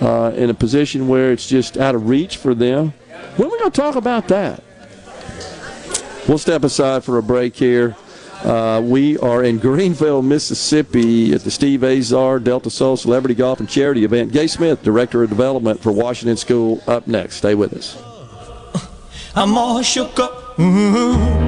[0.00, 2.92] uh, in a position where it's just out of reach for them.
[3.36, 4.62] When are we going to talk about that?
[6.28, 7.96] We'll step aside for a break here.
[8.44, 13.68] Uh, we are in Greenville, Mississippi at the Steve Azar Delta Soul Celebrity Golf and
[13.68, 14.32] Charity event.
[14.32, 17.36] Gay Smith, Director of Development for Washington School, up next.
[17.36, 18.00] Stay with us.
[19.34, 20.56] I'm all shook up.
[20.56, 21.47] Mm-hmm.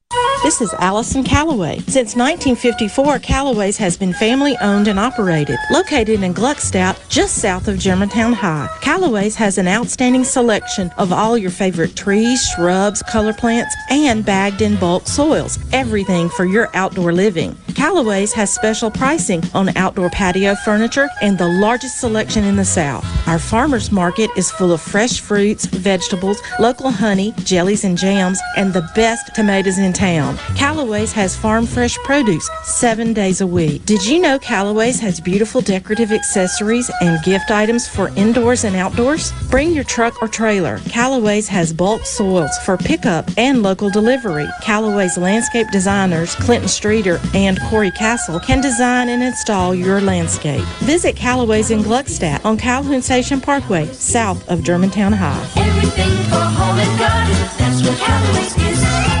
[0.43, 1.77] This is Allison Callaway.
[1.87, 5.57] Since 1954, Callaway's has been family owned and operated.
[5.69, 11.37] Located in Gluckstadt, just south of Germantown High, Callaway's has an outstanding selection of all
[11.37, 15.59] your favorite trees, shrubs, color plants, and bagged in bulk soils.
[15.71, 17.55] Everything for your outdoor living.
[17.75, 23.05] Callaway's has special pricing on outdoor patio furniture and the largest selection in the South.
[23.27, 28.73] Our farmers market is full of fresh fruits, vegetables, local honey, jellies and jams, and
[28.73, 30.00] the best tomatoes in town.
[30.01, 33.85] Callaway's has farm fresh produce seven days a week.
[33.85, 39.31] Did you know Callaway's has beautiful decorative accessories and gift items for indoors and outdoors?
[39.51, 40.79] Bring your truck or trailer.
[40.89, 44.47] Callaway's has bulk soils for pickup and local delivery.
[44.63, 50.65] Callaway's landscape designers, Clinton Streeter and Corey Castle, can design and install your landscape.
[50.79, 55.47] Visit Callaway's in Gluckstadt on Calhoun Station Parkway, south of Germantown High.
[55.57, 59.20] Everything for home and garden, that's what Callaway's is.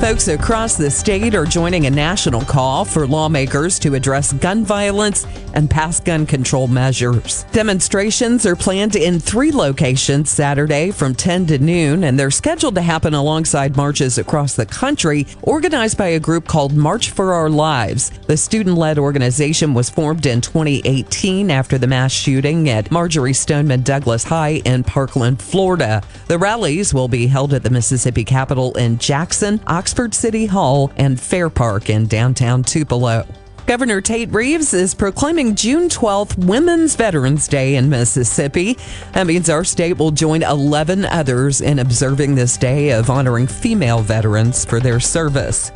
[0.00, 5.26] Folks across the state are joining a national call for lawmakers to address gun violence
[5.54, 7.42] and pass gun control measures.
[7.50, 12.80] Demonstrations are planned in three locations Saturday from 10 to noon, and they're scheduled to
[12.80, 18.10] happen alongside marches across the country organized by a group called March for Our Lives.
[18.28, 23.82] The student led organization was formed in 2018 after the mass shooting at Marjory Stoneman
[23.82, 26.02] Douglas High in Parkland, Florida.
[26.28, 31.20] The rallies will be held at the Mississippi Capitol in Jackson, Oxford City Hall, and
[31.20, 33.26] Fair Park in downtown Tupelo.
[33.66, 38.78] Governor Tate Reeves is proclaiming June 12th Women's Veterans Day in Mississippi.
[39.12, 44.00] That means our state will join 11 others in observing this day of honoring female
[44.00, 45.70] veterans for their service.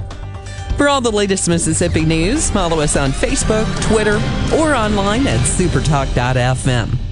[0.78, 4.16] For all the latest Mississippi news, follow us on Facebook, Twitter,
[4.56, 7.11] or online at supertalk.fm.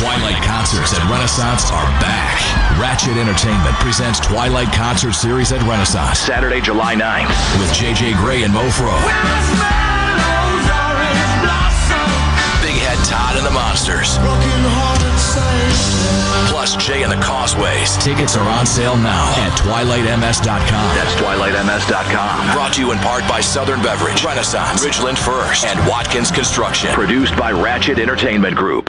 [0.00, 2.40] Twilight concerts at Renaissance are back.
[2.80, 6.18] Ratchet Entertainment presents Twilight Concert Series at Renaissance.
[6.18, 7.28] Saturday, July 9th
[7.60, 8.96] with JJ Grey and Mofro.
[12.64, 14.16] Big Head Todd and the Monsters.
[14.24, 16.48] Broken Heart says.
[16.48, 18.02] Plus Jay and the Causeways.
[18.02, 20.96] Tickets are on sale now at twilightms.com.
[20.96, 22.52] That's twilightms.com.
[22.56, 26.90] Brought to you in part by Southern Beverage, Renaissance, Ridgeland First, and Watkins Construction.
[26.94, 28.88] Produced by Ratchet Entertainment Group.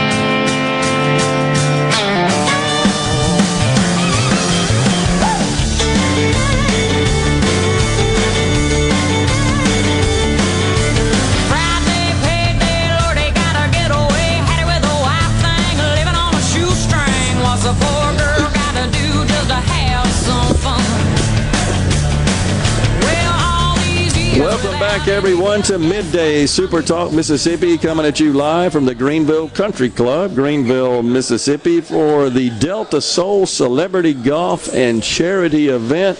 [25.21, 30.33] Everyone, to Midday Super Talk Mississippi, coming at you live from the Greenville Country Club,
[30.33, 36.17] Greenville, Mississippi, for the Delta Soul Celebrity Golf and Charity event.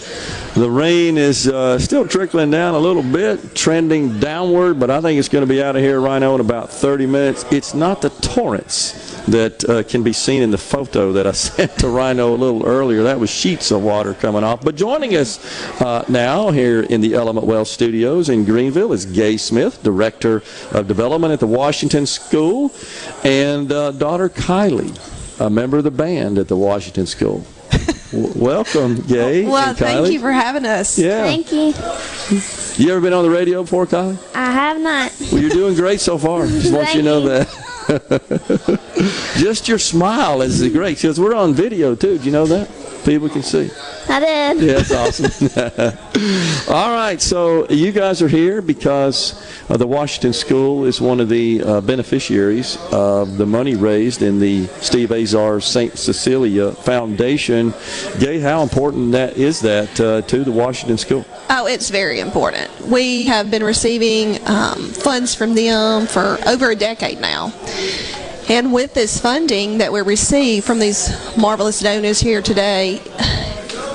[0.54, 5.18] The rain is uh, still trickling down a little bit, trending downward, but I think
[5.18, 7.44] it's going to be out of here, Rhino, in about 30 minutes.
[7.50, 11.78] It's not the torrents that uh, can be seen in the photo that I sent
[11.80, 13.04] to Rhino a little earlier.
[13.04, 14.62] That was sheets of water coming off.
[14.62, 15.40] But joining us
[15.82, 20.88] uh, now here in the Element Wealth Studios in Greenville is Gay Smith, Director of
[20.88, 22.72] Development at the Washington School,
[23.24, 24.98] and uh, daughter Kylie,
[25.40, 27.46] a member of the band at the Washington School.
[28.14, 29.46] Welcome, Gay.
[29.46, 31.00] Well, and thank you for having us.
[31.00, 31.24] Yeah.
[31.24, 31.74] Thank you.
[32.76, 34.18] You ever been on the radio before, Kylie?
[34.36, 35.14] I have not.
[35.32, 36.46] Well, you're doing great so far.
[36.48, 37.48] Just want you to know that.
[39.38, 42.18] Just your smile is great because we're on video too.
[42.18, 42.70] Do you know that?
[43.06, 43.70] People can see.
[44.08, 44.62] I did.
[44.62, 45.50] Yeah, that's awesome.
[46.74, 49.34] All right, so you guys are here because
[49.70, 54.40] uh, the Washington School is one of the uh, beneficiaries of the money raised in
[54.40, 55.98] the Steve Azar St.
[55.98, 57.74] Cecilia Foundation.
[58.20, 61.26] Gay, how important that is that uh, to the Washington School?
[61.50, 62.70] Oh, it's very important.
[62.88, 67.54] We have been receiving um, funds from them for over a decade now.
[68.52, 73.00] And with this funding that we receive from these marvelous donors here today,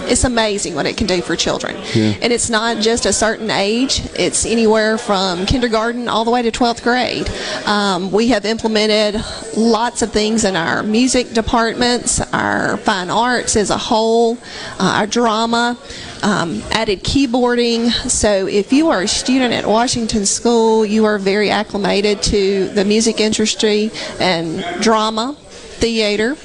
[0.06, 1.76] it's amazing what it can do for children.
[1.94, 2.14] Yeah.
[2.22, 6.50] And it's not just a certain age, it's anywhere from kindergarten all the way to
[6.50, 7.28] 12th grade.
[7.66, 9.22] Um, we have implemented
[9.56, 14.38] lots of things in our music departments, our fine arts as a whole,
[14.78, 15.78] uh, our drama.
[16.22, 17.90] Um, added keyboarding.
[18.10, 22.86] So, if you are a student at Washington School, you are very acclimated to the
[22.86, 25.36] music industry and drama
[25.76, 26.36] theater.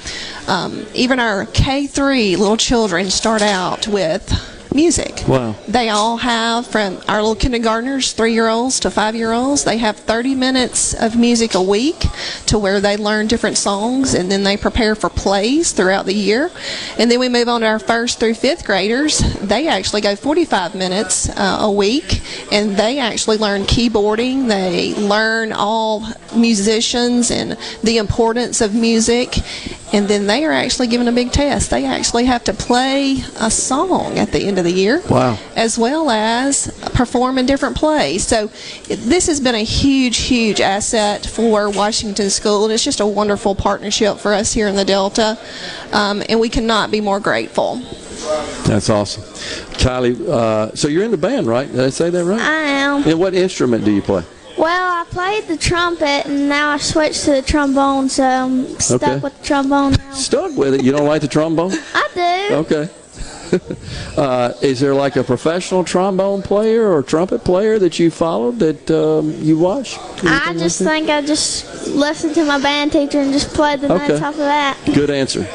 [0.48, 4.28] Um, even our K3 little children start out with
[4.74, 5.22] music.
[5.26, 5.54] Wow.
[5.68, 9.78] They all have, from our little kindergartners, three year olds to five year olds, they
[9.78, 12.00] have 30 minutes of music a week
[12.46, 16.50] to where they learn different songs and then they prepare for plays throughout the year.
[16.98, 19.18] And then we move on to our first through fifth graders.
[19.40, 24.48] They actually go 45 minutes uh, a week and they actually learn keyboarding.
[24.48, 29.36] They learn all musicians and the importance of music.
[29.92, 31.70] And then they are actually given a big test.
[31.70, 35.38] They actually have to play a song at the end of the year Wow.
[35.54, 38.26] as well as perform in different plays.
[38.26, 38.46] So
[38.88, 43.54] this has been a huge, huge asset for Washington School, and it's just a wonderful
[43.54, 45.38] partnership for us here in the Delta,
[45.92, 47.76] um, and we cannot be more grateful.
[48.64, 49.24] That's awesome.
[49.74, 51.70] Kylie, uh, so you're in the band, right?
[51.70, 52.40] Did I say that right?
[52.40, 53.02] I am.
[53.02, 54.22] And what instrument do you play?
[54.58, 59.02] Well, I played the trumpet, and now I switched to the trombone, so I'm stuck
[59.02, 59.18] Okay.
[59.18, 60.12] with the trombone now.
[60.12, 60.84] Stuck with it.
[60.84, 61.72] You don't like the trombone?
[61.94, 62.08] I
[62.50, 62.54] do.
[62.56, 62.88] Okay.
[64.16, 68.90] uh, is there like a professional trombone player or trumpet player that you followed that
[68.90, 69.98] um, you watch?
[70.24, 74.08] I just think I just listened to my band teacher and just played the Okay.
[74.08, 74.78] notes off of that.
[74.94, 75.46] Good answer.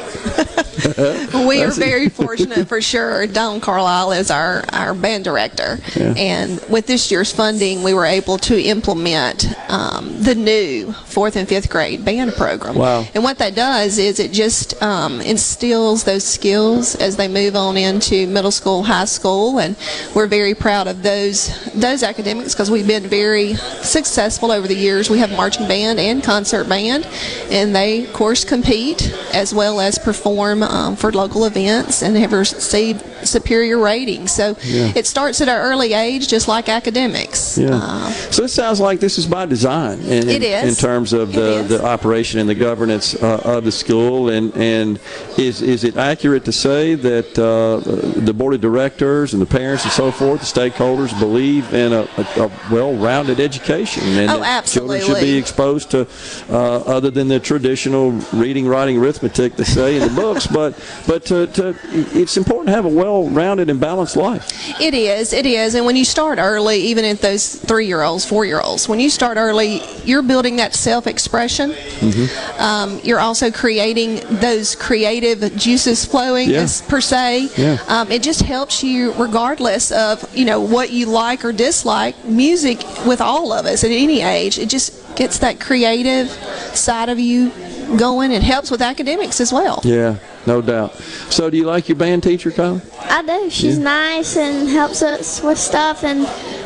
[1.46, 3.26] we are very fortunate for sure.
[3.26, 5.78] Don Carlisle is our, our band director.
[5.96, 6.14] Yeah.
[6.16, 11.48] And with this year's funding, we were able to implement um, the new fourth and
[11.48, 12.74] fifth grade band program.
[12.74, 13.06] Wow.
[13.14, 17.76] And what that does is it just um, instills those skills as they move on
[17.76, 19.76] into middle school, high school, and
[20.14, 25.10] we're very proud of those those academics because we've been very successful over the years.
[25.10, 27.06] We have marching band and concert band,
[27.50, 32.32] and they of course compete as well as perform um, for local events and have
[32.32, 34.32] received superior ratings.
[34.32, 34.92] So Yeah.
[34.94, 37.58] it starts at an early age, just like academics.
[37.58, 37.70] Yeah.
[37.72, 40.00] Uh, so it sounds like this is by design.
[40.00, 40.78] In, It in, is.
[40.78, 44.28] in terms of the, the operation and the governance uh, of the school.
[44.30, 44.98] And and
[45.36, 49.84] is is it accurate to say that uh, the board of directors and the parents
[49.84, 54.64] and so forth, the stakeholders, believe in a, a, a well-rounded education and Oh, that
[54.66, 56.06] children should be exposed to
[56.50, 61.46] uh, other than the traditional reading, writing, arithmetic they say in the but but to,
[61.48, 64.80] to it's important to have a well-rounded and balanced life.
[64.80, 65.74] It is, it is.
[65.74, 69.00] And when you start early, even at those three year olds, four year olds, when
[69.00, 71.70] you start early, you're building that self expression.
[71.70, 72.60] Mm-hmm.
[72.60, 76.60] Um, you're also creating those creative juices flowing, Yeah.
[76.62, 77.48] as, per se.
[77.56, 77.78] Yeah.
[77.88, 82.14] Um, it just helps you, regardless of you know what you like or dislike.
[82.24, 86.28] Music with all of us at any age, it just gets that creative
[86.74, 87.50] side of you
[87.96, 88.30] going.
[88.32, 89.80] It helps with academics as well.
[89.84, 90.16] Yeah,
[90.46, 90.94] no doubt.
[91.30, 92.80] So, do you like your band teacher, Kyle?
[93.00, 93.50] I do.
[93.50, 96.20] She's nice and helps us with stuff, and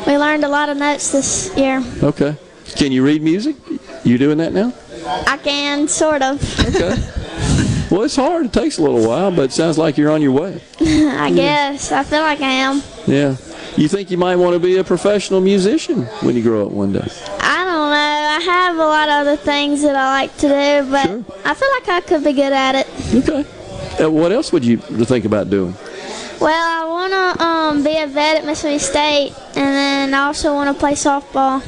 [0.05, 1.83] we learned a lot of notes this year.
[2.01, 2.35] Okay.
[2.75, 3.55] Can you read music?
[4.03, 4.73] You doing that now?
[5.27, 6.41] I can, sort of.
[6.59, 6.95] Okay.
[7.91, 8.47] well, it's hard.
[8.47, 10.61] It takes a little while, but it sounds like you're on your way.
[10.81, 11.91] I guess.
[11.91, 12.81] I feel like I am.
[13.05, 13.35] Yeah.
[13.75, 16.93] You think you might want to be a professional musician when you grow up one
[16.93, 17.07] day?
[17.39, 18.23] I don't know.
[18.33, 21.69] I have a lot of other things that I like to do, but I feel
[21.71, 22.87] like I could be good at it.
[23.15, 23.45] Okay.
[24.01, 25.75] Uh, what else would you think about doing?
[26.39, 30.53] Well, I want to um, be a vet at Mississippi State, and then I also
[30.53, 31.61] want to play softball.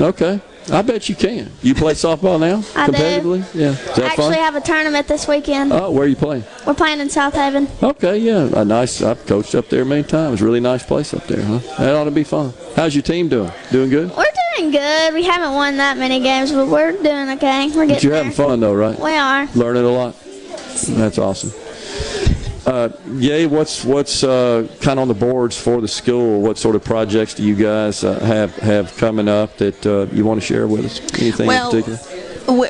[0.00, 0.40] Okay.
[0.70, 1.50] I bet you can.
[1.60, 2.62] You play softball now?
[2.80, 2.92] I do.
[2.92, 3.54] Competitively?
[3.54, 3.70] Yeah.
[3.70, 4.44] Is I actually fun?
[4.44, 5.72] have a tournament this weekend.
[5.72, 6.44] Oh, where are you playing?
[6.64, 7.66] We're playing in South Haven.
[7.82, 8.48] Okay, yeah.
[8.54, 9.02] A nice.
[9.02, 10.40] I've coached up there many times.
[10.40, 11.58] Really nice place up there, huh?
[11.78, 12.54] That ought to be fun.
[12.76, 13.50] How's your team doing?
[13.72, 14.16] Doing good?
[14.16, 14.24] We're
[14.56, 15.14] doing good.
[15.14, 17.66] We haven't won that many games, but we're doing okay.
[17.66, 18.98] We're getting But you're having fun though, right?
[18.98, 19.46] We are.
[19.56, 20.14] Learning a lot.
[20.86, 21.50] That's awesome.
[22.64, 26.40] Uh, Gay, what's what's uh, kind of on the boards for the school?
[26.40, 30.24] What sort of projects do you guys uh, have have coming up that uh, you
[30.24, 31.00] want to share with us?
[31.20, 32.18] Anything Well, in particular?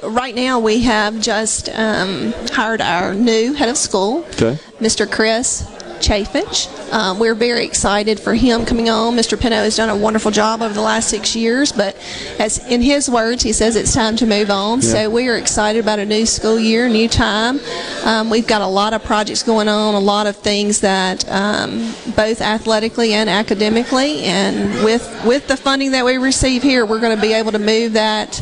[0.02, 4.59] Right now, we have just um, hired our new head of school, Okay.
[4.81, 5.10] Mr.
[5.10, 5.66] Chris
[6.02, 6.68] Chaffinch.
[6.92, 9.14] Um, we're very excited for him coming on.
[9.14, 9.40] Mr.
[9.40, 11.96] Pino has done a wonderful job over the last six years, but
[12.38, 14.80] as in his words, he says it's time to move on.
[14.80, 14.88] Yeah.
[14.88, 17.60] So we are excited about a new school year, new time.
[18.04, 21.94] Um, we've got a lot of projects going on, a lot of things that um,
[22.16, 27.16] both athletically and academically, and with with the funding that we receive here, we're going
[27.16, 28.40] to be able to move that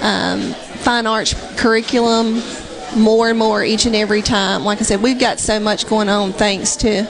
[0.00, 0.40] um,
[0.82, 2.40] fine arts curriculum
[2.96, 4.64] more and more each and every time.
[4.64, 7.08] Like I said, we've got so much going on thanks to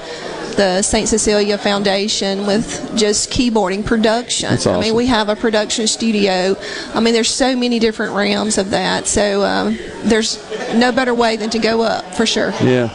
[0.56, 1.09] the St.
[1.09, 4.50] Cecilia Foundation with just keyboarding production.
[4.50, 6.56] That's I mean, we have a production studio.
[6.94, 9.06] I mean, there's so many different realms of that.
[9.06, 10.38] So um, there's
[10.74, 12.52] no better way than to go up for sure.
[12.62, 12.94] Yeah.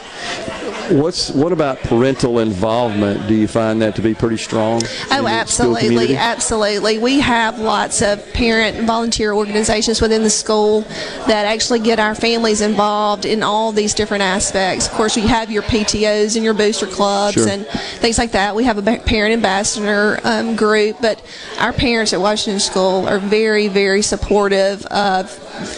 [0.89, 3.27] What's what about parental involvement?
[3.27, 4.81] Do you find that to be pretty strong?
[5.11, 6.97] Oh, absolutely, absolutely.
[6.97, 10.81] We have lots of parent volunteer organizations within the school
[11.27, 14.87] that actually get our families involved in all these different aspects.
[14.87, 17.49] Of course, you have your PTOs and your booster clubs Sure.
[17.49, 17.67] and
[17.99, 18.55] things like that.
[18.55, 21.21] We have a parent ambassador um, group, but
[21.59, 25.37] our parents at Washington School are very, very supportive of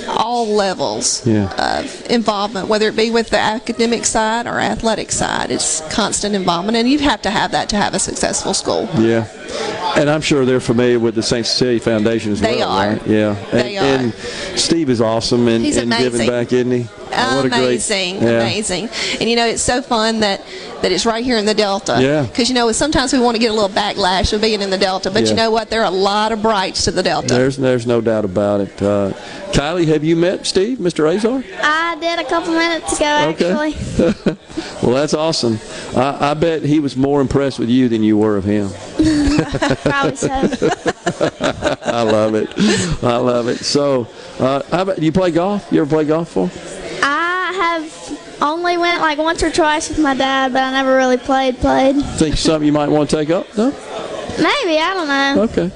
[0.10, 1.50] all levels Yeah.
[1.80, 5.52] of involvement, whether it be with the academic side or athletic side.
[5.52, 8.90] It's constant involvement, and you have to have that to have a successful school.
[8.98, 9.26] Yeah,
[9.98, 11.46] and I'm sure they're familiar with the St.
[11.46, 12.70] Cecilia Foundation as They well.
[12.70, 12.90] are.
[12.94, 13.08] Right?
[13.08, 13.84] Yeah, and, They are.
[13.84, 14.14] and
[14.60, 16.88] Steve is awesome and, and giving back, isn't he?
[17.36, 18.42] What great- amazing, yeah.
[18.42, 18.90] amazing.
[19.20, 20.42] And you know, it's so fun that
[20.82, 21.98] that it's right here in the Delta.
[22.02, 22.24] Yeah.
[22.24, 24.78] Because you know, sometimes we want to get a little backlash of being in the
[24.78, 25.30] Delta, but Yeah.
[25.30, 25.70] you know what?
[25.70, 27.28] There are a lot of brights to the Delta.
[27.34, 28.82] There's there's no doubt about it.
[28.82, 29.12] Uh,
[29.52, 31.14] Kylie, have you met Steve, Mr.
[31.14, 31.44] Azar?
[31.62, 33.76] I did a couple minutes ago, actually.
[34.00, 34.38] Okay.
[34.84, 35.60] well, that's awesome.
[35.96, 38.70] I, I bet he was more impressed with you than you were of him.
[39.84, 40.30] Probably so.
[41.82, 42.50] I love it.
[43.04, 43.58] I love it.
[43.58, 44.08] So,
[44.40, 45.68] uh, how about, do you play golf?
[45.72, 46.50] You ever play golf for?
[47.50, 51.18] I have only went like once or twice with my dad, but I never really
[51.18, 51.58] played.
[51.58, 51.96] Played.
[52.18, 53.48] Think something you might want to take up?
[53.58, 53.72] No.
[53.72, 55.42] Maybe I don't know.
[55.44, 55.72] Okay.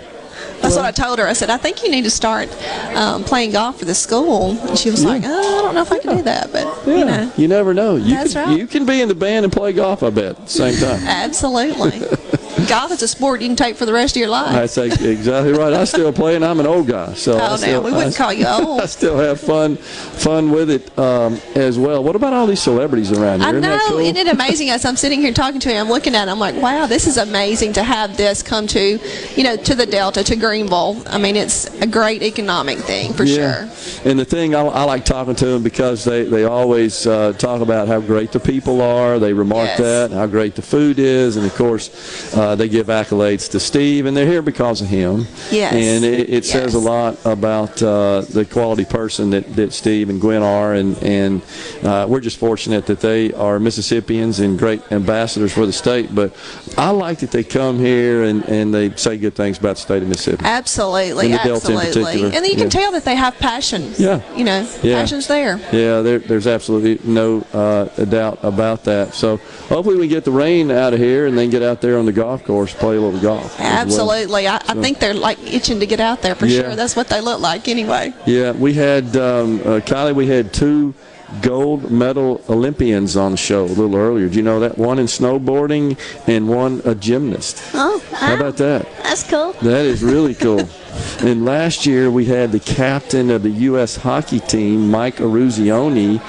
[0.61, 1.27] That's what I told her.
[1.27, 2.47] I said, I think you need to start
[2.95, 4.51] um, playing golf for the school.
[4.51, 7.05] And she was like, oh, I don't know if I can do that, but you
[7.05, 7.31] know.
[7.37, 7.95] You never know.
[7.95, 8.57] You That's can, right.
[8.57, 10.03] You can be in the band and play golf.
[10.03, 11.05] I bet at the same time.
[11.07, 11.99] Absolutely.
[12.67, 14.53] golf is a sport you can take for the rest of your life.
[14.53, 15.73] That's ex- exactly right.
[15.73, 18.33] I still play, and I'm an old guy, so Oh, still, we wouldn't I- call
[18.33, 18.81] you old.
[18.83, 22.03] I still have fun, fun with it um, as well.
[22.03, 23.47] What about all these celebrities around here?
[23.49, 23.99] I Isn't know, cool?
[23.99, 24.69] isn't it amazing?
[24.69, 27.07] As I'm sitting here talking to him, I'm looking at it, I'm like, wow, this
[27.07, 28.99] is amazing to have this come to,
[29.35, 31.01] you know, to the Delta, to Greenville.
[31.07, 33.67] I mean, it's a great economic thing for yeah.
[33.69, 34.09] sure.
[34.09, 37.61] And the thing I, I like talking to them because they they always uh, talk
[37.61, 39.19] about how great the people are.
[39.19, 39.77] They remark Yes.
[39.79, 44.05] that how great the food is, and of course uh, they give accolades to Steve,
[44.05, 45.25] and they're here because of him.
[45.51, 45.73] Yes.
[45.73, 50.19] And it, it says a lot about uh, the quality person that, that Steve and
[50.19, 51.41] Gwen are, and and
[51.83, 56.13] uh, we're just fortunate that they are Mississippians and great ambassadors for the state.
[56.13, 56.35] But
[56.77, 60.01] I like that they come here and, and they say good things about the state
[60.03, 60.43] of Mississippi.
[60.45, 62.03] Absolutely, And the Delta in absolutely.
[62.03, 62.69] particular, And you can yeah.
[62.69, 63.93] tell that they have passion.
[63.97, 64.21] Yeah.
[64.35, 64.99] You know, Yeah.
[64.99, 65.57] passion's there.
[65.71, 69.13] Yeah, there, there's absolutely no uh, doubt about that.
[69.13, 69.37] So
[69.69, 72.11] hopefully we get the rain out of here and then get out there on the
[72.13, 73.59] golf course, play a little golf.
[73.59, 74.11] as well.
[74.11, 74.47] Absolutely.
[74.47, 76.61] I, I So- think they're like itching to get out there for Yeah.
[76.61, 76.75] sure.
[76.75, 78.13] That's what they look like anyway.
[78.25, 80.13] Yeah, we had um, uh, Kylie.
[80.15, 80.93] We had two
[81.41, 84.27] gold medal Olympians on the show a little earlier.
[84.29, 84.77] Do you know that?
[84.77, 85.97] One in snowboarding
[86.27, 87.61] and one a gymnast.
[87.73, 88.85] Oh, How about that?
[89.01, 89.53] that's cool.
[89.63, 90.67] That is really cool.
[91.19, 93.95] and last year we had the captain of the U.S.
[93.95, 96.21] hockey team, Mike Eruzione,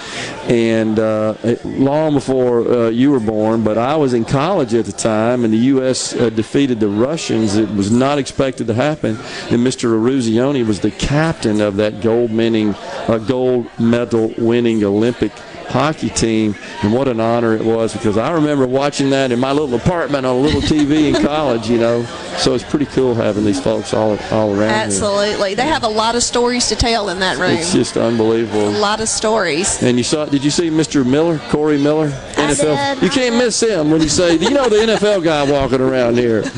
[0.49, 1.35] and uh,
[1.65, 5.53] long before uh, you were born, but I was in college at the time, and
[5.53, 6.15] the U.S.
[6.15, 7.57] Uh, defeated the Russians.
[7.57, 9.16] It was not expected to happen,
[9.51, 9.91] and Mr.
[9.91, 12.74] Eruzione was the captain of that gold winning,
[13.09, 15.32] uh, gold medal winning Olympic
[15.69, 19.53] hockey team, and what an honor it was because I remember watching that in my
[19.53, 22.05] little apartment on a little TV in college, you know.
[22.39, 24.69] So it's pretty cool having these folks all all around here.
[24.69, 25.55] Absolutely.
[25.55, 27.51] They have a lot of stories to tell in that room.
[27.53, 28.69] It's just unbelievable.
[28.69, 29.82] a lot of stories.
[29.82, 30.24] And you saw?
[30.27, 31.07] Did you see Mr.
[31.07, 32.95] Miller, Corey Miller, NFL?
[33.01, 33.03] did.
[33.03, 36.19] You can't miss him when you say, "Do you know the NFL guy walking around
[36.19, 36.45] here?"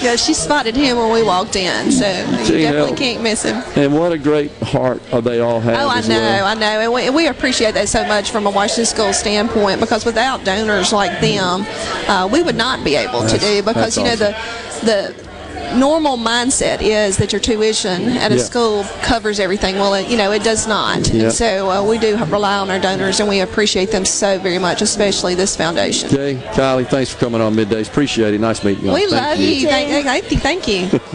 [0.00, 3.62] Yeah, she spotted him when we walked in, so you definitely can't miss him.
[3.76, 5.76] And what a great heart they all have.
[5.76, 6.46] Oh, I know, well.
[6.46, 9.80] I know, and we, and we appreciate that so much from a Washington School standpoint
[9.80, 11.66] because without donors like them,
[12.08, 14.34] uh, we would not be able to That's- do because you know the
[14.82, 15.30] the
[15.76, 18.42] normal mindset is that your tuition at a Yeah.
[18.42, 19.76] school covers everything.
[19.78, 21.24] Well, it, you know it does not, Yeah.
[21.24, 24.58] and so uh, we do rely on our donors, and we appreciate them so very
[24.58, 26.08] much, especially this foundation.
[26.12, 27.88] Okay, Kylie, thanks for coming on middays.
[27.88, 28.40] Appreciate it.
[28.40, 28.92] Nice meeting you.
[28.92, 29.68] We Thank love you.
[29.68, 31.00] Thank, thank, thank you.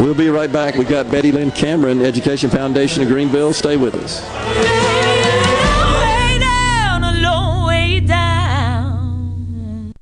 [0.00, 0.74] We'll be right back.
[0.74, 3.52] We've got Betty Lynn Cameron, Education Foundation of Greenville.
[3.52, 4.77] Stay with us.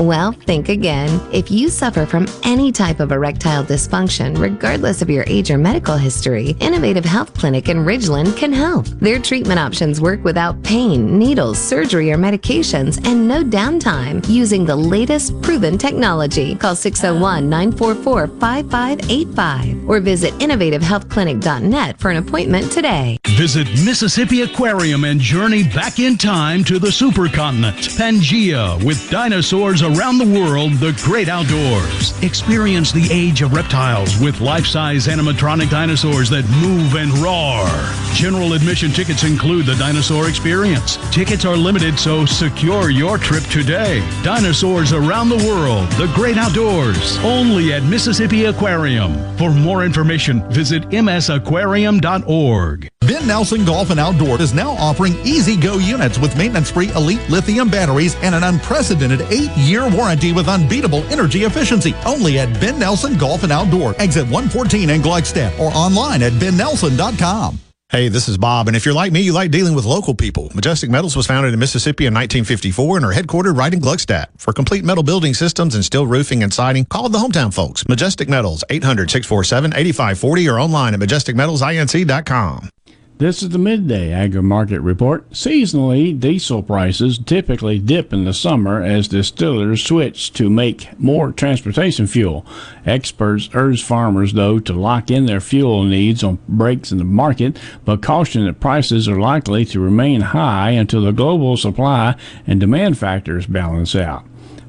[0.00, 1.20] Well, think again.
[1.32, 5.96] If you suffer from any type of erectile dysfunction, regardless of your age or medical
[5.96, 8.86] history, Innovative Health Clinic in Ridgeland can help.
[8.86, 14.74] Their treatment options work without pain, needles, surgery, or medications, and no downtime using the
[14.74, 16.56] latest proven technology.
[16.56, 23.16] Call 601 944 5585 or visit innovativehealthclinic.net for an appointment today.
[23.36, 30.18] Visit Mississippi Aquarium and journey back in time to the supercontinent, Pangea, with dinosaurs around
[30.18, 32.20] the world, the great outdoors.
[32.22, 37.66] Experience the age of reptiles with life-size animatronic dinosaurs that move and roar.
[38.14, 40.96] General admission tickets include the dinosaur experience.
[41.14, 44.00] Tickets are limited, so secure your trip today.
[44.22, 49.36] Dinosaurs around the world, the great outdoors, only at Mississippi Aquarium.
[49.36, 52.93] For more information, visit msaquarium.org.
[53.06, 57.68] Ben Nelson Golf and Outdoor is now offering E-Z-GO units with maintenance free elite lithium
[57.68, 61.94] batteries and an unprecedented eight year warranty with unbeatable energy efficiency.
[62.06, 67.58] Only at Ben Nelson Golf and Outdoor, exit 114 in Gluckstadt or online at bennelson.com.
[67.90, 70.50] Hey, this is Bob, and if you're like me, you like dealing with local people.
[70.54, 74.28] Majestic Metals was founded in Mississippi in 1954 and are headquartered right in Gluckstadt.
[74.36, 77.86] For complete metal building systems and steel roofing and siding, call the hometown folks.
[77.86, 82.70] Majestic Metals, 800-647-8540 or online at majesticmetalsinc.com.
[83.16, 85.30] This is the midday agri market report.
[85.30, 92.08] Seasonally, diesel prices typically dip in the summer as distillers switch to make more transportation
[92.08, 92.44] fuel.
[92.84, 97.56] Experts urge farmers, though, to lock in their fuel needs on breaks in the market,
[97.84, 102.16] but caution that prices are likely to remain high until the global supply
[102.48, 104.24] and demand factors balance out.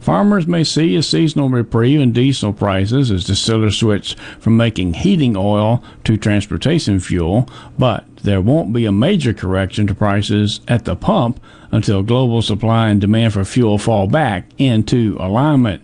[0.06, 5.36] Farmers may see a seasonal reprieve in diesel prices as distillers switch from making heating
[5.36, 7.50] oil to transportation fuel,
[7.80, 11.40] but there won't be a major correction to prices at the pump
[11.72, 15.82] until global supply and demand for fuel fall back into alignment.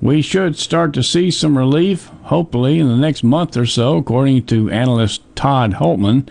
[0.00, 4.46] We should start to see some relief, hopefully, in the next month or so, according
[4.46, 6.28] to analyst Todd Hultman.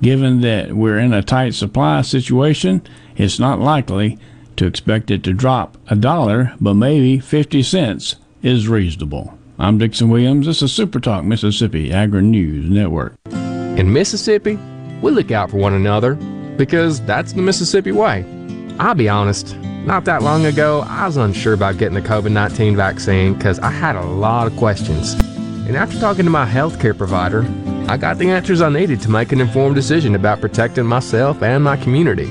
[0.00, 2.80] Given that we're in a tight supply situation,
[3.14, 4.18] it's not likely
[4.62, 9.36] to expect it to drop a dollar, but maybe 50 cents is reasonable.
[9.58, 10.46] I'm Dixon Williams.
[10.46, 13.14] This is Super Talk Mississippi Agri News Network.
[13.32, 14.56] In Mississippi,
[15.02, 16.14] we look out for one another
[16.56, 18.24] because that's the Mississippi way.
[18.78, 22.76] I'll be honest, not that long ago, I was unsure about getting the COVID 19
[22.76, 25.14] vaccine because I had a lot of questions.
[25.66, 27.44] And after talking to my healthcare provider,
[27.88, 31.64] I got the answers I needed to make an informed decision about protecting myself and
[31.64, 32.30] my community.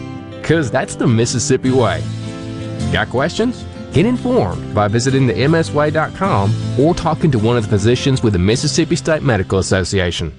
[0.51, 2.03] Because that's the Mississippi way.
[2.91, 3.63] Got questions?
[3.93, 8.39] Get informed by visiting the msway.com or talking to one of the physicians with the
[8.39, 10.33] Mississippi State Medical Association.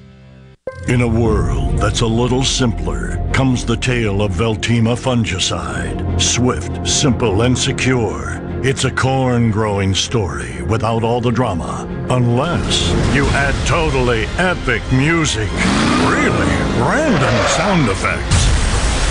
[0.86, 6.20] In a world that's a little simpler comes the tale of Veltyma fungicide.
[6.20, 8.38] Swift, simple, and secure.
[8.62, 11.86] It's a corn growing story without all the drama.
[12.10, 15.50] Unless you add totally epic music,
[16.04, 16.52] really
[16.84, 18.41] random sound effects,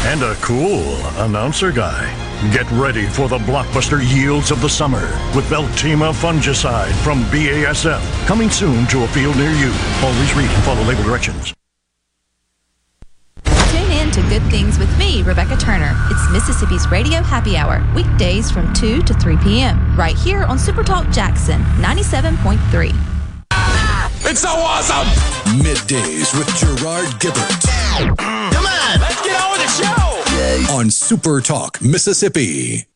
[0.05, 2.09] and a cool announcer guy.
[2.51, 5.01] Get ready for the blockbuster yields of the summer
[5.35, 8.01] with Veltyma fungicide from BASF.
[8.25, 9.71] Coming soon to a field near you.
[10.01, 11.53] Always read and follow label directions.
[13.45, 15.95] Tune in to Good Things with me, Rebecca Turner.
[16.09, 21.13] It's Mississippi's Radio Happy Hour, weekdays from 2 to 3 p.m., right here on Supertalk
[21.13, 22.91] Jackson 97.3.
[24.23, 25.07] It's so awesome!
[25.59, 28.40] Middays with Gerard Gibert.
[29.61, 30.73] The show!
[30.73, 32.90] On Super Talk, Mississippi.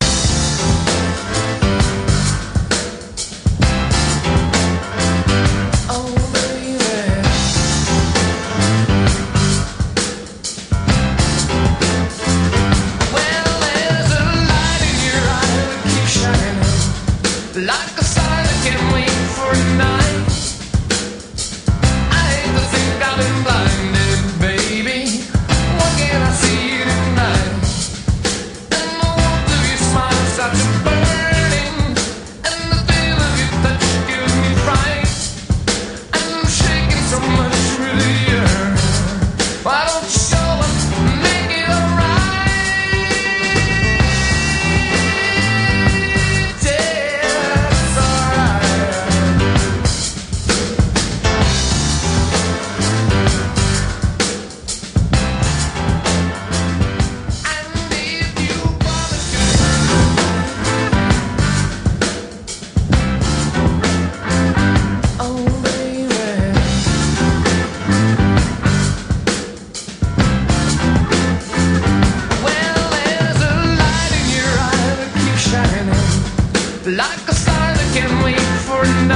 [76.86, 79.15] Like a star that can't wait for a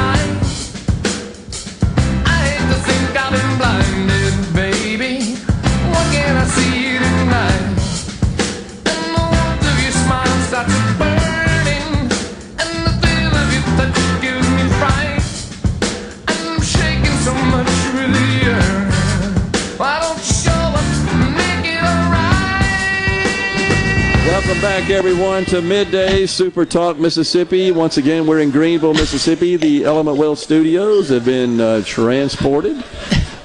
[24.95, 27.71] everyone, to Midday Super Talk Mississippi.
[27.71, 29.55] Once again, we're in Greenville, Mississippi.
[29.55, 32.83] The Element Wealth Studios have been uh, transported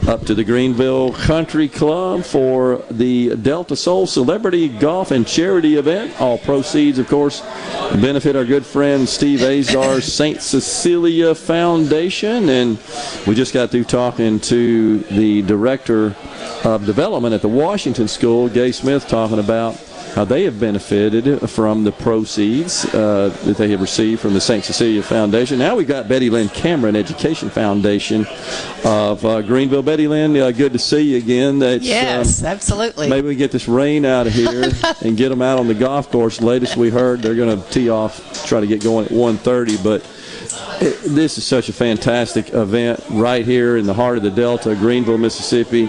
[0.09, 6.19] up to the Greenville Country Club for the Delta Soul Celebrity Golf and Charity event.
[6.19, 7.43] All proceeds, of course,
[8.01, 10.41] benefit our good friend Steve Azar's St.
[10.41, 12.49] Cecilia Foundation.
[12.49, 12.79] And
[13.27, 16.17] we just got through talking to the director
[16.65, 19.79] of development at the Washington School, Gay Smith, talking about
[20.15, 24.65] how they have benefited from the proceeds uh, that they have received from the St.
[24.65, 25.59] Cecilia Foundation.
[25.59, 28.25] Now we've got Betty Lynn Cameron Education Foundation
[28.85, 29.83] of uh, Greenville.
[29.83, 31.59] Betty Lynn, uh, good to see you again.
[31.59, 33.09] That's, Yes, um, absolutely.
[33.09, 34.71] Maybe we get this rain out of here
[35.03, 36.41] and get them out on the golf course.
[36.41, 39.83] Latest we heard, they're going to tee off, try to get going at 1:30.
[39.83, 40.09] But
[40.81, 44.77] it, this is such a fantastic event right here in the heart of the Delta,
[44.77, 45.89] Greenville, Mississippi.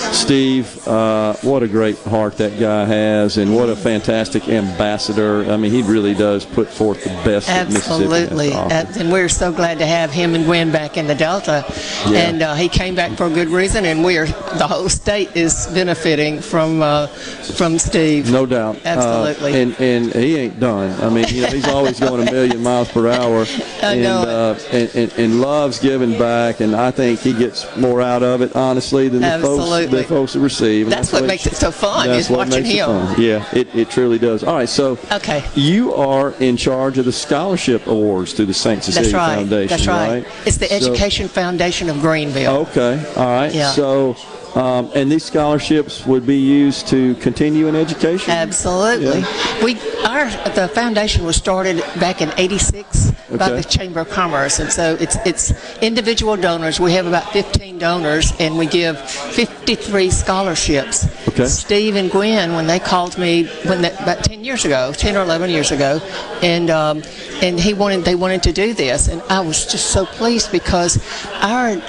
[0.00, 5.44] Steve, uh, what a great heart that guy has, and what a fantastic ambassador.
[5.50, 9.86] I mean, he really does put forth the best Absolutely, and we're so glad to
[9.86, 11.64] have him and Gwen back in the Delta.
[12.08, 12.18] Yeah.
[12.18, 15.66] And uh, he came back for a good reason, and we're the whole state is
[15.68, 18.30] benefiting from uh, from Steve.
[18.30, 18.78] No doubt.
[18.84, 19.52] Absolutely.
[19.52, 20.98] Uh, and and he ain't done.
[21.02, 23.46] I mean, you know, he's always going a million miles per hour,
[23.82, 26.60] and, uh, and, and and loves giving back.
[26.60, 30.02] And I think he gets more out of it, honestly, than the folks Absolutely.
[30.02, 30.86] the folks that receive.
[30.86, 32.86] And That's what makes it so fun, That's is what watching makes it him.
[33.06, 33.20] fun.
[33.20, 34.42] Yeah, it, it truly does.
[34.44, 35.44] All right, so Okay.
[35.54, 38.82] you are in charge of the scholarship awards through the St.
[38.84, 39.34] Cecilia That's right.
[39.36, 39.68] Foundation.
[39.68, 40.24] That's right.
[40.46, 42.56] It's the So- Education Foundation of Greenville.
[42.68, 43.02] Okay.
[43.16, 43.52] All right.
[43.54, 43.70] Yeah.
[43.72, 44.16] So,
[44.54, 48.32] um, and these scholarships would be used to continue in education.
[48.32, 49.24] Absolutely.
[49.62, 53.56] We our the foundation was started back in '86 by Okay.
[53.56, 56.80] the Chamber of Commerce, and so it's it's individual donors.
[56.80, 61.06] We have about 15 donors, and we give 53 scholarships.
[61.28, 61.46] Okay.
[61.46, 65.22] Steve and Gwen, when they called me when they, about 10 years ago, 10 or
[65.22, 66.00] 11 years ago,
[66.42, 67.02] and um,
[67.42, 70.98] and he wanted they wanted to do this, and I was just so pleased because
[71.40, 71.80] our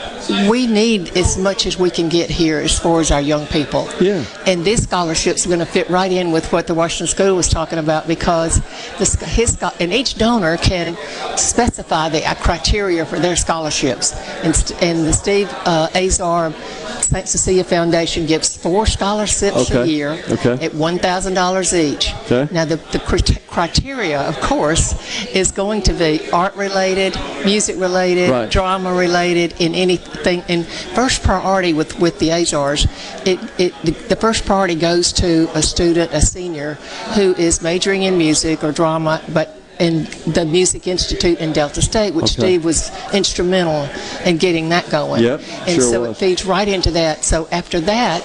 [0.49, 3.89] we need as much as we can get here as far as our young people.
[3.99, 4.23] Yeah.
[4.45, 7.79] And this scholarship's going to fit right in with what the Washington School was talking
[7.79, 8.61] about because
[8.97, 10.95] this, his and each donor can
[11.37, 14.13] specify the criteria for their scholarships.
[14.43, 16.53] And, and the Steve uh, Azar
[17.01, 17.27] St.
[17.27, 20.53] Cecilia Foundation gives four scholarships a year Okay.
[20.65, 22.13] at $1,000 each.
[22.31, 22.53] Okay.
[22.53, 28.29] Now, the, the crit- criteria, of course, is going to be art related, music related,
[28.29, 28.49] Right.
[28.49, 30.41] drama related, in anything.
[30.47, 32.85] And first priority with, with the Azars,
[33.27, 36.75] it, it, the, the first priority goes to a student, a senior,
[37.15, 42.13] who is majoring in music or drama, but in the Music Institute in Delta State,
[42.13, 42.41] which Okay.
[42.41, 43.89] Steve was instrumental
[44.25, 45.23] in getting that going.
[45.23, 46.11] Yep, and sure so was.
[46.11, 47.23] it feeds right into that.
[47.25, 48.21] So after that,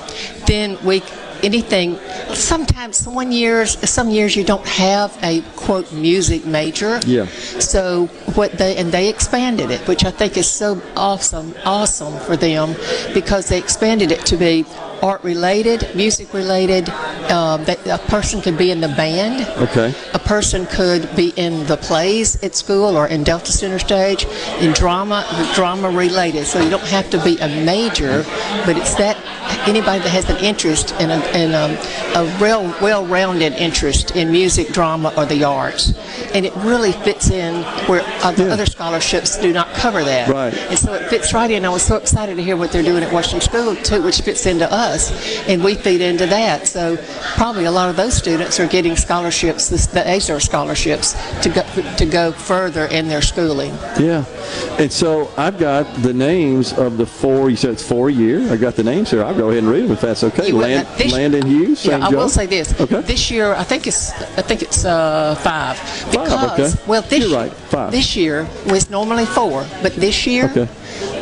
[0.46, 1.00] then we
[1.46, 1.96] anything.
[2.34, 7.00] Sometimes one years, some years you don't have a quote music major.
[7.06, 7.26] Yeah.
[7.72, 12.36] So what they and they expanded it, which I think is so awesome, awesome for
[12.36, 12.74] them,
[13.14, 14.66] because they expanded it to be
[15.02, 16.88] art related, music related.
[17.28, 19.46] Uh, that a person could be in the band.
[19.58, 19.92] Okay.
[20.14, 24.24] A person could be in the plays at school or in Delta Center Stage,
[24.60, 26.46] in drama, drama related.
[26.46, 28.24] So you don't have to be a major,
[28.64, 29.16] but it's that
[29.68, 31.70] anybody that has an interest in a, in a, um,
[32.16, 35.92] a real well-rounded interest in music, drama, or the arts,
[36.34, 40.28] and it really fits in where other, other scholarships do not cover that.
[40.28, 40.54] Right.
[40.70, 41.64] And so it fits right in.
[41.64, 44.46] I was so excited to hear what they're doing at Washington School too, which fits
[44.46, 45.12] into us,
[45.46, 46.66] and we feed into that.
[46.66, 46.96] So
[47.34, 51.62] probably a lot of those students are getting scholarships, the, the Azar scholarships, to go
[51.96, 53.72] to go further in their schooling.
[54.00, 54.24] Yeah.
[54.78, 57.50] And so I've got the names of the four.
[57.50, 58.50] You said it's four year.
[58.52, 59.22] I got the names here.
[59.22, 60.52] I'll go ahead and read them if that's okay.
[60.52, 61.98] Land, this- Landon Hughes, St.
[61.98, 62.16] Yeah, I Joe.
[62.18, 62.78] will say this.
[62.78, 63.00] Okay.
[63.00, 65.76] This year, I think it's I think it's uh, five.
[66.10, 66.82] Because okay.
[66.86, 67.90] well, this You're right, five.
[67.90, 70.50] This year was normally four, but this year.
[70.50, 70.68] Okay.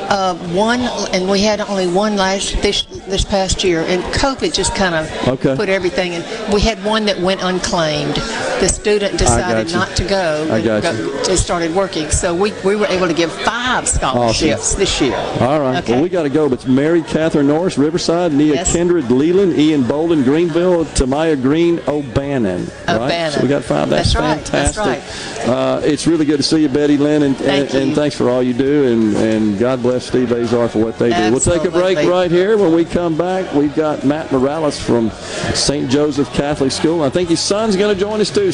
[0.06, 0.80] Uh, one,
[1.14, 5.04] and we had only one last this this past year, and COVID just kind of
[5.28, 5.56] Okay.
[5.56, 6.22] put everything in.
[6.52, 8.18] We had one that went unclaimed.
[8.64, 10.48] The student decided not to go.
[10.50, 11.24] I got go- you.
[11.24, 15.14] They started working, so we, we were able to give five scholarships this year.
[15.40, 15.82] All right.
[15.82, 15.92] Okay.
[15.92, 16.48] Well, we got to go.
[16.48, 18.72] But it's Mary Catherine Norris, Riverside, Nia Yes.
[18.72, 22.64] Kindred, Leland, Ian Bolden, Greenville, Tamaya Green, O'Bannon.
[22.64, 22.96] Right?
[22.96, 23.32] O'Bannon.
[23.32, 23.90] So we got five.
[23.90, 24.44] That's, That's right.
[24.46, 25.46] That's fantastic.
[25.46, 28.30] Uh, it's really good to see you, Betty Lynn, and, Thank and, and thanks for
[28.30, 28.90] all you do.
[28.90, 31.30] And, and God bless Steve Azar for what they do.
[31.30, 32.56] We'll take a break right here.
[32.56, 35.10] When we come back, we've got Matt Morales from
[35.52, 35.90] St.
[35.90, 37.02] Joseph Catholic School.
[37.02, 38.53] I think his son's going to join us too.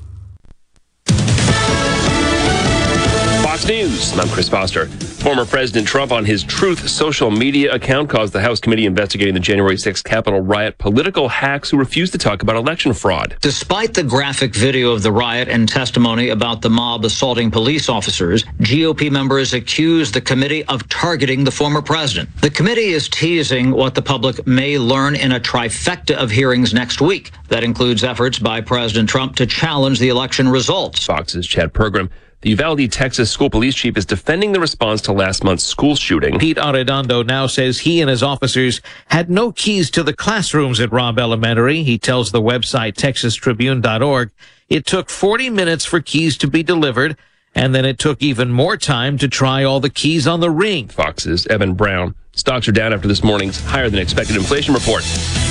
[3.71, 4.11] News.
[4.19, 4.87] I'm Chris Foster.
[4.87, 9.39] Former President Trump on his Truth social media account caused the House committee investigating the
[9.39, 13.37] January 6th Capitol riot political hacks who refused to talk about election fraud.
[13.39, 18.43] Despite the graphic video of the riot and testimony about the mob assaulting police officers,
[18.59, 22.29] GOP members accused the committee of targeting the former president.
[22.41, 26.99] The committee is teasing what the public may learn in a trifecta of hearings next
[26.99, 27.31] week.
[27.47, 31.05] That includes efforts by President Trump to challenge the election results.
[31.05, 32.09] Fox's Chad Pergram.
[32.41, 36.39] The Uvalde, Texas school police chief is defending the response to last month's school shooting.
[36.39, 40.91] Pete Arredondo now says he and his officers had no keys to the classrooms at
[40.91, 41.83] Robb Elementary.
[41.83, 44.31] He tells the website texastribune.org
[44.71, 47.17] it took 40 minutes for keys to be delivered,
[47.53, 50.87] and then it took even more time to try all the keys on the ring.
[50.87, 52.15] Fox's Evan Brown.
[52.31, 55.03] Stocks are down after this morning's higher than expected inflation report.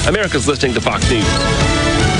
[0.09, 2.20] America's listening to Fox News.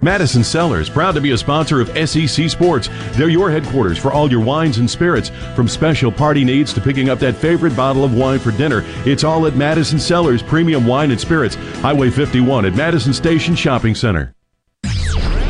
[0.00, 2.88] Madison Cellars, proud to be a sponsor of SEC Sports.
[3.12, 5.30] They're your headquarters for all your wines and spirits.
[5.56, 9.24] From special party needs to picking up that favorite bottle of wine for dinner, it's
[9.24, 14.32] all at Madison Cellars Premium Wine and Spirits, Highway 51 at Madison Station Shopping Center.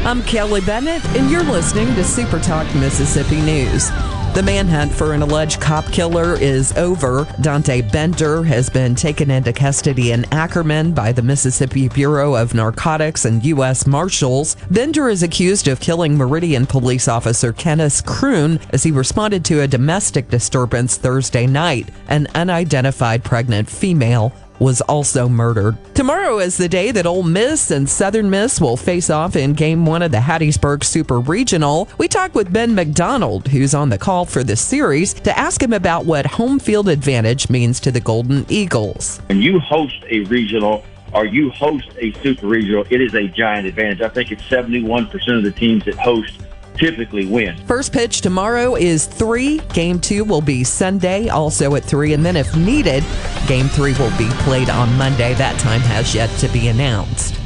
[0.04, 3.90] I'm Kelly Bennett, and you're listening to Super Talk Mississippi News.
[4.39, 7.27] The manhunt for an alleged cop killer is over.
[7.40, 13.24] Dante Bender has been taken into custody in Ackerman by the Mississippi Bureau of Narcotics
[13.24, 13.85] and U.S.
[13.85, 14.56] Marshals.
[14.70, 19.66] Bender is accused of killing Meridian police officer Kennis Croom as he responded to a
[19.66, 21.89] domestic disturbance Thursday night.
[22.06, 25.76] An unidentified pregnant female was also murdered.
[25.94, 29.86] Tomorrow is the day that Ole Miss and Southern Miss will face off in Game
[29.86, 31.89] 1 of the Hattiesburg Super Regional.
[31.98, 35.72] We talked with Ben McDonald, who's on the call for this series, to ask him
[35.72, 39.18] about what home field advantage means to the Golden Eagles.
[39.26, 43.66] When you host a regional or you host a super regional, it is a giant
[43.66, 44.02] advantage.
[44.02, 46.40] I think it's 71% of the teams that host
[46.78, 47.56] typically win.
[47.66, 49.59] First pitch tomorrow is 3.
[49.72, 52.14] Game 2 will be Sunday, also at 3.
[52.14, 53.05] And then, if needed,
[53.46, 55.34] Game 3 will be played on Monday.
[55.34, 57.38] That time has yet to be announced.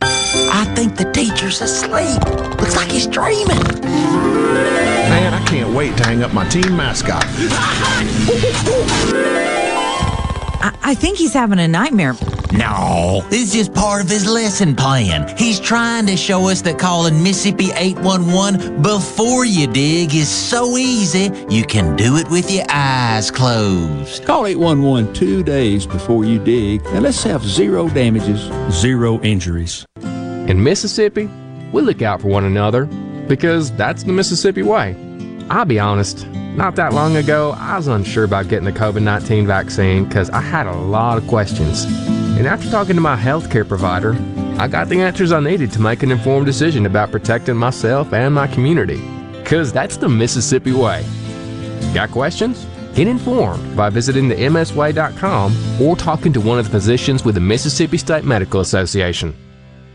[0.00, 2.20] I think the teacher's asleep.
[2.58, 3.62] Looks like he's dreaming.
[5.08, 7.24] Man, I can't wait to hang up my team mascot.
[10.60, 12.14] I, I think he's having a nightmare.
[12.52, 15.36] No, this is just part of his lesson plan.
[15.36, 21.30] He's trying to show us that calling Mississippi 811 before you dig is so easy,
[21.50, 24.24] you can do it with your eyes closed.
[24.24, 29.84] Call 811 two days before you dig, and let's have zero damages, zero injuries.
[29.96, 31.28] In Mississippi,
[31.72, 32.86] we look out for one another
[33.28, 34.96] because that's the Mississippi way.
[35.50, 36.26] I'll be honest,
[36.56, 40.40] not that long ago, I was unsure about getting the COVID 19 vaccine because I
[40.40, 41.86] had a lot of questions.
[42.38, 44.16] And after talking to my healthcare provider,
[44.60, 48.32] I got the answers I needed to make an informed decision about protecting myself and
[48.32, 49.02] my community.
[49.32, 51.04] Because that's the Mississippi way.
[51.92, 52.64] Got questions?
[52.94, 57.40] Get informed by visiting the msway.com or talking to one of the physicians with the
[57.40, 59.34] Mississippi State Medical Association.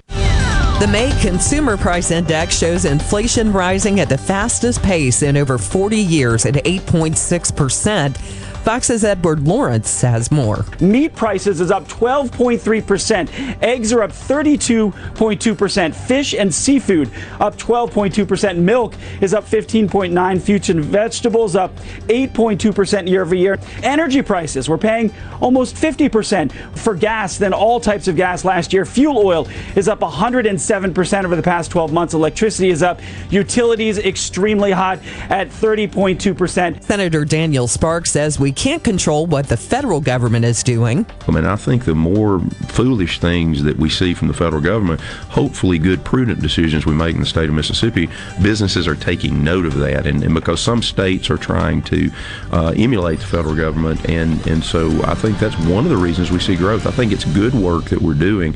[0.08, 5.96] The May Consumer Price Index shows inflation rising at the fastest pace in over 40
[5.96, 8.53] years at 8.6%.
[8.64, 10.66] Fox's Edward Lawrence has more.
[10.80, 13.62] Meat prices is up 12.3%.
[13.62, 15.94] Eggs are up 32.2%.
[15.94, 17.12] Fish and seafood
[17.42, 18.58] up 12.2%.
[18.58, 20.42] Milk is up 15.9.
[20.42, 21.76] Fruits and vegetables up
[22.08, 23.60] 8.2% year over year.
[23.84, 28.86] Energy prices, we're paying almost 50% for gas than all types of gas last year.
[28.86, 29.46] Fuel oil
[29.76, 32.14] is up 107% over the past 12 months.
[32.14, 33.02] Electricity is up.
[33.30, 35.00] Utilities extremely hot
[35.30, 36.82] at 30.2%.
[36.82, 41.06] Senator Daniel Sparks says we can't control what the federal government is doing.
[41.28, 45.02] I mean, I think the more foolish things that we see from the federal government,
[45.02, 48.10] hopefully good, prudent decisions we make in the state of Mississippi,
[48.42, 50.06] businesses are taking note of that.
[50.08, 52.12] And, and because some states are trying to
[52.52, 56.32] uh, emulate the federal government, and, and so I think that's one of the reasons
[56.32, 56.88] we see growth.
[56.88, 58.56] I think it's good work that we're doing.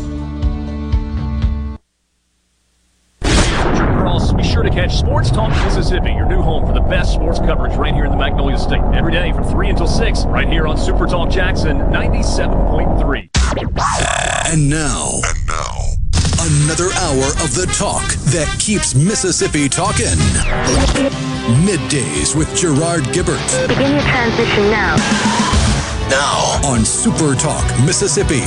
[4.61, 7.93] sure to catch Sports Talk Mississippi, your new home for the best sports coverage right
[7.93, 8.81] here in the Magnolia State.
[8.93, 13.29] Every day from 3 until 6, right here on Super Talk Jackson 97.3.
[14.51, 15.77] And now, and now,
[16.41, 20.17] another hour of the talk that keeps Mississippi talking.
[21.65, 23.67] Middays with Gerard Gibert.
[23.67, 24.95] Begin your transition now.
[26.09, 28.41] Now on Super Talk Mississippi.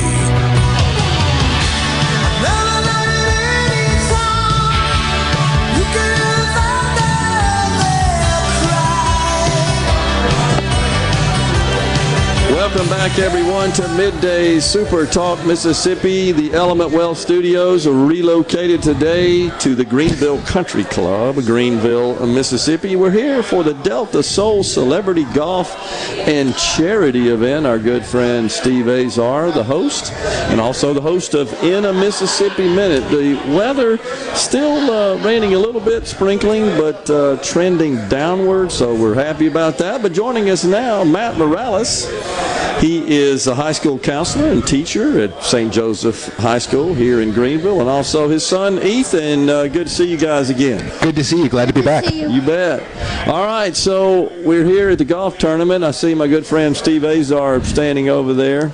[12.74, 16.32] Welcome back, everyone, to Midday Super Talk Mississippi.
[16.32, 22.96] The Element Wealth Studios are relocated today to the Greenville Country Club, Greenville, Mississippi.
[22.96, 25.72] We're here for the Delta Soul Celebrity Golf
[26.26, 27.64] and Charity event.
[27.64, 30.12] Our good friend Steve Azar, the host,
[30.51, 33.09] and also the host of In a Mississippi Minute.
[33.09, 33.98] The weather
[34.34, 39.78] still uh, raining a little bit, sprinkling, but uh, trending downward, so we're happy about
[39.78, 40.02] that.
[40.02, 42.10] But joining us now, Matt Morales.
[42.85, 45.73] He is a high school counselor and teacher at St.
[45.73, 49.48] Joseph High School here in Greenville, and also his son Ethan.
[49.48, 50.93] Uh, good to see you guys again.
[51.01, 51.48] Good to see you.
[51.48, 52.12] Glad to be back.
[52.12, 52.28] You.
[52.28, 52.43] you.
[52.43, 52.82] bet.
[53.27, 55.82] All right, so we're here at the golf tournament.
[55.82, 58.70] I see my good friend Steve Azar standing over there.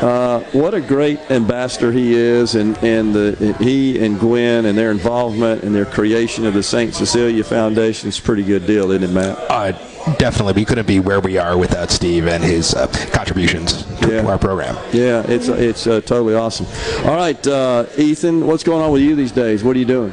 [0.00, 4.92] Uh, what a great ambassador he is, and, and the, he and Gwen and their
[4.92, 6.94] involvement and their creation of the St.
[6.94, 9.36] Cecilia Foundation is a pretty good deal, isn't it, Matt?
[9.50, 9.72] Uh,
[10.18, 10.54] definitely.
[10.54, 14.26] We couldn't be where we are without Steve and his uh, contributions to, yeah.
[14.26, 14.76] our program.
[14.92, 16.66] Yeah, it's it's uh, totally awesome.
[17.06, 19.62] All right, uh, Ethan, what's going on with you these days?
[19.62, 20.12] What are you doing?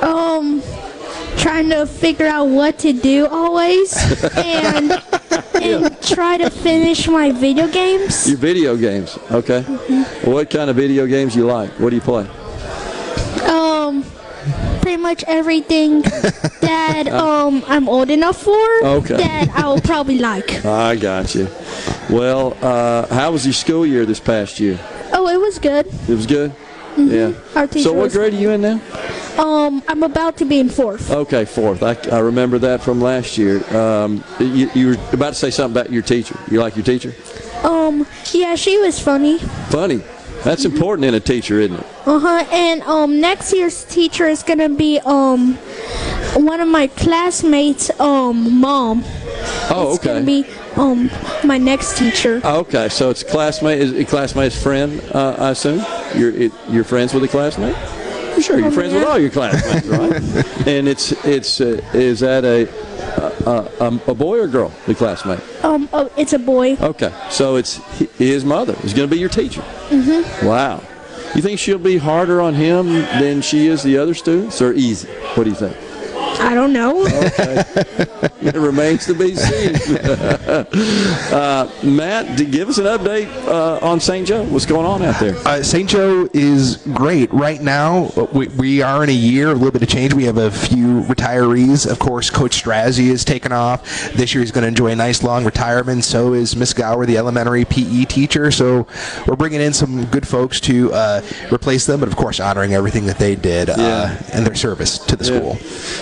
[0.00, 0.62] Um,
[1.36, 3.96] trying to figure out what to do always,
[4.36, 4.92] and
[5.54, 5.88] and yeah.
[6.02, 8.28] try to finish my video games.
[8.28, 9.62] Your video games, okay.
[9.62, 10.30] Mm-hmm.
[10.30, 11.70] What kind of video games you like?
[11.80, 12.28] What do you play?
[14.88, 16.00] Pretty much everything
[16.62, 18.66] that um I'm old enough for.
[18.82, 19.18] Okay.
[19.18, 20.64] That I'll probably like.
[20.64, 21.46] I got you.
[22.08, 24.80] Well, uh, how was your school year this past year?
[25.12, 25.84] Oh, it was good.
[26.08, 26.52] It was good.
[26.96, 27.10] Mm-hmm.
[27.10, 27.32] Yeah.
[27.54, 28.80] Our teacher so, what grade are you in now?
[29.36, 31.10] Um, I'm about to be in fourth.
[31.10, 31.82] Okay, fourth.
[31.82, 33.62] I, I remember that from last year.
[33.76, 36.38] Um, you, you were about to say something about your teacher.
[36.50, 37.12] You like your teacher?
[37.62, 39.38] Um, yeah, she was funny.
[39.68, 40.00] Funny.
[40.44, 41.86] That's important in a teacher, isn't it?
[42.06, 42.44] Uh huh.
[42.52, 45.54] And um, next year's teacher is gonna be um,
[46.36, 49.02] one of my classmates' um mom.
[49.70, 50.14] Oh, It's okay.
[50.14, 50.46] gonna be
[50.76, 51.10] um
[51.44, 52.40] my next teacher.
[52.44, 55.84] Okay, so it's classmate, is a classmate's friend, uh, I assume.
[56.16, 57.76] You're it, you're friends with a classmate.
[58.42, 60.12] Sure, you're Um, friends with all your classmates, right?
[60.68, 62.68] and it's it's uh, is that a
[63.48, 64.72] a, a a boy or girl?
[64.86, 65.40] The classmate.
[65.64, 66.76] Um, oh, it's a boy.
[66.80, 67.76] Okay, so it's
[68.18, 69.62] his mother is going to be your teacher.
[69.90, 70.44] Mhm.
[70.44, 70.82] Wow.
[71.34, 72.86] You think she'll be harder on him
[73.20, 75.08] than she is the other students, or easy?
[75.34, 75.76] What do you think?
[76.40, 77.02] I don't know.
[77.06, 77.64] Okay.
[78.42, 79.74] it remains to be seen.
[81.32, 84.26] uh, Matt, d- give us an update uh, on St.
[84.26, 84.44] Joe.
[84.44, 85.36] What's going on out there?
[85.46, 85.88] Uh, St.
[85.88, 87.32] Joe is great.
[87.32, 90.14] Right now, we, we are in a year, a little bit of change.
[90.14, 91.90] We have a few retirees.
[91.90, 94.12] Of course, Coach Strazzi is taken off.
[94.12, 96.04] This year he's going to enjoy a nice long retirement.
[96.04, 98.50] So is Miss Gower, the elementary PE teacher.
[98.50, 98.86] So
[99.26, 103.06] we're bringing in some good folks to uh, replace them, but of course, honoring everything
[103.06, 104.22] that they did uh, Yeah.
[104.32, 105.38] and their service to the Yeah.
[105.38, 105.54] school.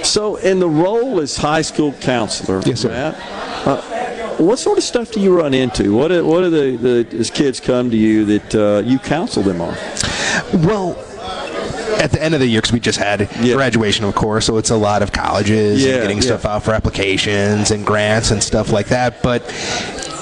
[0.05, 2.89] So, in the role as high school counselor, Yes, sir.
[2.89, 3.15] Matt,
[3.67, 3.81] uh,
[4.39, 5.95] what sort of stuff do you run into?
[5.97, 9.43] What do, what do the, the as kids come to you that uh, you counsel
[9.45, 9.75] them on?
[10.53, 10.97] Well,
[12.03, 14.69] at the end of the year, because we just had graduation, of course, so it's
[14.71, 16.23] a lot of colleges Yeah, and getting yeah.
[16.25, 19.23] stuff out for applications and grants and stuff like that.
[19.23, 19.43] But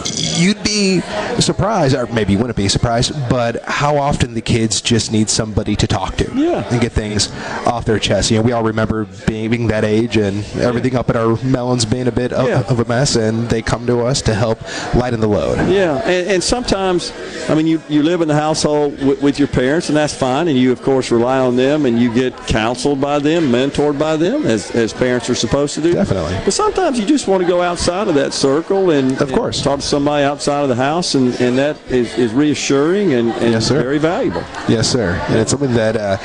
[0.07, 1.01] you'd be
[1.41, 5.75] surprised, or maybe you wouldn't be surprised, but how often the kids just need somebody
[5.77, 6.65] to talk to Yeah.
[6.71, 7.31] and get things
[7.67, 8.31] off their chest.
[8.31, 11.85] You know, we all remember being, being that age and everything up at our melons
[11.85, 12.61] being a bit of, Yeah.
[12.69, 14.61] of a mess, and they come to us to help
[14.95, 15.69] lighten the load.
[15.69, 17.13] Yeah, and, and sometimes,
[17.49, 20.49] I mean, you, you live in the household with, with your parents, and that's fine,
[20.49, 24.17] and you, of course, rely on them, and you get counseled by them, mentored by
[24.17, 25.93] them, as, as parents are supposed to do.
[25.93, 26.39] Definitely.
[26.45, 29.57] But sometimes you just want to go outside of that circle and, Of course.
[29.59, 33.31] and talk to somebody outside of the house, and, and that is, is reassuring and,
[33.35, 33.81] and Yes, sir.
[33.81, 34.43] very valuable.
[34.69, 35.11] Yes, sir.
[35.29, 36.17] And it's something that uh,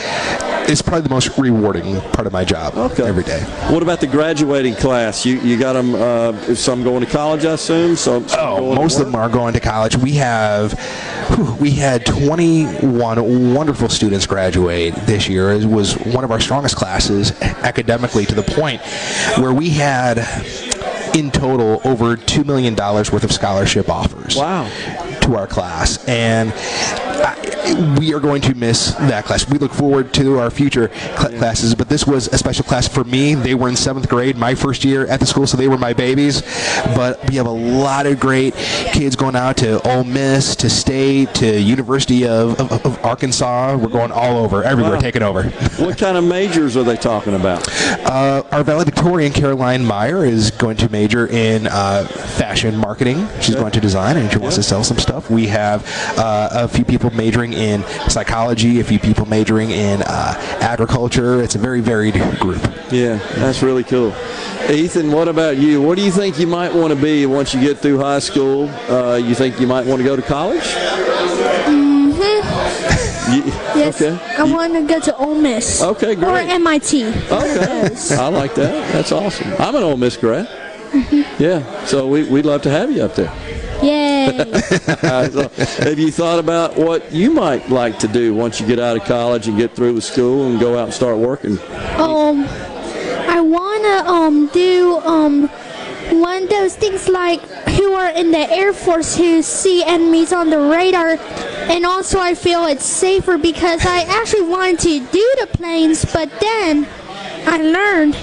[0.67, 3.41] is probably the most rewarding part of my job every day.
[3.71, 5.23] What about the graduating class?
[5.23, 7.95] You you got them, uh, some going to college, I assume?
[7.95, 9.95] So, some Oh, most of them are going to college.
[9.95, 10.73] We have,
[11.35, 15.51] whew, we had 21 wonderful students graduate this year.
[15.51, 18.81] It was one of our strongest classes academically to the point
[19.37, 20.17] where we had,
[21.15, 24.35] in total, over $2 million worth of scholarship offers.
[24.35, 24.69] Wow.
[25.21, 26.03] To our class.
[26.07, 27.48] And I,
[27.99, 29.49] we are going to miss that class.
[29.49, 33.03] We look forward to our future cl- classes, but this was a special class for
[33.03, 33.35] me.
[33.35, 35.93] They were in seventh grade, my first year at the school, so they were my
[35.93, 36.41] babies.
[36.95, 41.33] But we have a lot of great kids going out to Ole Miss, to State,
[41.35, 43.75] to University of, of, of Arkansas.
[43.77, 44.99] We're going all over, everywhere, Wow.
[44.99, 45.43] taking over.
[45.79, 47.67] What kind of majors are they talking about?
[48.05, 53.27] Uh, our valedictorian, Caroline Meyer, is going to major in uh, fashion marketing.
[53.41, 55.29] She's going to design and she wants to sell some stuff.
[55.29, 55.85] We have
[56.17, 61.41] uh, a few people majoring in psychology, a few people majoring in uh, agriculture.
[61.43, 62.61] It's a very varied group.
[62.91, 64.13] Yeah, that's really cool.
[64.69, 65.81] Ethan, what about you?
[65.81, 68.69] What do you think you might want to be once you get through high school?
[68.89, 70.63] Uh, you think you might want to go to college?
[71.65, 72.09] hmm
[73.35, 74.01] You- Yes.
[74.01, 74.17] Okay.
[74.37, 75.81] I want to go to Ole Miss.
[75.81, 76.47] Okay, great.
[76.49, 76.51] Or.
[76.53, 77.05] MIT.
[77.31, 77.95] Okay.
[78.15, 78.91] I like that.
[78.91, 79.53] That's awesome.
[79.59, 80.47] I'm an Ole Miss grad.
[80.47, 81.41] Mm-hmm.
[81.41, 83.31] Yeah, so we, we'd love to have you up there.
[85.83, 89.03] Have you thought about what you might like to do once you get out of
[89.03, 91.57] college and get through with school and go out and start working?
[91.97, 92.45] um,
[93.27, 95.49] I wanna um do um
[96.11, 100.49] one of those things like who are in the Air Force who see enemies on
[100.49, 101.17] the radar,
[101.69, 106.29] and also I feel it's safer because I actually wanted to do the planes, but
[106.39, 106.87] then
[107.45, 108.15] I learned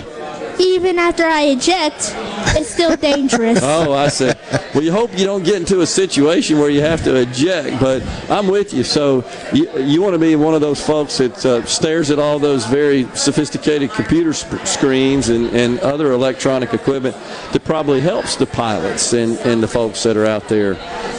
[0.60, 2.12] even after I eject,
[2.56, 3.60] it's still dangerous.
[3.62, 4.32] Oh, I see.
[4.74, 8.02] Well, you hope you don't get into a situation where you have to eject, but
[8.30, 8.84] I'm with you.
[8.84, 12.38] So you, you want to be one of those folks that uh, stares at all
[12.38, 17.16] those very sophisticated computer sp- screens and, and other electronic equipment
[17.52, 20.76] that probably helps the pilots and, and the folks that are out there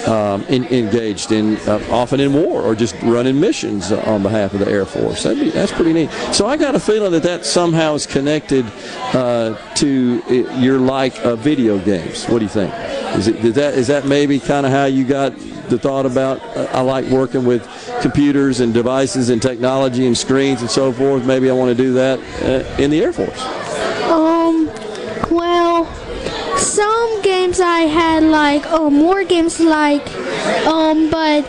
[0.07, 4.59] um, in, engaged in uh, often in war or just running missions on behalf of
[4.59, 5.23] the Air Force.
[5.23, 6.11] That'd be, that's pretty neat.
[6.31, 8.65] So I got a feeling that that somehow is connected
[9.13, 9.26] uh,
[9.75, 12.25] to uh, your like of video games.
[12.25, 12.73] What do you think?
[13.17, 15.33] Is it is that is that maybe kind of how you got
[15.69, 17.61] the thought about uh, I like working with
[18.01, 21.25] computers and devices and technology and screens and so forth.
[21.25, 23.41] Maybe I want to do that uh, in the Air Force.
[24.09, 24.67] Um,
[25.29, 25.85] well,
[26.57, 30.05] some games I had like um more games like
[30.65, 31.45] um but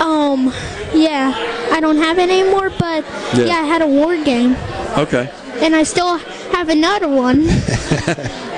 [0.00, 0.52] um
[0.94, 1.32] yeah
[1.72, 3.04] I don't have it anymore but
[3.34, 3.44] Yeah.
[3.50, 4.56] yeah, I had a war game
[4.98, 5.30] Okay.
[5.64, 6.18] and I still
[6.52, 7.46] have another one.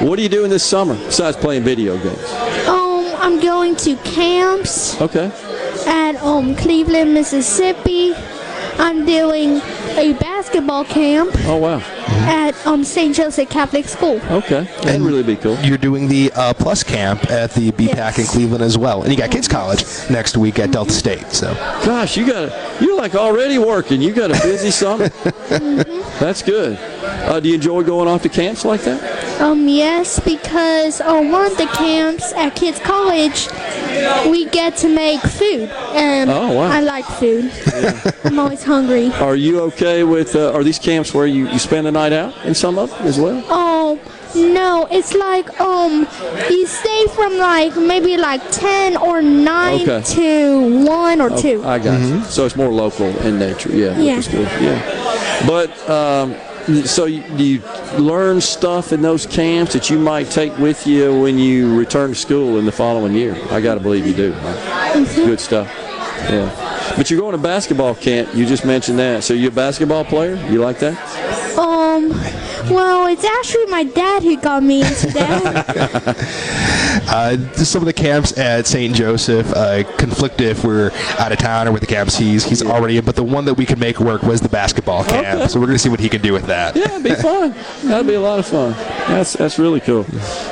[0.02, 2.32] What are you doing this summer besides playing video games?
[2.66, 5.30] um, I'm going to camps Okay.
[5.86, 8.14] at um Cleveland, Mississippi.
[8.78, 9.60] I'm doing
[9.96, 11.78] a basketball camp Oh wow.
[12.26, 13.14] at um St.
[13.14, 14.20] Joseph Catholic School.
[14.30, 14.64] Okay.
[14.82, 15.56] That'd really be cool.
[15.62, 19.02] You're doing the uh, Plus Camp at the BPAC in Cleveland as well.
[19.02, 21.30] And you got Kids College next week at Delta State.
[21.30, 21.54] So
[21.84, 24.02] Gosh, you got a, you're like already working.
[24.02, 25.08] You got a busy summer.
[26.18, 26.76] That's good.
[27.24, 29.40] Uh, do you enjoy going off to camps like that?
[29.40, 33.48] Um, yes, because on one of the camps at Kids College,
[34.30, 36.70] we get to make food, and Oh, wow.
[36.70, 37.50] I like food.
[38.24, 39.10] I'm always hungry.
[39.14, 40.34] Are you okay with?
[40.36, 43.06] Uh, are these camps where you, you spend the night out in some of them
[43.06, 43.42] as well?
[43.48, 43.98] Oh
[44.34, 46.06] no, it's like um,
[46.50, 50.02] you stay from like maybe like ten or nine Okay.
[50.14, 51.62] to one or Oh, two.
[51.64, 52.22] I got you.
[52.24, 53.70] So it's more local in nature.
[53.70, 53.96] Yeah.
[53.96, 54.16] with Yeah.
[54.16, 54.42] the school.
[54.42, 55.46] Yeah.
[55.46, 56.34] But um,
[56.84, 57.62] so you, you
[57.98, 62.14] learn stuff in those camps that you might take with you when you return to
[62.14, 63.36] school in the following year?
[63.50, 64.32] I got to believe you do.
[64.32, 65.06] right?
[65.16, 65.68] Good stuff.
[65.68, 66.71] Yeah.
[66.96, 68.34] But you're going to basketball camp.
[68.34, 69.24] You just mentioned that.
[69.24, 70.36] So you a basketball player?
[70.50, 70.98] You like that?
[71.58, 72.10] Um,
[72.70, 75.68] well, it's actually my dad who got me into that.
[77.08, 78.94] uh, some of the camps at St.
[78.94, 82.98] Joseph uh, conflict if we're out of town or with the camps he's, he's already
[82.98, 83.04] in.
[83.04, 85.26] But the one that we could make work was the basketball camp.
[85.26, 85.48] Okay.
[85.48, 86.76] So we're going to see what he can do with that.
[86.76, 87.54] Yeah, it'd be fun.
[87.84, 88.72] That'd be a lot of fun.
[89.08, 90.04] That's that's really cool.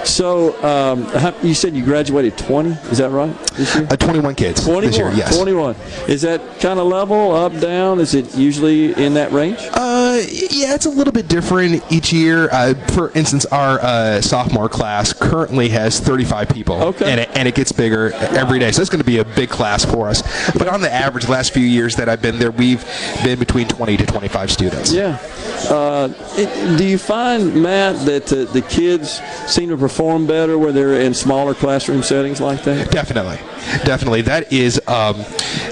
[0.05, 2.71] So um, how, you said you graduated 20.
[2.91, 3.37] Is that right?
[3.55, 3.87] This year?
[3.91, 4.85] Uh, 21 kids 21.
[4.85, 5.37] this year, yes.
[5.37, 5.77] 21.
[6.09, 6.30] Is that
[6.61, 8.01] kind of level, up, down?
[8.01, 9.59] Is it usually in that range?
[9.73, 10.21] Uh,
[10.51, 12.49] yeah, it's a little bit different each year.
[12.53, 17.11] Uh, for instance, our uh, sophomore class currently has 35 people, Okay.
[17.11, 18.71] and it, and it gets bigger every day.
[18.73, 20.23] So it's going to be a big class for us.
[20.53, 22.85] But on the average, last few years that I've been there, we've
[23.25, 24.93] been between 20 to 25 students.
[24.93, 25.19] Yeah.
[25.69, 30.75] Uh, it, do you find, Matt, that uh, the kids seem to perform better when
[30.75, 32.91] they're in smaller classroom settings like that?
[32.91, 33.37] Definitely,
[33.85, 34.23] definitely.
[34.23, 35.23] That is, um,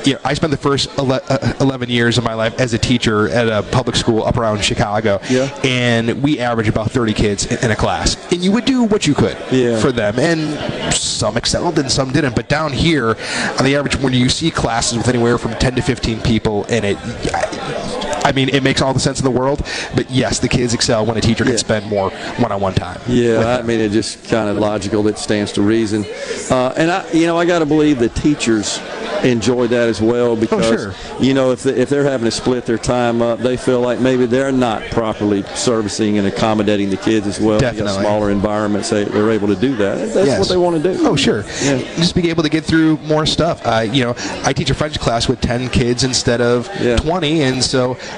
[0.04, 2.78] you know, I spent the first ele- uh, 11 years of my life as a
[2.78, 5.48] teacher at a public school up around Chicago, Yeah.
[5.64, 9.06] and we average about 30 kids in, in a class, and you would do what
[9.06, 9.78] you could Yeah.
[9.80, 12.34] for them, and some excelled and some didn't.
[12.36, 13.16] But down here,
[13.58, 16.84] on the average, when you see classes with anywhere from 10 to 15 people in
[16.84, 16.96] it.
[17.34, 17.97] I,
[18.28, 19.62] I mean, it makes all the sense in the world.
[19.94, 23.00] But yes, the kids excel when a teacher can spend more one-on-one time.
[23.08, 25.02] Yeah, I mean, it's just kind of logical.
[25.04, 26.04] That stands to reason.
[26.50, 28.78] Uh, and I, you know, I got to believe the teachers
[29.24, 30.94] enjoy that as well because sure.
[31.20, 33.98] you know if, they, if they're having to split their time up, they feel like
[34.00, 37.58] maybe they're not properly servicing and accommodating the kids as well.
[37.58, 38.00] Definitely.
[38.00, 39.96] smaller environments, they, they're able to do that.
[40.14, 40.38] That's Yes.
[40.38, 41.06] what they want to do.
[41.06, 41.40] Oh, sure.
[41.62, 41.78] yeah.
[41.96, 43.60] Just being able to get through more stuff.
[43.64, 44.14] Uh, you know,
[44.44, 46.68] I teach a French class with 10 kids instead of
[47.00, 47.96] 20, and so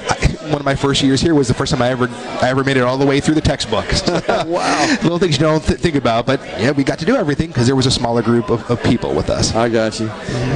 [0.51, 2.09] one of my first years here was the first time I ever
[2.41, 3.85] I ever made it all the way through the textbook.
[4.47, 4.97] wow.
[5.01, 7.67] Little things you don't th- think about, but yeah, we got to do everything because
[7.67, 9.55] there was a smaller group of, of people with us.
[9.55, 10.07] I got you.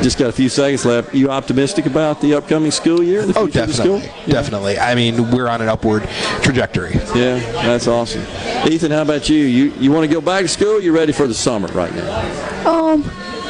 [0.03, 1.13] Just got a few seconds left.
[1.13, 3.25] You optimistic about the upcoming school year?
[3.25, 4.01] The Oh, future of the definitely.
[4.07, 4.23] school?
[4.33, 4.79] Definitely.
[4.79, 6.03] I mean, we're on an upward
[6.41, 6.95] trajectory.
[7.15, 8.21] Yeah, that's awesome.
[8.67, 9.37] Ethan, how about you?
[9.37, 10.81] You you want to go back to school?
[10.81, 12.69] You're ready for the summer right now?
[12.69, 13.03] Um,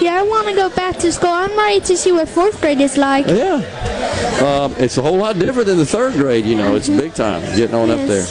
[0.05, 1.31] yeah, I want to go back to school.
[1.31, 3.25] I'm ready to see what fourth grade is like.
[3.25, 3.55] Yeah.
[4.45, 6.45] Um, it's a whole lot different than the third grade.
[6.45, 8.25] You know, it's big time getting on up there.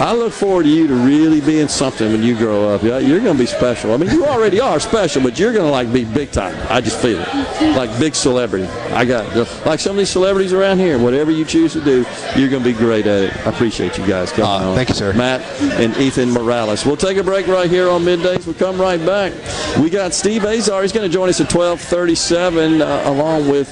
[0.00, 2.82] I look forward to you to really being something when you grow up.
[2.82, 3.92] Yeah, You're going to be special.
[3.92, 6.56] I mean, you already are special, but you're going to like be big time.
[6.68, 8.66] I just feel it, like big celebrity.
[8.92, 10.98] I got like some of these celebrities around here.
[10.98, 12.04] Whatever you choose to do,
[12.36, 13.46] you're going to be great at it.
[13.46, 14.74] I appreciate you guys coming on.
[14.74, 15.12] thank you, sir.
[15.12, 15.40] Matt
[15.80, 16.84] and Ethan Morales.
[16.84, 18.44] We'll take a break right here on middays.
[18.46, 19.32] We'll come right back.
[19.78, 20.82] We got Steve Azar.
[20.82, 23.70] He's going to join us at 12:37, uh, along with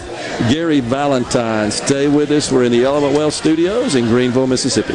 [0.51, 1.71] Gary Valentine.
[1.71, 2.53] Stay with us.
[2.53, 4.95] We're in the Element Wealth Studios in Greenville, Mississippi.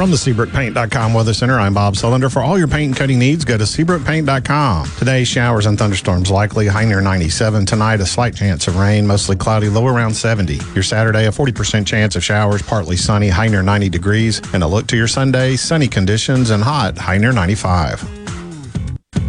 [0.00, 2.32] From the SeabrookPaint.com Weather Center, I'm Bob Sullender.
[2.32, 4.88] For all your paint and coating needs, go to SeabrookPaint.com.
[4.96, 7.66] Today, showers and thunderstorms likely, high near 97.
[7.66, 10.58] Tonight, a slight chance of rain, mostly cloudy, low around 70.
[10.72, 14.40] Your Saturday, a 40% chance of showers, partly sunny, high near 90 degrees.
[14.54, 18.02] And a look to your Sunday, sunny conditions and hot, high near 95.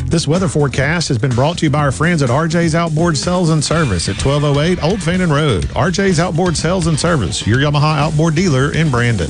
[0.09, 3.49] This weather forecast has been brought to you by our friends at RJ's Outboard Sales
[3.49, 5.65] and Service at 1208 Old Fannin Road.
[5.75, 9.29] RJ's Outboard Sales and Service, your Yamaha outboard dealer in Brandon.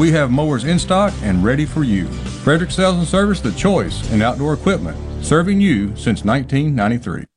[0.00, 2.06] we have mowers in stock and ready for you.
[2.42, 7.29] Frederick Sales and Service, the choice in outdoor equipment, serving you since 1993.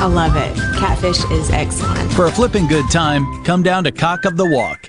[0.00, 0.56] I love it.
[0.78, 2.10] Catfish is excellent.
[2.14, 4.88] For a flipping good time, come down to Cock of the Walk.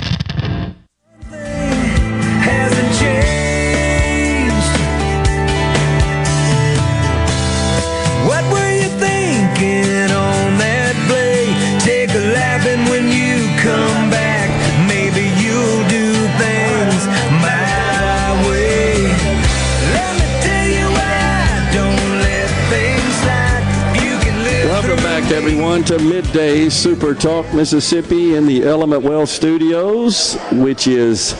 [25.91, 31.35] To Midday Super Talk Mississippi in the Element Wealth Studios, which is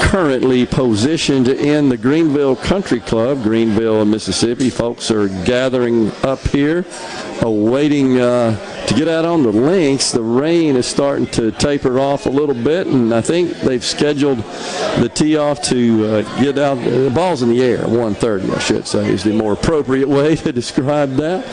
[0.00, 4.70] currently positioned in the Greenville Country Club, Greenville, Mississippi.
[4.70, 6.84] Folks are gathering up here,
[7.42, 10.12] awaiting uh, to get out on the links.
[10.12, 14.38] The rain is starting to taper off a little bit, and I think they've scheduled
[14.38, 16.76] the tee off to uh, get out.
[16.76, 20.52] The ball's in the air, 1:30, I should say, is the more appropriate way to
[20.52, 21.44] describe that.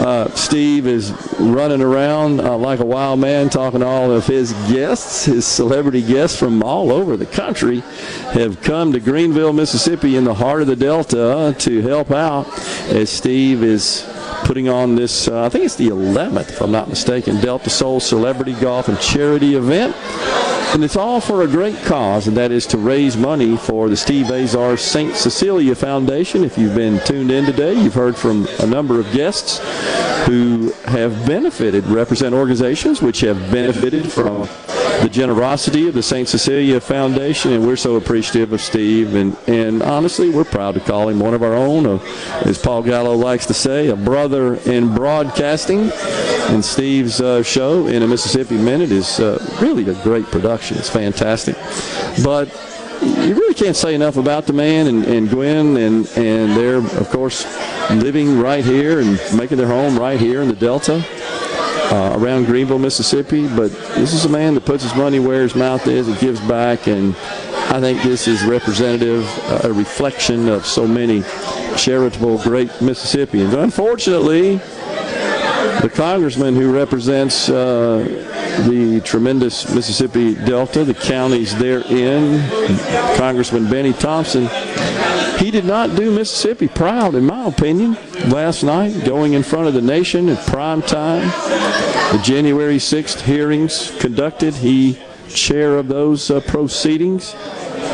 [0.00, 4.52] Uh, Steve is running around uh, like a wild man, talking to all of his
[4.70, 7.80] guests, his celebrity guests from all over the country,
[8.32, 12.46] have come to Greenville, Mississippi, in the heart of the Delta, to help out
[12.88, 14.02] as Steve is
[14.44, 18.00] putting on this, uh, I think it's the 11th, if I'm not mistaken, Delta Soul
[18.00, 19.96] Celebrity Golf and Charity event.
[20.74, 23.96] And it's all for a great cause, and that is to raise money for the
[23.96, 25.14] Steve Azar St.
[25.14, 26.44] Cecilia Foundation.
[26.44, 29.58] If you've been tuned in today, you've heard from a number of guests
[30.26, 34.48] who have benefited, represent organizations which have benefited from
[35.02, 36.28] the generosity of the St.
[36.28, 39.16] Cecilia Foundation, and we're so appreciative of Steve.
[39.16, 41.98] And, and honestly, we're proud to call him one of our own, uh,
[42.44, 45.90] as Paul Gallo likes to say, a brother in broadcasting.
[46.50, 50.78] And Steve's uh, show in a Mississippi Minute is uh, really a great production.
[50.78, 51.56] It's fantastic.
[52.22, 52.48] But
[53.02, 57.10] you really can't say enough about the man and, and Gwen, and, and they're, of
[57.10, 57.44] course,
[57.90, 61.04] living right here and making their home right here in the Delta
[61.92, 63.46] uh, around Greenville, Mississippi.
[63.46, 66.40] But this is a man that puts his money where his mouth is and gives
[66.40, 66.88] back.
[66.88, 67.14] And
[67.68, 71.22] I think this is representative, uh, a reflection of so many
[71.76, 73.52] charitable, great Mississippians.
[73.52, 74.60] Unfortunately,
[75.82, 77.98] the congressman who represents uh,
[78.68, 82.40] the tremendous Mississippi Delta, the counties therein,
[83.16, 84.48] Congressman Benny Thompson,
[85.38, 87.94] he did not do Mississippi proud, in my opinion,
[88.28, 91.26] last night, going in front of the nation at prime time.
[92.12, 97.34] The January 6th hearings conducted, he chair of those uh, proceedings.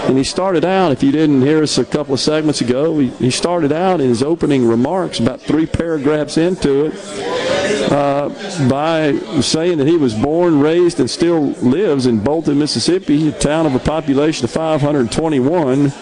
[0.08, 3.08] And he started out, if you didn't hear us a couple of segments ago, he,
[3.10, 8.30] he started out in his opening remarks, about three paragraphs into it, uh,
[8.70, 13.66] by saying that he was born, raised, and still lives in Bolton, Mississippi, a town
[13.66, 15.92] of a population of 521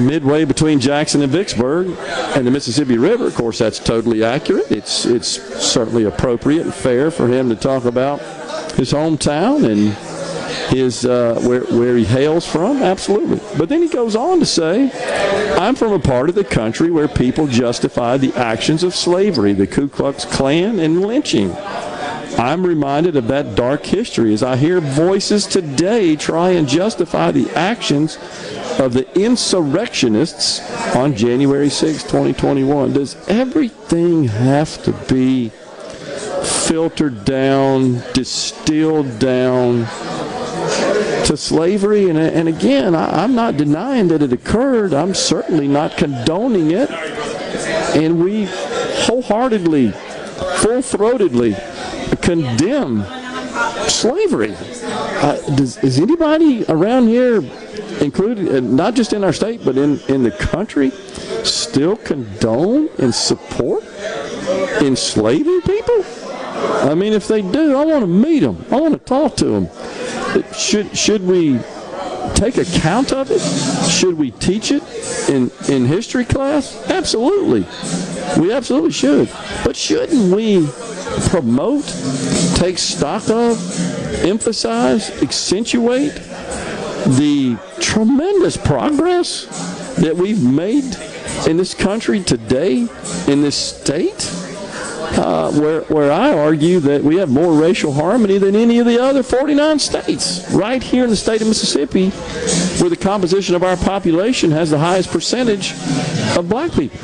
[0.00, 1.96] midway between Jackson and Vicksburg
[2.34, 3.28] and the Mississippi River.
[3.28, 4.72] Of course, that's totally accurate.
[4.72, 5.28] It's it's
[5.64, 8.20] certainly appropriate and fair for him to talk about
[8.72, 10.09] his hometown and
[10.68, 12.82] his uh, where where he hails from.
[12.82, 13.40] Absolutely.
[13.56, 14.90] But then he goes on to say,
[15.58, 19.66] "I'm from a part of the country where people justify the actions of slavery, the
[19.66, 21.56] Ku Klux Klan, and lynching."
[22.38, 27.50] I'm reminded of that dark history as I hear voices today try and justify the
[27.50, 28.16] actions
[28.78, 30.60] of the insurrectionists
[30.96, 32.94] on January 6, 2021.
[32.94, 35.50] Does everything have to be
[36.70, 39.86] filtered down, distilled down
[41.30, 42.10] to slavery?
[42.10, 44.92] And, and again, I, I'm not denying that it occurred.
[44.92, 46.90] I'm certainly not condoning it.
[47.96, 51.54] And we wholeheartedly, full throatedly
[52.20, 53.04] condemn
[53.88, 54.54] slavery.
[54.54, 57.42] Uh, does, is anybody around here,
[58.00, 60.90] including uh, not just in our state but in, in the country,
[61.44, 63.84] still condone and support
[64.82, 66.04] enslaving people?
[66.82, 68.64] I mean, if they do, I want to meet them.
[68.70, 69.68] I want to talk to them.
[70.54, 71.60] Should should we
[72.34, 73.40] take account of it?
[73.90, 74.82] Should we teach it
[75.28, 76.76] in in history class?
[76.88, 77.66] Absolutely.
[78.40, 79.28] We absolutely should.
[79.64, 80.68] But shouldn't we
[81.28, 81.84] promote,
[82.54, 83.58] take stock of,
[84.24, 86.14] emphasize, accentuate
[87.18, 89.46] the tremendous progress
[89.96, 90.96] that we've made
[91.48, 92.86] in this country today,
[93.26, 94.30] in this state?
[95.12, 99.02] Uh, where, where I argue that we have more racial harmony than any of the
[99.02, 100.48] other 49 states.
[100.52, 102.10] Right here in the state of Mississippi,
[102.80, 105.72] where the composition of our population has the highest percentage
[106.36, 107.00] of black people.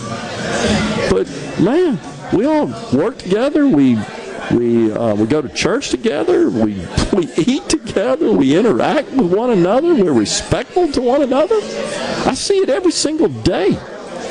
[1.10, 1.26] But
[1.60, 1.98] man,
[2.32, 3.66] we all work together.
[3.66, 3.98] We
[4.52, 6.48] we uh, we go to church together.
[6.48, 8.30] We we eat together.
[8.32, 9.94] We interact with one another.
[9.94, 11.56] We're respectful to one another.
[12.26, 13.78] I see it every single day.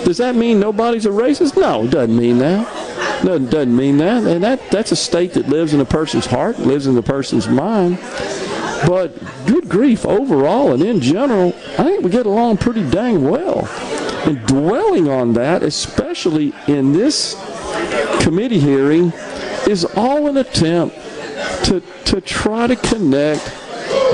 [0.05, 1.57] Does that mean nobody's a racist?
[1.57, 3.23] No, it doesn't mean that.
[3.23, 4.23] doesn't, doesn't mean that.
[4.23, 7.49] And that that's a state that lives in a person's heart, lives in the person's
[7.49, 7.97] mind.
[8.87, 9.17] But
[9.47, 13.67] good grief, overall and in general, I think we get along pretty dang well.
[14.27, 17.33] And dwelling on that, especially in this
[18.21, 19.11] committee hearing,
[19.67, 20.95] is all an attempt
[21.65, 23.43] to, to try to connect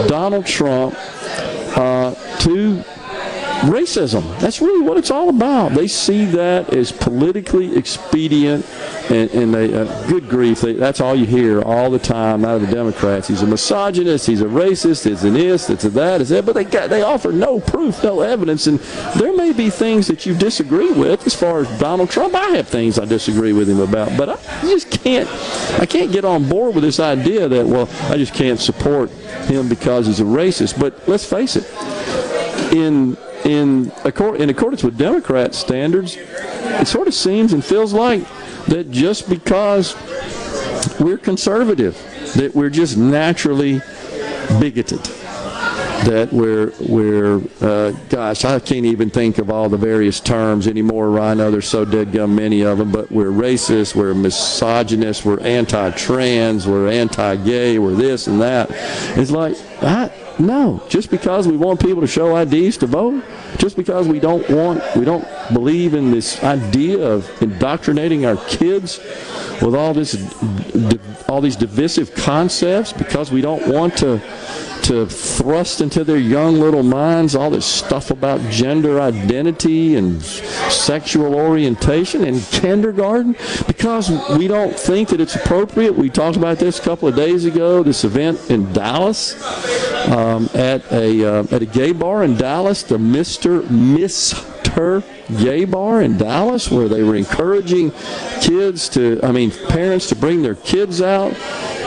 [0.08, 0.96] Donald Trump
[1.78, 2.84] uh, to
[3.62, 4.40] racism.
[4.40, 5.74] That's really what it's all about.
[5.74, 8.66] They see that as politically expedient,
[9.10, 12.56] and, and they, uh, good grief, they, that's all you hear all the time out
[12.56, 13.28] of the Democrats.
[13.28, 16.54] He's a misogynist, he's a racist, it's an this, it's a that, it's that, but
[16.54, 18.80] they got, they offer no proof, no evidence, and
[19.18, 22.36] there may be things that you disagree with as far as Donald Trump.
[22.36, 25.30] I have things I disagree with him about, but I just can't,
[25.80, 29.10] I can't get on board with this idea that well, I just can't support
[29.48, 30.80] him because he's a racist.
[30.80, 31.66] But let's face it,
[32.74, 33.92] in in
[34.38, 38.24] in accordance with Democrat standards, it sort of seems and feels like
[38.68, 39.96] that just because
[41.00, 41.96] we're conservative,
[42.36, 43.82] that we're just naturally
[44.60, 45.02] bigoted.
[46.06, 51.20] That we're we're uh, gosh, I can't even think of all the various terms anymore.
[51.20, 55.40] I know there's so dead gum many of them, but we're racist, we're misogynist, we're
[55.42, 58.70] anti-trans, we're anti-gay, we're this and that.
[59.16, 63.24] It's like I, no, just because we want people to show IDs to vote,
[63.58, 69.00] just because we don't want, we don't believe in this idea of indoctrinating our kids
[69.62, 70.16] with all this,
[71.28, 74.22] all these divisive concepts, because we don't want to
[74.84, 81.36] to thrust into their young little minds all this stuff about gender identity and sexual
[81.36, 83.36] orientation in kindergarten?
[83.68, 85.94] Because we don't think that it's appropriate.
[85.94, 89.36] We talked about this a couple of days ago, this event in Dallas
[90.10, 95.04] um, at a uh, at a gay bar in Dallas, the Mister Mister
[95.38, 97.92] Gay Bar in Dallas, where they were encouraging
[98.42, 101.34] kids to, I mean, parents to bring their kids out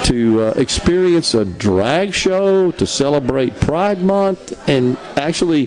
[0.04, 5.66] to uh, experience a drag show, to celebrate Pride Month, and actually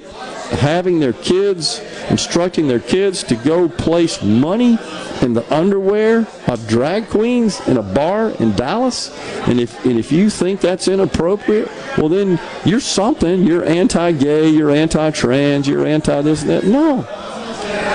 [0.59, 4.77] having their kids, instructing their kids to go place money
[5.22, 9.11] in the underwear of drag queens in a bar in Dallas.
[9.48, 13.43] And if and if you think that's inappropriate, well then you're something.
[13.43, 14.49] You're anti-gay.
[14.49, 15.67] You're anti-trans.
[15.67, 16.64] You're anti this and that.
[16.64, 17.01] No,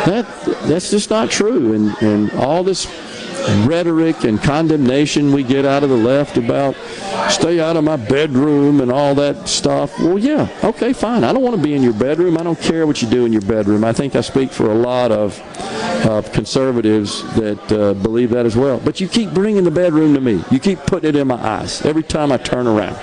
[0.06, 0.26] that
[0.64, 1.72] that's just not true.
[1.72, 2.86] And and all this
[3.66, 6.76] rhetoric and condemnation we get out of the left about
[7.30, 9.98] stay out of my bedroom and all that stuff.
[9.98, 11.24] Well, yeah, okay, fine.
[11.24, 12.38] I don't want to be in your bedroom.
[12.38, 13.84] I don't care what you do in your bedroom.
[13.84, 15.40] I think I speak for a lot of,
[16.06, 18.80] of conservatives that uh, believe that as well.
[18.80, 20.44] But you keep bringing the bedroom to me.
[20.50, 22.98] You keep putting it in my eyes every time I turn around.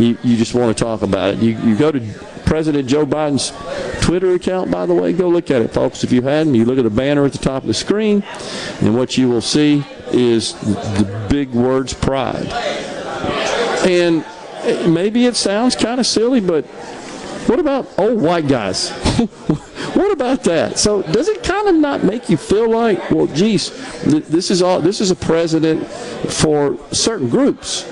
[0.00, 1.38] You, you just want to talk about it.
[1.38, 2.00] You, you go to
[2.48, 3.52] President Joe Biden's
[4.02, 5.12] Twitter account, by the way.
[5.12, 6.02] Go look at it, folks.
[6.02, 8.24] If you hadn't, you look at the banner at the top of the screen,
[8.80, 12.46] and what you will see is the big words pride.
[13.86, 14.24] And
[14.94, 16.64] maybe it sounds kind of silly, but
[17.48, 18.88] what about old white guys?
[19.94, 20.78] what about that?
[20.78, 23.70] So does it kind of not make you feel like, well, geez,
[24.04, 27.86] this is all this is a president for certain groups?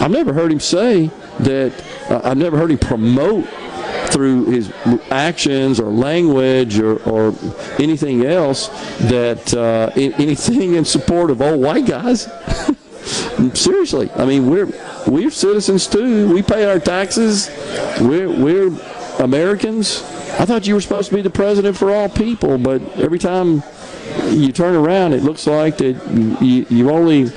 [0.00, 1.08] I've never heard him say
[1.38, 1.72] that.
[2.10, 3.46] Uh, I've never heard him promote
[4.12, 4.72] through his
[5.10, 7.34] actions or language or, or
[7.78, 8.68] anything else
[9.08, 12.30] that uh, anything in support of old white guys.
[13.54, 14.70] Seriously, I mean we're
[15.06, 16.32] we're citizens too.
[16.32, 17.50] We pay our taxes.
[18.00, 18.70] We're we're
[19.18, 20.02] Americans.
[20.38, 23.62] I thought you were supposed to be the president for all people, but every time
[24.30, 25.94] you turn around, it looks like that
[26.40, 27.30] you, you only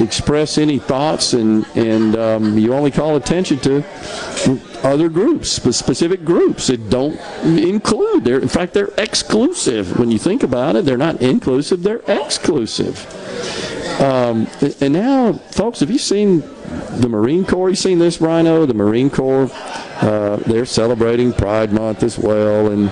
[0.00, 3.84] express any thoughts and and um, you only call attention to
[4.82, 8.24] other groups, specific groups that don't include.
[8.24, 9.98] They're, in fact, they're exclusive.
[9.98, 13.06] When you think about it, they're not inclusive, they're exclusive.
[14.00, 14.48] Um,
[14.80, 16.40] and now, folks, have you seen
[16.98, 17.70] the Marine Corps?
[17.70, 18.66] You seen this, Rhino?
[18.66, 19.50] The Marine Corps,
[20.00, 22.88] uh, they're celebrating Pride Month as well, and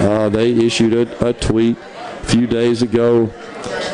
[0.00, 1.76] uh, they issued a, a tweet
[2.28, 3.32] few days ago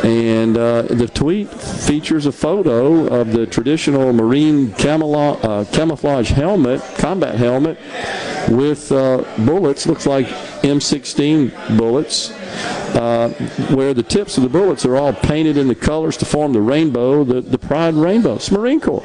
[0.03, 6.83] and uh, the tweet features a photo of the traditional Marine camelo- uh, camouflage helmet,
[6.97, 7.79] combat helmet,
[8.49, 10.27] with uh, bullets, looks like
[10.63, 12.33] M16 bullets,
[12.95, 13.31] uh,
[13.75, 16.61] where the tips of the bullets are all painted in the colors to form the
[16.61, 18.35] rainbow, the, the Pride Rainbow.
[18.35, 19.05] It's Marine Corps.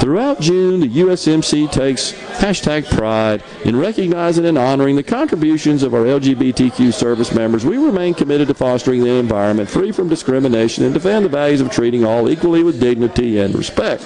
[0.00, 6.04] Throughout June, the USMC takes hashtag pride in recognizing and honoring the contributions of our
[6.04, 7.64] LGBTQ service members.
[7.64, 11.70] We remain committed to fostering an environment free from discrimination and defend the values of
[11.70, 14.02] treating all equally with dignity and respect.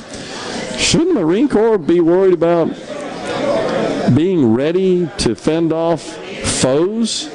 [0.78, 2.68] Shouldn't the Marine Corps be worried about
[4.14, 7.28] being ready to fend off foes,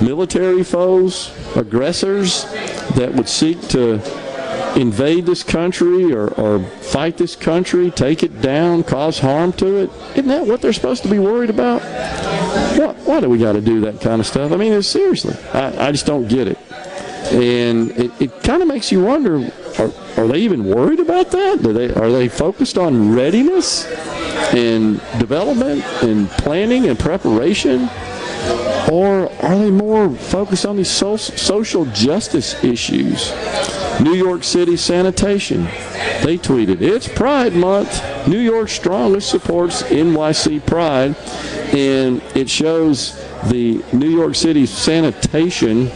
[0.00, 2.44] military foes, aggressors
[2.94, 4.00] that would seek to
[4.76, 9.90] invade this country or, or fight this country, take it down, cause harm to it?
[10.12, 11.82] Isn't that what they're supposed to be worried about?
[12.78, 14.52] Why, why do we got to do that kind of stuff?
[14.52, 16.58] I mean, seriously, I, I just don't get it.
[17.32, 21.62] And it, it kind of makes you wonder are, are they even worried about that?
[21.62, 23.84] Do they, are they focused on readiness
[24.54, 27.90] and development and planning and preparation?
[28.90, 33.32] Or are they more focused on these so- social justice issues?
[34.00, 35.64] New York City sanitation.
[36.22, 38.28] They tweeted, It's Pride Month.
[38.28, 41.16] New York strongly supports NYC Pride.
[41.74, 43.16] And it shows
[43.48, 45.90] the New York City sanitation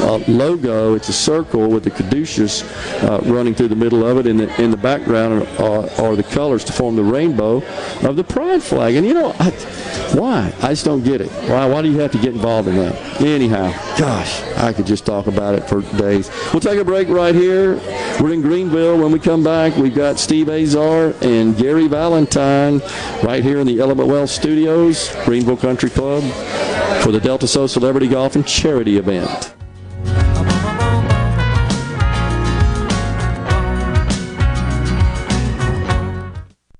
[0.00, 0.94] uh, logo.
[0.94, 2.62] It's a circle with the caduceus
[3.02, 4.26] uh, running through the middle of it.
[4.26, 7.62] In the in the background are, are, the colors to form the rainbow
[8.02, 8.94] of the pride flag.
[8.96, 9.50] And you know, I,
[10.14, 10.52] why?
[10.62, 11.30] I just don't get it.
[11.48, 11.66] Why?
[11.66, 13.20] Why do you have to get involved in that?
[13.20, 16.30] Anyhow, gosh, I could just talk about it for days.
[16.52, 17.76] We'll take a break right here.
[18.20, 18.98] We're in Greenville.
[18.98, 22.80] When we come back, we've got Steve Azar and Gary Valentine
[23.22, 26.22] right here in the Element Wealth Studios, Greenville Country Club,
[27.02, 29.54] for the Delta Soul Celebrity Golf and Charity event.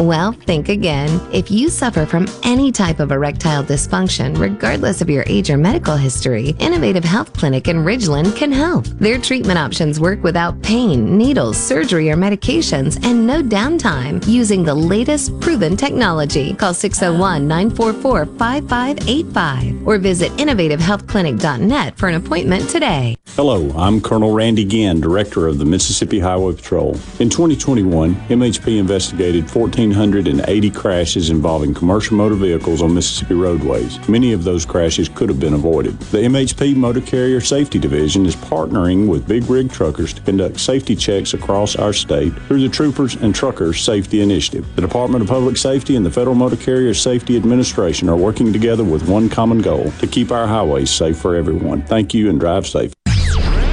[0.00, 1.20] Well, think again.
[1.32, 5.96] If you suffer from any type of erectile dysfunction, regardless of your age or medical
[5.96, 8.86] history, Innovative Health Clinic in Ridgeland can help.
[8.86, 14.74] Their treatment options work without pain, needles, surgery, or medications, and no downtime using the
[14.74, 16.54] latest proven technology.
[16.54, 23.16] Call 601 944 5585 or visit innovativehealthclinic.net for an appointment today.
[23.36, 26.92] Hello, I'm Colonel Randy Ginn, Director of the Mississippi Highway Patrol.
[27.18, 29.48] In 2021, MHP investigated
[29.90, 33.98] 1,480 crashes involving commercial motor vehicles on Mississippi roadways.
[34.08, 35.98] Many of those crashes could have been avoided.
[36.00, 40.96] The MHP Motor Carrier Safety Division is partnering with big rig truckers to conduct safety
[40.96, 44.66] checks across our state through the Troopers and Truckers Safety Initiative.
[44.74, 48.84] The Department of Public Safety and the Federal Motor Carrier Safety Administration are working together
[48.84, 51.82] with one common goal to keep our highways safe for everyone.
[51.82, 52.92] Thank you and drive safe.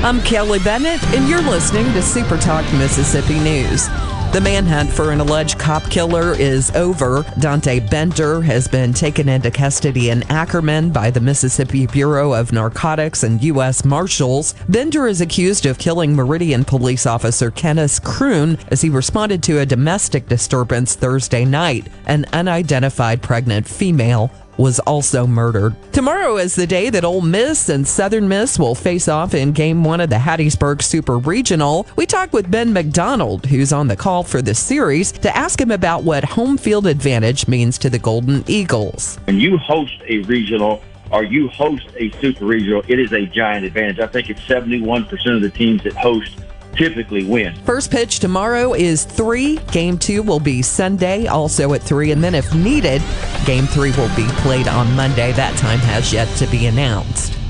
[0.03, 3.87] I'm Kelly Bennett, and you're listening to Super Talk Mississippi News.
[4.31, 7.25] The manhunt for an alleged cop killer is over.
[7.39, 13.23] Dante Bender has been taken into custody in Ackerman by the Mississippi Bureau of Narcotics
[13.23, 13.83] and U.S.
[13.83, 14.53] Marshals.
[14.69, 19.65] Bender is accused of killing Meridian police officer Kennis Croom as he responded to a
[19.65, 21.87] domestic disturbance Thursday night.
[22.05, 25.75] An unidentified pregnant female was also murdered.
[25.91, 29.83] Tomorrow is the day that Ole Miss and Southern Miss will face off in Game
[29.83, 31.87] 1 of the Hattiesburg Super Regional.
[31.95, 35.71] We talked with Ben McDonald, who's on the call for this series, to ask him
[35.71, 39.17] about what home field advantage means to the Golden Eagles.
[39.25, 40.81] When you host a regional
[41.11, 43.99] or you host a super regional, it is a giant advantage.
[43.99, 46.37] I think it's 71% of the teams that host
[46.75, 47.55] typically win.
[47.65, 49.57] First pitch tomorrow is 3.
[49.71, 52.11] Game 2 will be Sunday, also at 3.
[52.11, 53.01] And then, if needed,
[53.45, 55.31] Game 3 will be played on Monday.
[55.33, 57.40] That time has yet to be announced.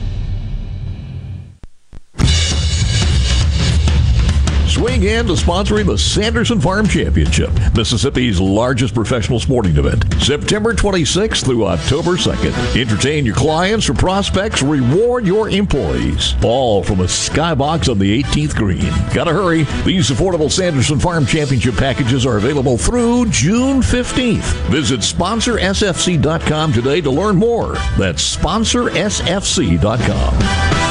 [4.72, 11.44] Swing in to sponsoring the Sanderson Farm Championship, Mississippi's largest professional sporting event, September 26th
[11.44, 12.80] through October 2nd.
[12.80, 16.36] Entertain your clients or prospects, reward your employees.
[16.42, 18.90] All from a skybox on the 18th green.
[19.14, 19.64] Gotta hurry.
[19.84, 24.54] These affordable Sanderson Farm Championship packages are available through June 15th.
[24.70, 27.74] Visit sponsorsfc.com today to learn more.
[27.98, 30.91] That's sponsorsfc.com.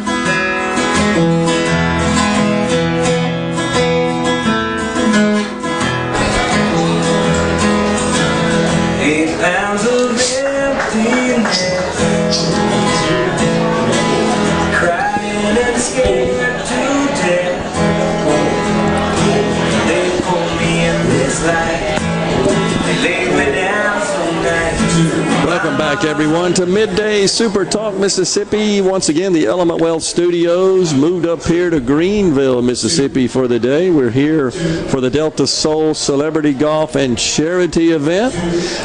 [25.43, 28.79] Welcome back, everyone, to Midday Super Talk Mississippi.
[28.79, 33.89] Once again, the Element Wealth Studios moved up here to Greenville, Mississippi for the day.
[33.89, 38.35] We're here for the Delta Soul Celebrity Golf and Charity event.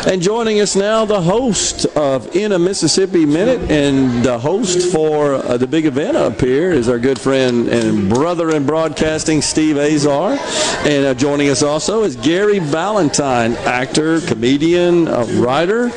[0.06, 5.34] And joining us now, the host of In a Mississippi Minute and the host for
[5.34, 9.76] uh, the big event up here is our good friend and brother in broadcasting, Steve
[9.76, 10.38] Azar.
[10.86, 15.92] And uh, joining us also is Gary Valentine, actor, comedian, uh, writer.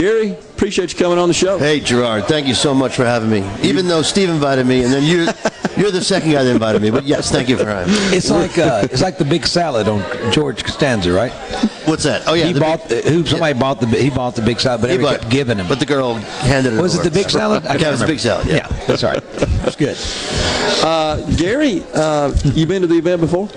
[0.00, 1.58] Gary, appreciate you coming on the show.
[1.58, 3.46] Hey, Gerard, thank you so much for having me.
[3.62, 5.28] Even though Steve invited me, and then you,
[5.76, 6.90] you're the second guy that invited me.
[6.90, 8.16] But yes, thank you for having me.
[8.16, 10.00] It's like uh, it's like the big salad on
[10.32, 11.32] George Costanza, right?
[11.86, 12.22] What's that?
[12.26, 14.80] Oh yeah, he the bought the, who somebody bought the he bought the big salad,
[14.80, 15.68] but He bought- kept giving him.
[15.68, 16.80] But the girl handed it.
[16.80, 17.66] was it the big salad?
[17.66, 18.46] I Yeah, can't it was the big salad.
[18.46, 19.22] Yeah, that's all right.
[19.60, 19.98] That's good.
[20.82, 23.50] Uh, Gary, uh, you been to the event before?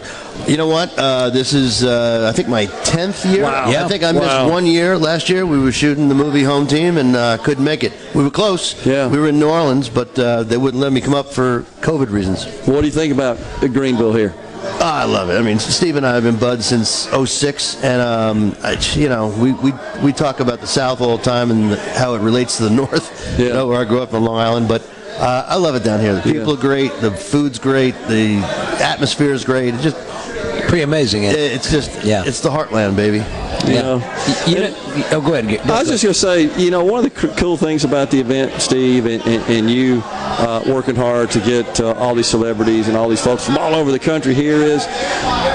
[0.47, 0.93] You know what?
[0.97, 3.43] Uh, this is uh, I think my tenth year.
[3.43, 3.69] Wow.
[3.69, 3.85] Yeah.
[3.85, 4.49] I think I missed Wow.
[4.49, 5.45] one year last year.
[5.45, 7.93] We were shooting the movie Home Team and uh, couldn't make it.
[8.13, 8.85] We were close.
[8.85, 9.07] Yeah.
[9.07, 12.09] We were in New Orleans, but uh, they wouldn't let me come up for COVID
[12.11, 12.45] reasons.
[12.67, 14.33] What do you think about Greenville here?
[14.65, 15.37] Oh, I love it.
[15.37, 19.27] I mean, Steve and I have been buds since '06, and um, I, you know,
[19.37, 22.63] we, we we talk about the South all the time and how it relates to
[22.63, 23.39] the North.
[23.39, 24.81] You know, where I grew up on Long Island, but
[25.17, 26.16] uh, I love it down here.
[26.16, 26.92] The people are great.
[27.00, 27.93] The food's great.
[28.08, 28.38] The
[28.82, 29.74] atmosphere is great.
[29.74, 29.98] It's just
[30.74, 31.26] pretty amazing.
[31.26, 32.24] It, it's just yeah.
[32.26, 33.18] It's the heartland, baby.
[33.68, 33.98] You know,
[34.48, 34.76] You know,
[35.11, 35.61] oh, go ahead.
[35.69, 38.10] I was just going to say, you know, one of the c- cool things about
[38.10, 42.27] the event, Steve, and, and, and you uh, working hard to get uh, all these
[42.27, 44.85] celebrities and all these folks from all over the country here is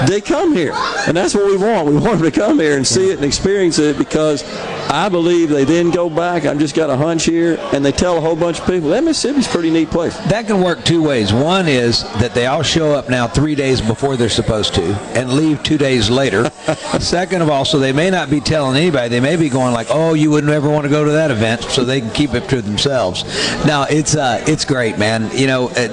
[0.07, 0.71] they come here.
[1.05, 1.87] And that's what we want.
[1.87, 4.43] We want them to come here and see it and experience it because
[4.89, 6.45] I believe they then go back.
[6.45, 9.03] I've just got a hunch here, and they tell a whole bunch of people that
[9.03, 10.17] Mississippi's a pretty neat place.
[10.29, 11.31] That can work two ways.
[11.31, 15.33] One is that they all show up now three days before they're supposed to and
[15.33, 16.49] leave two days later.
[16.99, 19.09] Second of all, so they may not be telling anybody.
[19.09, 21.63] They may be going like, "Oh, you wouldn't ever want to go to that event,"
[21.63, 23.23] so they can keep it to themselves.
[23.65, 25.29] Now it's uh, it's great, man.
[25.35, 25.91] You know, it,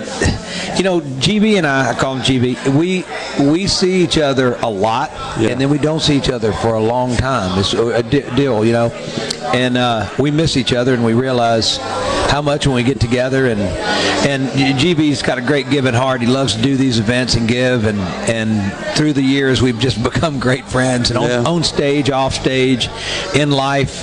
[0.77, 2.77] you know, GB and I, I call him GB.
[2.77, 3.05] We
[3.51, 6.81] we see each other a lot, and then we don't see each other for a
[6.81, 7.59] long time.
[7.59, 8.89] It's a deal, you know.
[9.55, 11.79] And uh, we miss each other, and we realize
[12.31, 13.47] how much when we get together.
[13.47, 14.49] And and
[14.79, 16.21] GB's got a great giving heart.
[16.21, 17.85] He loves to do these events and give.
[17.85, 21.11] And and through the years, we've just become great friends.
[21.11, 22.89] And on, on stage, off stage,
[23.35, 24.03] in life,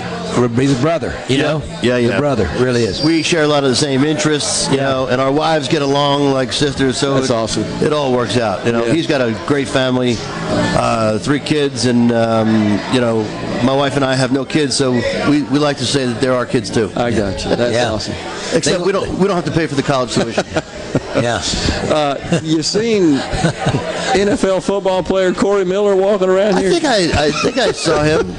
[0.56, 1.14] he's a brother.
[1.30, 2.16] You know, Yeah, He's yeah.
[2.16, 2.50] a brother.
[2.60, 3.04] Really is.
[3.04, 6.32] We share a lot of the same interests, you know, and our wives get along
[6.32, 6.98] like sisters.
[6.98, 7.64] So That's it, awesome.
[7.84, 8.66] It all works out.
[8.66, 8.94] You know, Yeah.
[8.94, 13.24] he's got a great family, uh, three kids, and um, you know,
[13.64, 14.92] my wife and I have no kids, so
[15.30, 16.92] we, we like to say that they're our kids too.
[16.96, 17.56] I got you.
[17.56, 17.92] That's Yeah.
[17.92, 18.16] awesome.
[18.54, 20.46] Except we don't we don't have to pay for the college tuition.
[21.24, 21.42] yeah.
[21.84, 23.18] Uh, you seen
[24.16, 26.72] NFL football player Corey Miller walking around I here?
[26.72, 28.34] think I I think I saw him.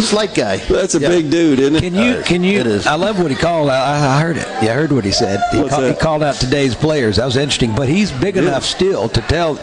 [0.00, 0.58] Slight guy.
[0.58, 1.08] That's a Yeah.
[1.08, 1.80] big dude, isn't it?
[1.80, 2.22] Can you?
[2.24, 2.80] Can you?
[2.86, 3.70] I love what he called.
[3.70, 4.46] I, I heard it.
[4.62, 5.40] Yeah, I heard what he said.
[5.52, 7.16] He, What's called, he called out today's players.
[7.16, 7.74] That was interesting.
[7.74, 9.58] But he's big enough still to tell,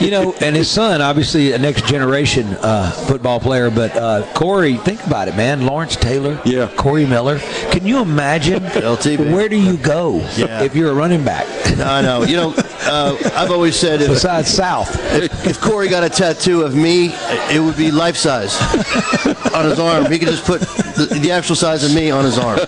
[0.00, 0.34] you know.
[0.40, 3.70] And his son, obviously, a next generation uh, football player.
[3.70, 5.66] But uh, Corey, think about it, man.
[5.66, 6.40] Lawrence Taylor.
[6.44, 6.70] Yeah.
[6.76, 7.38] Corey Miller.
[7.70, 8.62] Can you imagine?
[8.84, 9.32] LTB.
[9.32, 10.62] Where do you go Yeah.
[10.62, 11.46] if you're a running back?
[11.78, 12.22] I know.
[12.22, 14.94] You know, uh, I've always said if, Besides South.
[15.14, 17.10] if, if Corey got a tattoo of me,
[17.50, 18.56] it would be life size
[19.64, 20.10] on his arm.
[20.10, 22.58] He could just put the, the actual size of me on his arm.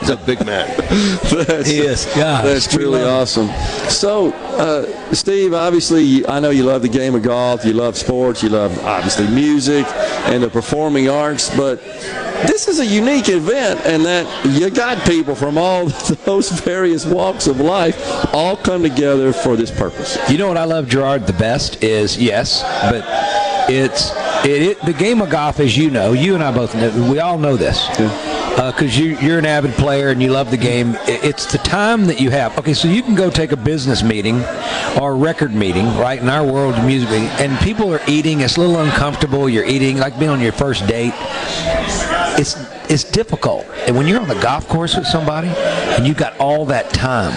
[0.00, 0.68] He's a big man.
[1.30, 2.04] That's, He is.
[2.06, 3.48] Gosh, that's we truly awesome.
[3.88, 7.64] So, uh, Steve, obviously, I know you love the game of golf.
[7.64, 8.42] You love sports.
[8.42, 9.86] You love obviously music
[10.26, 11.54] and the performing arts.
[11.56, 11.80] But
[12.46, 15.86] this is a unique event, and that you got people from all
[16.24, 20.18] those various walks of life all come together for this purpose.
[20.30, 23.04] You know what I love, Gerard, the best is yes, but
[23.70, 24.10] it's
[24.44, 27.18] it, it the game of golf, as you know, you and I both know, we
[27.18, 27.88] all know this.
[28.56, 30.96] Because uh, you, you're an avid player and you love the game.
[31.06, 32.58] It's the time that you have.
[32.58, 34.42] Okay, so you can go take a business meeting
[35.00, 36.20] or a record meeting, right?
[36.20, 38.40] In our world, the music meeting, and people are eating.
[38.40, 39.48] It's a little uncomfortable.
[39.48, 41.14] You're eating like being on your first date.
[42.40, 43.66] It's it's difficult.
[43.86, 47.32] And when you're on the golf course with somebody and you've got all that time,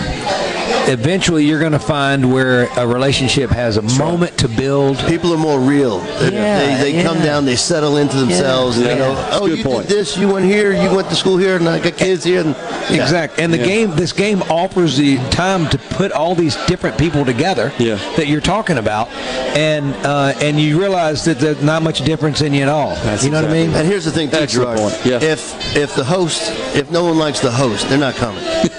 [0.90, 4.98] eventually you're going to find where a relationship has a moment to build.
[5.08, 6.00] People are more real.
[6.00, 9.14] They, Yeah, they, they come down, they settle into themselves, and they Yeah.
[9.14, 9.88] go, "Oh, you point.
[9.88, 12.42] did this, you went here, you went to school here, and I got kids here."
[12.42, 12.56] And
[12.90, 13.02] yeah.
[13.04, 13.44] Exactly.
[13.44, 13.66] And the Yeah.
[13.66, 17.98] game, this game offers the time to put all these different people together Yeah.
[18.18, 19.10] that you're talking about,
[19.56, 22.98] and uh, and you realize that there's not much difference in you at all.
[23.22, 23.74] you know what I mean?
[23.74, 24.92] And here's the thing, too, Excellent Gerard.
[24.94, 25.06] point.
[25.06, 25.20] Yeah.
[25.44, 28.44] If if the host, if no one likes the host, they're not coming.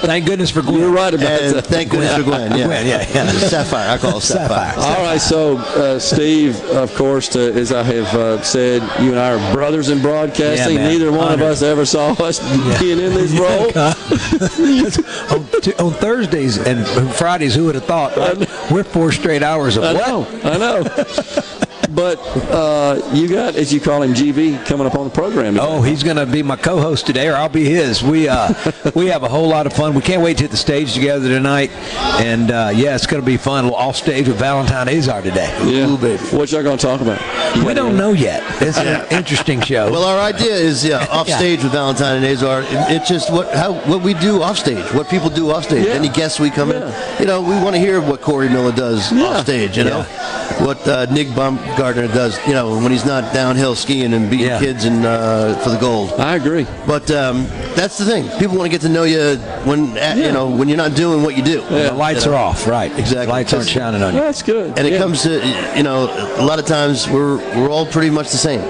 [0.00, 0.78] Thank goodness for Gwen.
[0.78, 1.66] You're right about And that.
[1.66, 2.56] thank goodness for Gwen.
[2.56, 3.30] Yeah, Gwen, yeah, yeah.
[3.48, 3.90] Sapphire.
[3.90, 4.72] I call it Sapphire.
[4.78, 9.18] All right, so uh, Steve, of course, to, as I have uh, said, you and
[9.18, 10.76] I are brothers in broadcasting.
[10.76, 10.88] Yeah.
[10.88, 12.38] Neither one of us ever saw us
[12.80, 13.70] being in this role.
[15.38, 18.16] on, t- on Thursdays and Fridays, who would have thought?
[18.70, 20.08] We're four straight hours of I what?
[20.08, 20.82] know, I know.
[21.94, 22.18] But
[22.50, 25.54] uh, you got, as you call him, GV, coming up on the program.
[25.54, 25.66] today.
[25.66, 28.02] Oh, he's going to be my co-host today, or I'll be his.
[28.02, 28.54] We uh,
[28.94, 29.94] we have a whole lot of fun.
[29.94, 31.70] We can't wait to hit the stage together tonight,
[32.20, 33.64] and uh, yeah, it's going to be fun.
[33.64, 35.52] We'll off stage with Valentine Azar today.
[35.66, 35.90] yeah.
[36.36, 37.20] What y'all going to talk about?
[37.66, 38.42] We don't know yet.
[38.62, 39.90] It's an interesting show.
[39.90, 41.38] Well, our idea is yeah, off Yeah.
[41.38, 42.62] stage with Valentine and Azar.
[42.66, 45.86] It's just what how what we do off stage, what people do off stage.
[45.86, 45.94] Yeah.
[45.94, 47.16] Any guests we come Yeah.
[47.16, 49.24] in, you know, we want to hear what Corey Miller does Yeah.
[49.24, 49.76] off stage.
[49.76, 50.06] You know,
[50.64, 52.38] what uh, Nick Baumgartner does.
[52.46, 54.58] You know, when he's not downhill skiing and beating Yeah.
[54.58, 56.12] kids and uh, for the gold.
[56.20, 56.66] I agree.
[56.86, 58.28] But um, that's the thing.
[58.38, 61.22] People want to get to know you when at, you know when you're not doing
[61.22, 61.60] what you do.
[61.62, 62.36] the lights You know?
[62.36, 62.90] are off, right?
[62.98, 63.26] Exactly.
[63.32, 64.20] Lights aren't shining on you.
[64.20, 64.78] That's good.
[64.78, 65.40] And it comes to
[65.76, 66.04] you know
[66.38, 68.60] a lot of times we're we're all pretty much the same.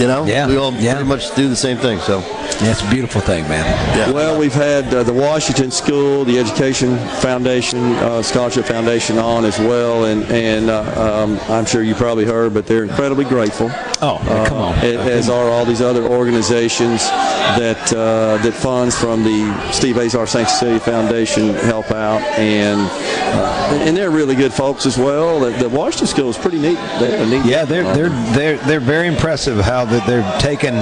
[0.00, 0.46] You know, Yeah.
[0.46, 0.94] we all Yeah.
[0.94, 1.98] pretty much do the same thing.
[2.00, 2.20] So
[2.60, 3.64] Yeah, it's a beautiful thing, man.
[3.96, 4.10] yeah.
[4.10, 9.56] Well, we've had uh, the Washington School, the Education Foundation, uh, Scholarship Foundation on as
[9.60, 13.70] well, and and uh, um, I'm sure you probably heard, but they're incredibly grateful.
[14.02, 14.74] Oh, yeah, come on.
[14.78, 20.26] a- As are all these other organizations that uh, that funds from the Steve Azar
[20.26, 20.48] St.
[20.48, 25.38] Cecilia Foundation help out, and uh, and they're really good folks as well.
[25.38, 26.78] The, the Washington School is pretty neat.
[26.98, 27.44] They're neat.
[27.46, 30.74] Yeah, they're they're they're they're very impressive how that they're taking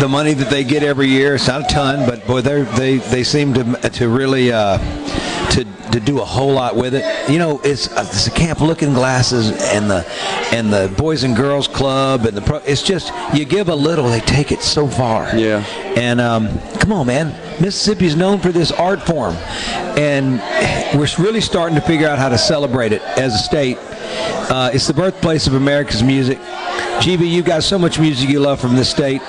[0.00, 1.34] the money that they get every year.
[1.34, 4.78] It's not a ton, but boy, they they they seem to to really uh,
[5.50, 7.30] to to do a whole lot with it.
[7.30, 10.06] You know, it's, uh, it's the Camp Looking Glasses and the
[10.52, 14.08] and the Boys and Girls Club and the pro, it's just you give a little,
[14.08, 15.36] they take it so far.
[15.36, 15.64] Yeah.
[15.96, 17.28] And um, come on, man,
[17.60, 19.34] Mississippi is known for this art form,
[19.98, 20.40] and
[20.98, 23.78] we're really starting to figure out how to celebrate it as a state.
[24.50, 26.38] Uh, it's the birthplace of America's music.
[27.00, 29.22] GB, you got so much music you love from this state.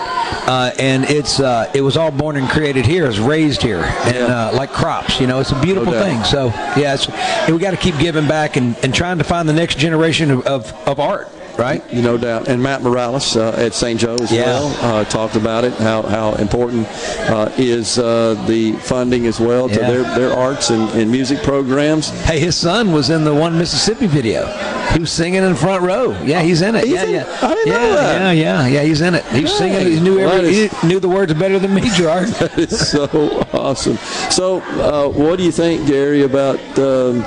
[0.48, 4.18] uh, and it's uh, it was all born and created here, it's raised here, and
[4.18, 5.19] uh, like crops.
[5.19, 6.24] You know, it's a beautiful No thing.
[6.24, 7.08] So yeah, it's,
[7.50, 10.45] we got to keep giving back and, and trying to find the next generation of,
[10.48, 11.30] of, of art.
[11.61, 11.83] Right?
[11.93, 12.48] You no doubt.
[12.48, 13.99] And Matt Morales uh, at St.
[13.99, 14.45] Joe as Yeah.
[14.45, 16.88] well uh, talked about it, how, how important
[17.30, 19.91] uh, is uh, the funding as well to Yeah.
[19.91, 22.09] their, their arts and, and music programs.
[22.25, 24.48] Hey, his son was in the one Mississippi video.
[24.93, 26.19] He was singing in the front row.
[26.23, 26.83] Yeah, he's in it.
[26.85, 27.38] He's yeah, in- yeah.
[27.43, 28.19] I didn't yeah, know that.
[28.19, 28.81] Yeah, yeah, yeah.
[28.83, 29.23] He's in it.
[29.25, 29.85] He was singing.
[29.88, 30.49] He knew every.
[30.49, 32.30] is- He knew the words better than me, Gerard.
[32.41, 33.06] That is so
[33.53, 33.98] awesome.
[34.31, 37.22] So, uh, what do you think, Gary, about um,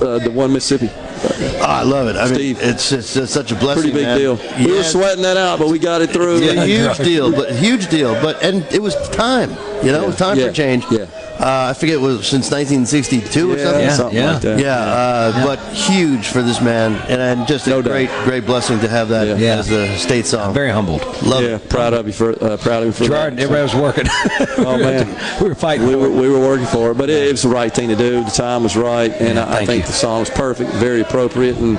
[0.00, 0.90] uh, the one Mississippi?
[1.26, 2.16] Oh, I love it.
[2.16, 2.58] I mean, Steve.
[2.60, 3.90] it's, it's just such a blessing.
[3.92, 4.18] Pretty big man.
[4.18, 4.36] deal.
[4.58, 6.38] We were sweating that out, but we got it through.
[6.40, 8.14] Yeah, huge deal, but huge deal.
[8.14, 9.50] But and it was time.
[9.84, 10.48] You know, it was time Yeah.
[10.48, 10.84] for change.
[10.90, 11.06] Yeah.
[11.44, 13.90] Uh, I forget it was since 1962 or Yeah, something.
[13.90, 14.32] something yeah.
[14.32, 14.58] like that.
[14.58, 17.90] Yeah, uh, but huge for this man, and, and just a No doubt.
[17.90, 19.56] great, great blessing to have that Yeah.
[19.58, 20.54] as a state song.
[20.54, 21.02] Very humbled.
[21.22, 21.68] Love yeah, it.
[21.68, 23.42] proud of you for uh, proud of you for Gerard, that.
[23.42, 24.06] everybody was working.
[24.66, 25.06] Oh man,
[25.42, 25.86] we were fighting.
[25.86, 26.12] we for were, it.
[26.22, 28.24] we were working for it, but it, it was the right thing to do.
[28.24, 29.86] The time was right, and Yeah, I, I think you.
[29.88, 31.76] the song was perfect, very appropriate, and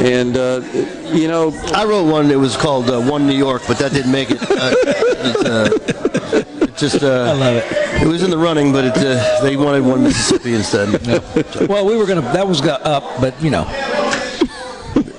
[0.00, 0.60] and uh,
[1.12, 4.12] you know, I wrote one that was called uh, "One New York," but that didn't
[4.12, 4.38] make it.
[4.48, 4.74] Uh,
[5.20, 5.68] it's, uh,
[6.62, 7.64] it just uh, I love it.
[8.02, 10.88] it was in the running, but it, uh, they wanted one Mississippi instead.
[11.68, 12.20] Well, we were gonna.
[12.20, 13.64] That was up, but you know,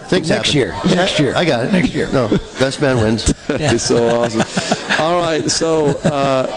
[0.10, 0.60] Things next happen.
[0.60, 0.96] year.
[0.96, 1.36] Next year.
[1.36, 1.72] I got it.
[1.72, 2.12] Next year.
[2.12, 2.28] No,
[2.60, 3.30] best man wins.
[3.50, 4.42] it's so awesome.
[5.00, 6.48] All right, so uh,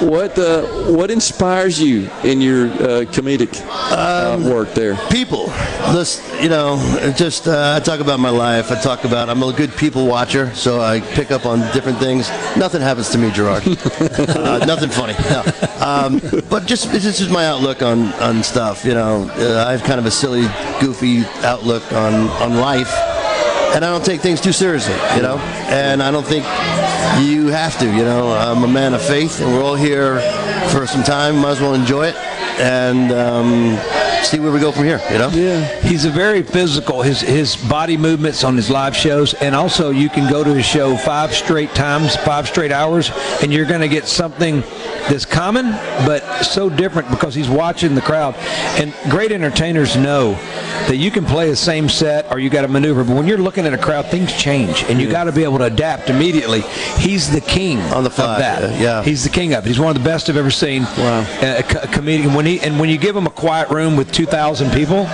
[0.00, 0.62] what uh,
[0.92, 4.96] what inspires you in your uh, comedic uh, work there?
[5.10, 5.46] people
[5.92, 6.76] this you know
[7.16, 10.54] just uh, i talk about my life i talk about i'm a good people watcher
[10.54, 15.14] so i pick up on different things nothing happens to me gerard uh, nothing funny
[15.30, 15.42] no.
[15.80, 16.20] um,
[16.50, 19.98] but just this is my outlook on on stuff you know uh, i have kind
[19.98, 20.46] of a silly
[20.80, 22.95] goofy outlook on on life
[23.74, 25.38] and I don't take things too seriously, you know.
[25.68, 26.44] And I don't think
[27.26, 28.32] you have to, you know.
[28.32, 30.20] I'm a man of faith, and we're all here
[30.70, 31.38] for some time.
[31.38, 32.16] Might as well enjoy it
[32.58, 33.78] and um,
[34.24, 35.28] see where we go from here, you know.
[35.28, 35.80] Yeah.
[35.80, 37.02] He's a very physical.
[37.02, 40.64] His his body movements on his live shows, and also you can go to his
[40.64, 43.10] show five straight times, five straight hours,
[43.42, 44.60] and you're going to get something
[45.08, 45.70] that's common
[46.06, 48.34] but so different because he's watching the crowd.
[48.78, 50.34] And great entertainers know
[50.88, 53.38] that you can play the same set or you got to maneuver, but when you're
[53.38, 56.60] looking at a crowd, things change, and you got to be able to adapt immediately.
[56.98, 58.62] He's the king On the of that.
[58.64, 59.02] uh, yeah.
[59.02, 59.68] he's the king of it.
[59.68, 60.82] He's one of the best I've ever seen.
[60.82, 61.26] Wow.
[61.42, 64.26] A, a comedian when he and when you give him a quiet room with two
[64.26, 65.06] thousand people,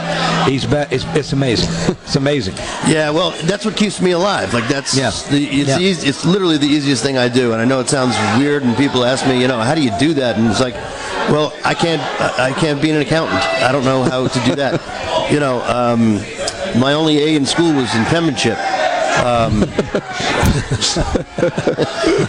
[0.44, 1.68] he's be, it's, it's amazing.
[2.12, 2.54] It's amazing.
[2.86, 4.52] Yeah, well, that's what keeps me alive.
[4.52, 5.10] Like that's Yeah.
[5.30, 5.78] the, it's Yeah.
[5.78, 7.52] easy, it's literally the easiest thing I do.
[7.52, 9.92] And I know it sounds weird, and people ask me, you know, how do you
[9.98, 10.36] do that?
[10.36, 10.74] And it's like,
[11.30, 12.02] well, I can't
[12.38, 13.40] I can't be an accountant.
[13.62, 14.80] I don't know how to do that.
[15.32, 16.16] you know, um,
[16.78, 18.58] my only A in school was in penmanship.
[19.18, 19.62] Um,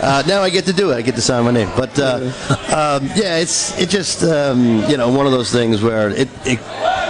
[0.01, 0.95] uh, now I get to do it.
[0.95, 1.69] I get to sign my name.
[1.75, 2.32] But uh,
[2.69, 6.59] um, yeah, it's it just um, you know one of those things where it, it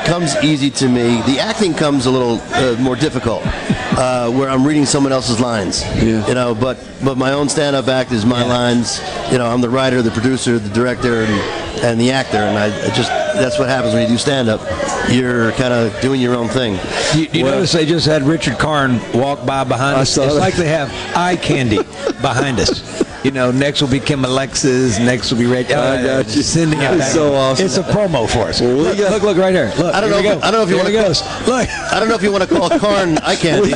[0.06, 1.22] comes easy to me.
[1.24, 5.84] The acting comes a little uh, more difficult, uh, where I'm reading someone else's lines.
[6.02, 6.26] Yeah.
[6.28, 9.02] You know, but but my own stand-up act is my lines.
[9.32, 12.66] You know, I'm the writer, the producer, the director, and, and the actor, and I,
[12.66, 14.62] I just that's what happens when you do stand-up.
[15.10, 16.80] You're kind of doing your own thing.
[17.16, 20.18] You, you notice they just had Richard Karn walk by behind I us.
[20.18, 20.40] It's that.
[20.40, 21.78] like they have eye candy
[22.22, 23.04] behind us.
[23.24, 25.00] You know, next will be Kim Alexis.
[25.00, 25.62] Next will be Ray.
[25.66, 26.42] I got you.
[26.42, 27.66] Sending out so awesome.
[27.66, 28.60] It's a promo for us.
[28.60, 29.72] Well, look, got- look, look right here.
[29.78, 30.18] Look, I don't know.
[30.20, 30.44] If.
[30.44, 31.50] I don't know if you want to.
[31.50, 31.70] Look.
[31.70, 33.72] I don't know if you want to call Karn eye candy.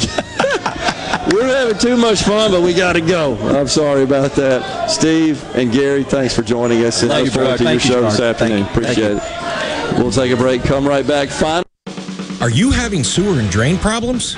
[1.31, 3.35] We're having too much fun, but we got to go.
[3.57, 4.89] I'm sorry about that.
[4.89, 7.01] Steve and Gary, thanks for joining us.
[7.01, 7.57] And Thank look you, forward Gerard.
[7.57, 8.37] to your you, show this Gerard.
[8.37, 8.65] Thank afternoon.
[8.65, 9.97] Thank Appreciate it.
[9.99, 10.63] We'll take a break.
[10.63, 11.29] Come right back.
[11.29, 11.63] Final.
[12.41, 14.37] Are you having sewer and drain problems?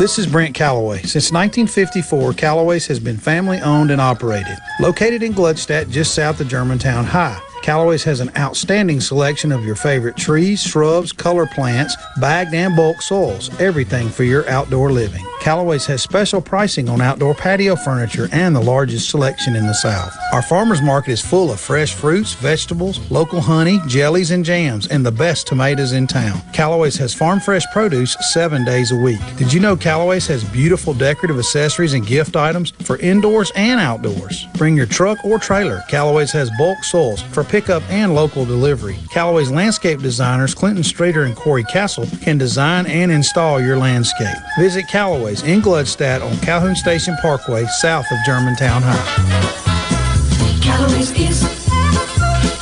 [0.00, 1.02] This is Brent Callaway.
[1.02, 4.56] Since 1954, Callaway's has been family owned and operated.
[4.80, 7.38] Located in Gluckstadt, just south of Germantown High.
[7.60, 13.02] Callaway's has an outstanding selection of your favorite trees, shrubs, color plants, bagged and bulk
[13.02, 15.22] soils, everything for your outdoor living.
[15.40, 20.14] Callaway's has special pricing on outdoor patio furniture and the largest selection in the South.
[20.34, 25.04] Our farmers market is full of fresh fruits, vegetables, local honey, jellies, and jams, and
[25.04, 26.42] the best tomatoes in town.
[26.52, 29.18] Callaway's has farm fresh produce seven days a week.
[29.38, 34.46] Did you know Callaway's has beautiful decorative accessories and gift items for indoors and outdoors?
[34.58, 35.82] Bring your truck or trailer.
[35.88, 38.98] Callaway's has bulk soils for pickup and local delivery.
[39.10, 44.36] Callaway's landscape designers, Clinton Streeter and Corey Castle, can design and install your landscape.
[44.58, 44.86] Visit
[45.30, 48.98] Callaway's in Gluckstadt on Calhoun Station Parkway, south of Germantown High.
[50.60, 51.44] Callaway's is,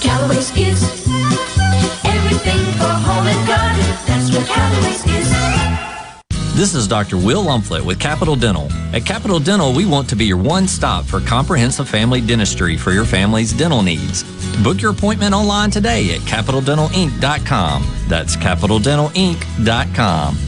[0.02, 0.82] Callaway's is
[2.04, 3.80] everything for home and garden.
[4.06, 5.30] That's what Callaway's is.
[6.54, 7.16] This is Dr.
[7.16, 8.68] Will Umflett with Capital Dental.
[8.92, 12.92] At Capital Dental, we want to be your one stop for comprehensive family dentistry for
[12.92, 14.24] your family's dental needs.
[14.62, 17.86] Book your appointment online today at capitaldentalinc.com.
[18.08, 20.47] That's capitaldentalinc.com.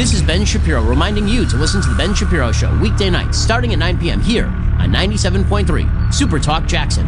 [0.00, 3.36] This is Ben Shapiro reminding you to listen to The Ben Shapiro Show weekday nights
[3.36, 4.18] starting at 9 p.m.
[4.22, 7.06] here on 97.3 Super Talk Jackson.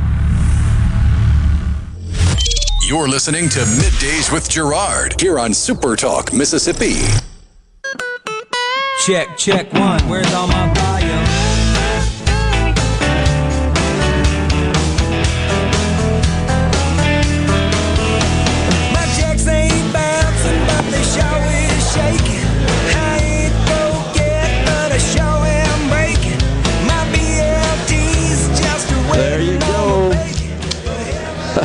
[2.87, 6.97] You're listening to Middays with Gerard here on Super Talk, Mississippi.
[9.07, 10.07] Check, check one.
[10.07, 10.92] Where's all my volume?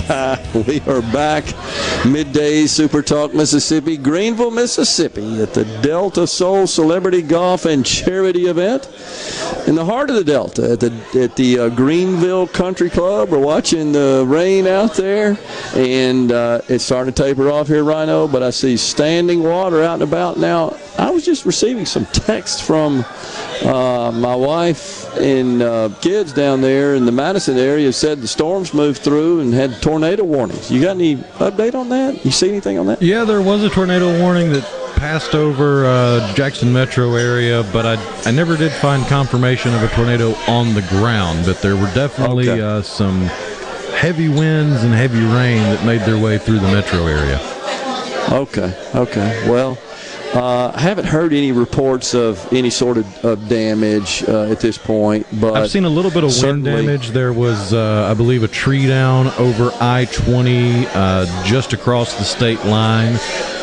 [0.67, 1.43] we are back.
[2.05, 8.85] Midday Super Talk Mississippi, Greenville, Mississippi, at the Delta Soul Celebrity Golf and Charity Event
[9.67, 13.31] in the heart of the Delta at the at the uh, Greenville Country Club.
[13.31, 15.37] We're watching the rain out there,
[15.75, 18.29] and uh, it's starting to taper off here, Rhino.
[18.29, 20.77] But I see standing water out and about now.
[20.97, 23.03] I was just receiving some text from
[23.61, 27.91] uh, my wife and uh, kids down there in the Madison area.
[27.93, 30.69] Said the storms moved through and had tornado warnings.
[30.71, 32.23] You got any update on that?
[32.25, 33.01] You see anything on that?
[33.01, 34.63] Yeah, there was a tornado warning that
[34.95, 39.87] passed over uh, Jackson metro area, but I I never did find confirmation of a
[39.89, 41.45] tornado on the ground.
[41.45, 42.61] But there were definitely Okay.
[42.61, 43.21] uh, some
[43.95, 47.39] heavy winds and heavy rain that made their way through the metro area.
[48.31, 49.49] Okay, okay.
[49.49, 49.77] Well,
[50.33, 54.77] uh, I haven't heard any reports of any sort of, of damage uh, at this
[54.77, 57.09] point, but I've seen a little bit of wind damage.
[57.09, 62.23] There was, uh, I believe, a tree down over I 20 uh, just across the
[62.23, 63.17] state line.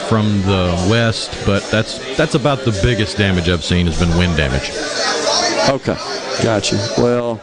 [0.09, 4.37] from the west, but that's that's about the biggest damage I've seen has been wind
[4.37, 4.71] damage.
[5.71, 5.97] Okay,
[6.43, 6.77] gotcha.
[6.99, 7.41] Well,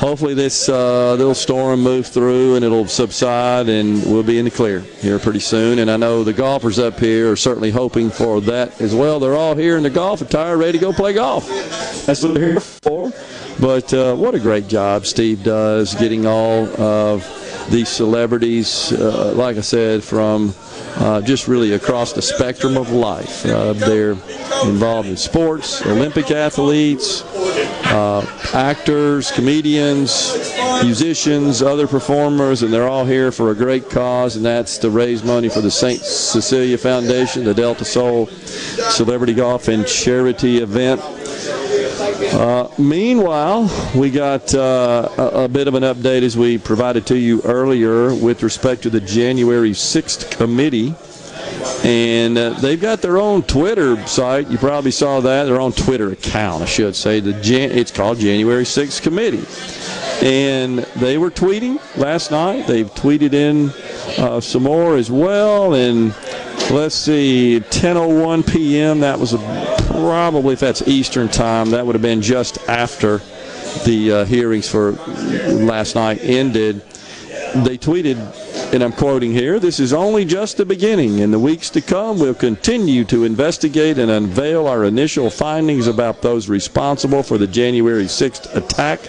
[0.00, 4.50] hopefully this uh, little storm moves through and it'll subside and we'll be in the
[4.50, 5.78] clear here pretty soon.
[5.78, 9.20] And I know the golfers up here are certainly hoping for that as well.
[9.20, 11.46] They're all here in the golf attire, ready to go play golf.
[12.06, 13.12] That's what they're here for.
[13.60, 17.22] But uh, what a great job Steve does getting all of
[17.70, 20.54] these celebrities, uh, like I said, from
[20.96, 23.44] uh, just really across the spectrum of life.
[23.44, 24.12] Uh, they're
[24.64, 27.22] involved in sports, Olympic athletes,
[27.86, 30.36] uh, actors, comedians,
[30.82, 35.22] musicians, other performers, and they're all here for a great cause, and that's to raise
[35.22, 36.00] money for the St.
[36.00, 41.00] Cecilia Foundation, the Delta Soul Celebrity Golf and Charity event.
[42.32, 47.18] Uh, meanwhile, we got uh, a, a bit of an update as we provided to
[47.18, 50.94] you earlier with respect to the January 6th committee.
[51.84, 54.48] And uh, they've got their own Twitter site.
[54.48, 55.44] You probably saw that.
[55.44, 57.20] Their own Twitter account, I should say.
[57.20, 59.44] The Jan- It's called January 6th Committee.
[60.22, 62.66] And they were tweeting last night.
[62.66, 63.70] They've tweeted in
[64.22, 65.72] uh, some more as well.
[65.74, 66.14] And
[66.70, 69.00] let's see, 10:01 p.m.
[69.00, 69.38] That was a,
[69.86, 73.22] probably, if that's Eastern time, that would have been just after
[73.86, 76.82] the uh, hearings for last night ended.
[77.54, 78.16] They tweeted,
[78.72, 81.18] and I'm quoting here: "This is only just the beginning.
[81.18, 86.22] In the weeks to come, we'll continue to investigate and unveil our initial findings about
[86.22, 89.00] those responsible for the January 6th attack."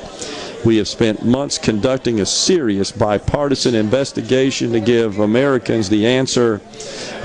[0.63, 6.61] We have spent months conducting a serious bipartisan investigation to give Americans the answer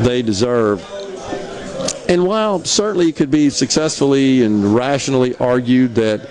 [0.01, 0.83] they deserve.
[2.09, 6.29] And while certainly it could be successfully and rationally argued that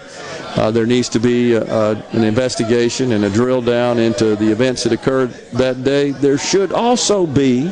[0.55, 4.49] uh, there needs to be a, a, an investigation and a drill down into the
[4.51, 7.71] events that occurred that day, there should also be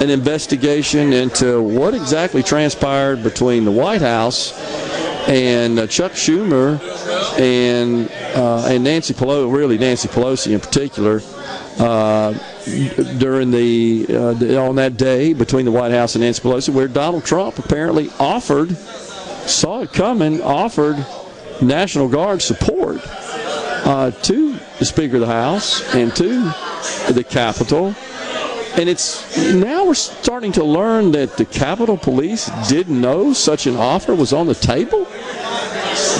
[0.00, 4.52] an investigation into what exactly transpired between the White House
[5.28, 6.80] and uh, Chuck Schumer
[7.38, 11.20] and uh, and Nancy Pelosi, really Nancy Pelosi in particular,
[11.78, 12.32] uh,
[13.18, 16.88] during the, uh, the on that day between the White House and Nancy Pelosi, where
[16.88, 20.96] Donald Trump apparently offered, saw it coming, offered
[21.62, 26.44] National Guard support uh, to the Speaker of the House and to
[27.12, 27.94] the Capitol.
[28.76, 33.76] And it's now we're starting to learn that the Capitol Police didn't know such an
[33.76, 35.06] offer was on the table.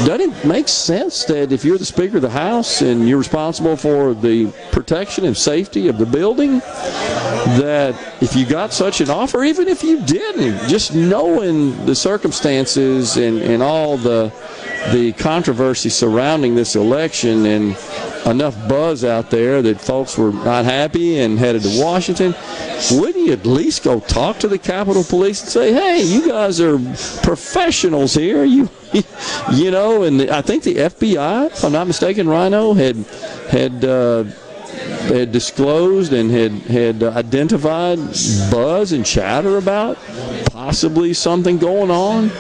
[0.07, 3.77] Doesn't it make sense that if you're the Speaker of the House and you're responsible
[3.77, 6.61] for the protection and safety of the building,
[7.59, 13.17] that if you got such an offer, even if you didn't, just knowing the circumstances
[13.17, 14.33] and, and all the
[14.93, 17.77] the controversy surrounding this election and
[18.25, 22.35] enough buzz out there that folks were not happy and headed to Washington,
[22.93, 26.61] wouldn't you at least go talk to the Capitol Police and say, "Hey, you guys
[26.61, 26.79] are
[27.23, 28.45] professionals here.
[28.45, 28.71] You,
[29.53, 32.97] you know." And I think the FBI, if I'm not mistaken, Rhino had
[33.51, 33.85] had.
[33.85, 34.25] Uh,
[35.09, 37.99] had disclosed and had had identified
[38.51, 39.99] buzz and chatter about
[40.47, 42.31] possibly something going on.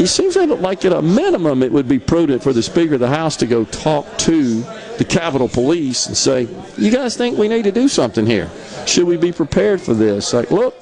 [0.00, 3.08] It seems like at a minimum it would be prudent for the Speaker of the
[3.08, 4.64] House to go talk to
[4.98, 8.50] the Capitol Police and say, "You guys think we need to do something here?
[8.86, 10.74] Should we be prepared for this?" Like, look,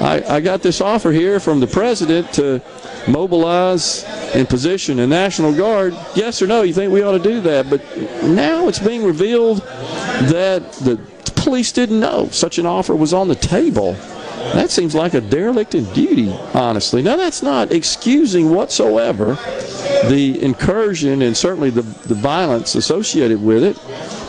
[0.00, 2.60] I, I got this offer here from the president to
[3.08, 4.04] mobilize
[4.34, 5.94] and position a National Guard.
[6.14, 6.62] Yes or no?
[6.62, 7.70] You think we ought to do that?
[7.70, 7.80] But
[8.22, 10.98] now it's being revealed that the
[11.36, 13.96] police didn't know such an offer was on the table.
[14.54, 17.02] That seems like a derelict in duty, honestly.
[17.02, 19.34] Now, that's not excusing whatsoever
[20.08, 23.76] the incursion and certainly the, the violence associated with it,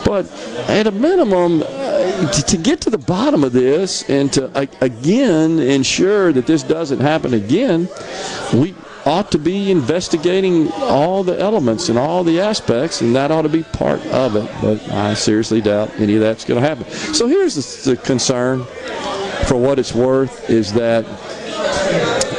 [0.04, 0.30] but
[0.68, 4.66] at a minimum, uh, to, to get to the bottom of this and to uh,
[4.80, 7.88] again ensure that this doesn't happen again,
[8.54, 8.74] we
[9.04, 13.48] ought to be investigating all the elements and all the aspects, and that ought to
[13.48, 14.50] be part of it.
[14.60, 16.86] But I seriously doubt any of that's going to happen.
[17.14, 18.66] So here's the, the concern,
[19.48, 21.06] for what it's worth, is that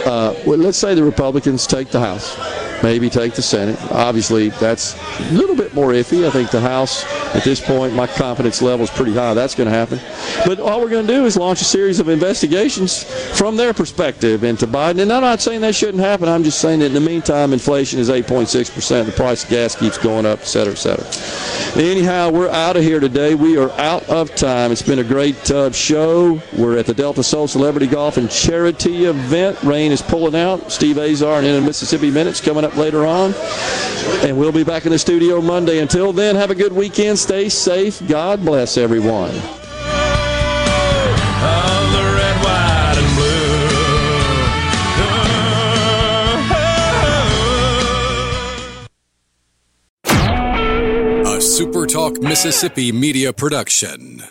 [0.06, 2.38] uh, well, let's say the Republicans take the House,
[2.84, 3.80] maybe take the Senate.
[3.92, 6.28] Obviously, that's a little bit more iffy.
[6.28, 7.04] I think the House,
[7.36, 9.34] at this point, my confidence level is pretty high.
[9.34, 10.00] That's going to happen.
[10.46, 13.04] But all we're going to do is launch a series of investigations
[13.38, 15.02] from their perspective into Biden.
[15.02, 16.28] And I'm not saying that shouldn't happen.
[16.28, 19.06] I'm just saying that in the meantime, inflation is 8.6%.
[19.06, 21.06] The price of gas keeps going up, et cetera, et cetera.
[21.82, 23.36] Anyhow, we're out of here today.
[23.36, 24.72] We are out of time.
[24.72, 26.42] It's been a great uh, show.
[26.58, 29.62] We're at the Delta Soul Celebrity Golf and Charity event.
[29.64, 30.72] Rain is pulling out.
[30.72, 33.34] Steve Azar and in Mississippi Minutes coming up later on.
[34.24, 35.80] And we'll be back in the studio Monday.
[35.80, 37.20] Until then, have a good weekend.
[37.20, 38.06] Stay safe.
[38.08, 39.34] God bless everyone.
[51.60, 54.24] SuperTalk Mississippi Media Production.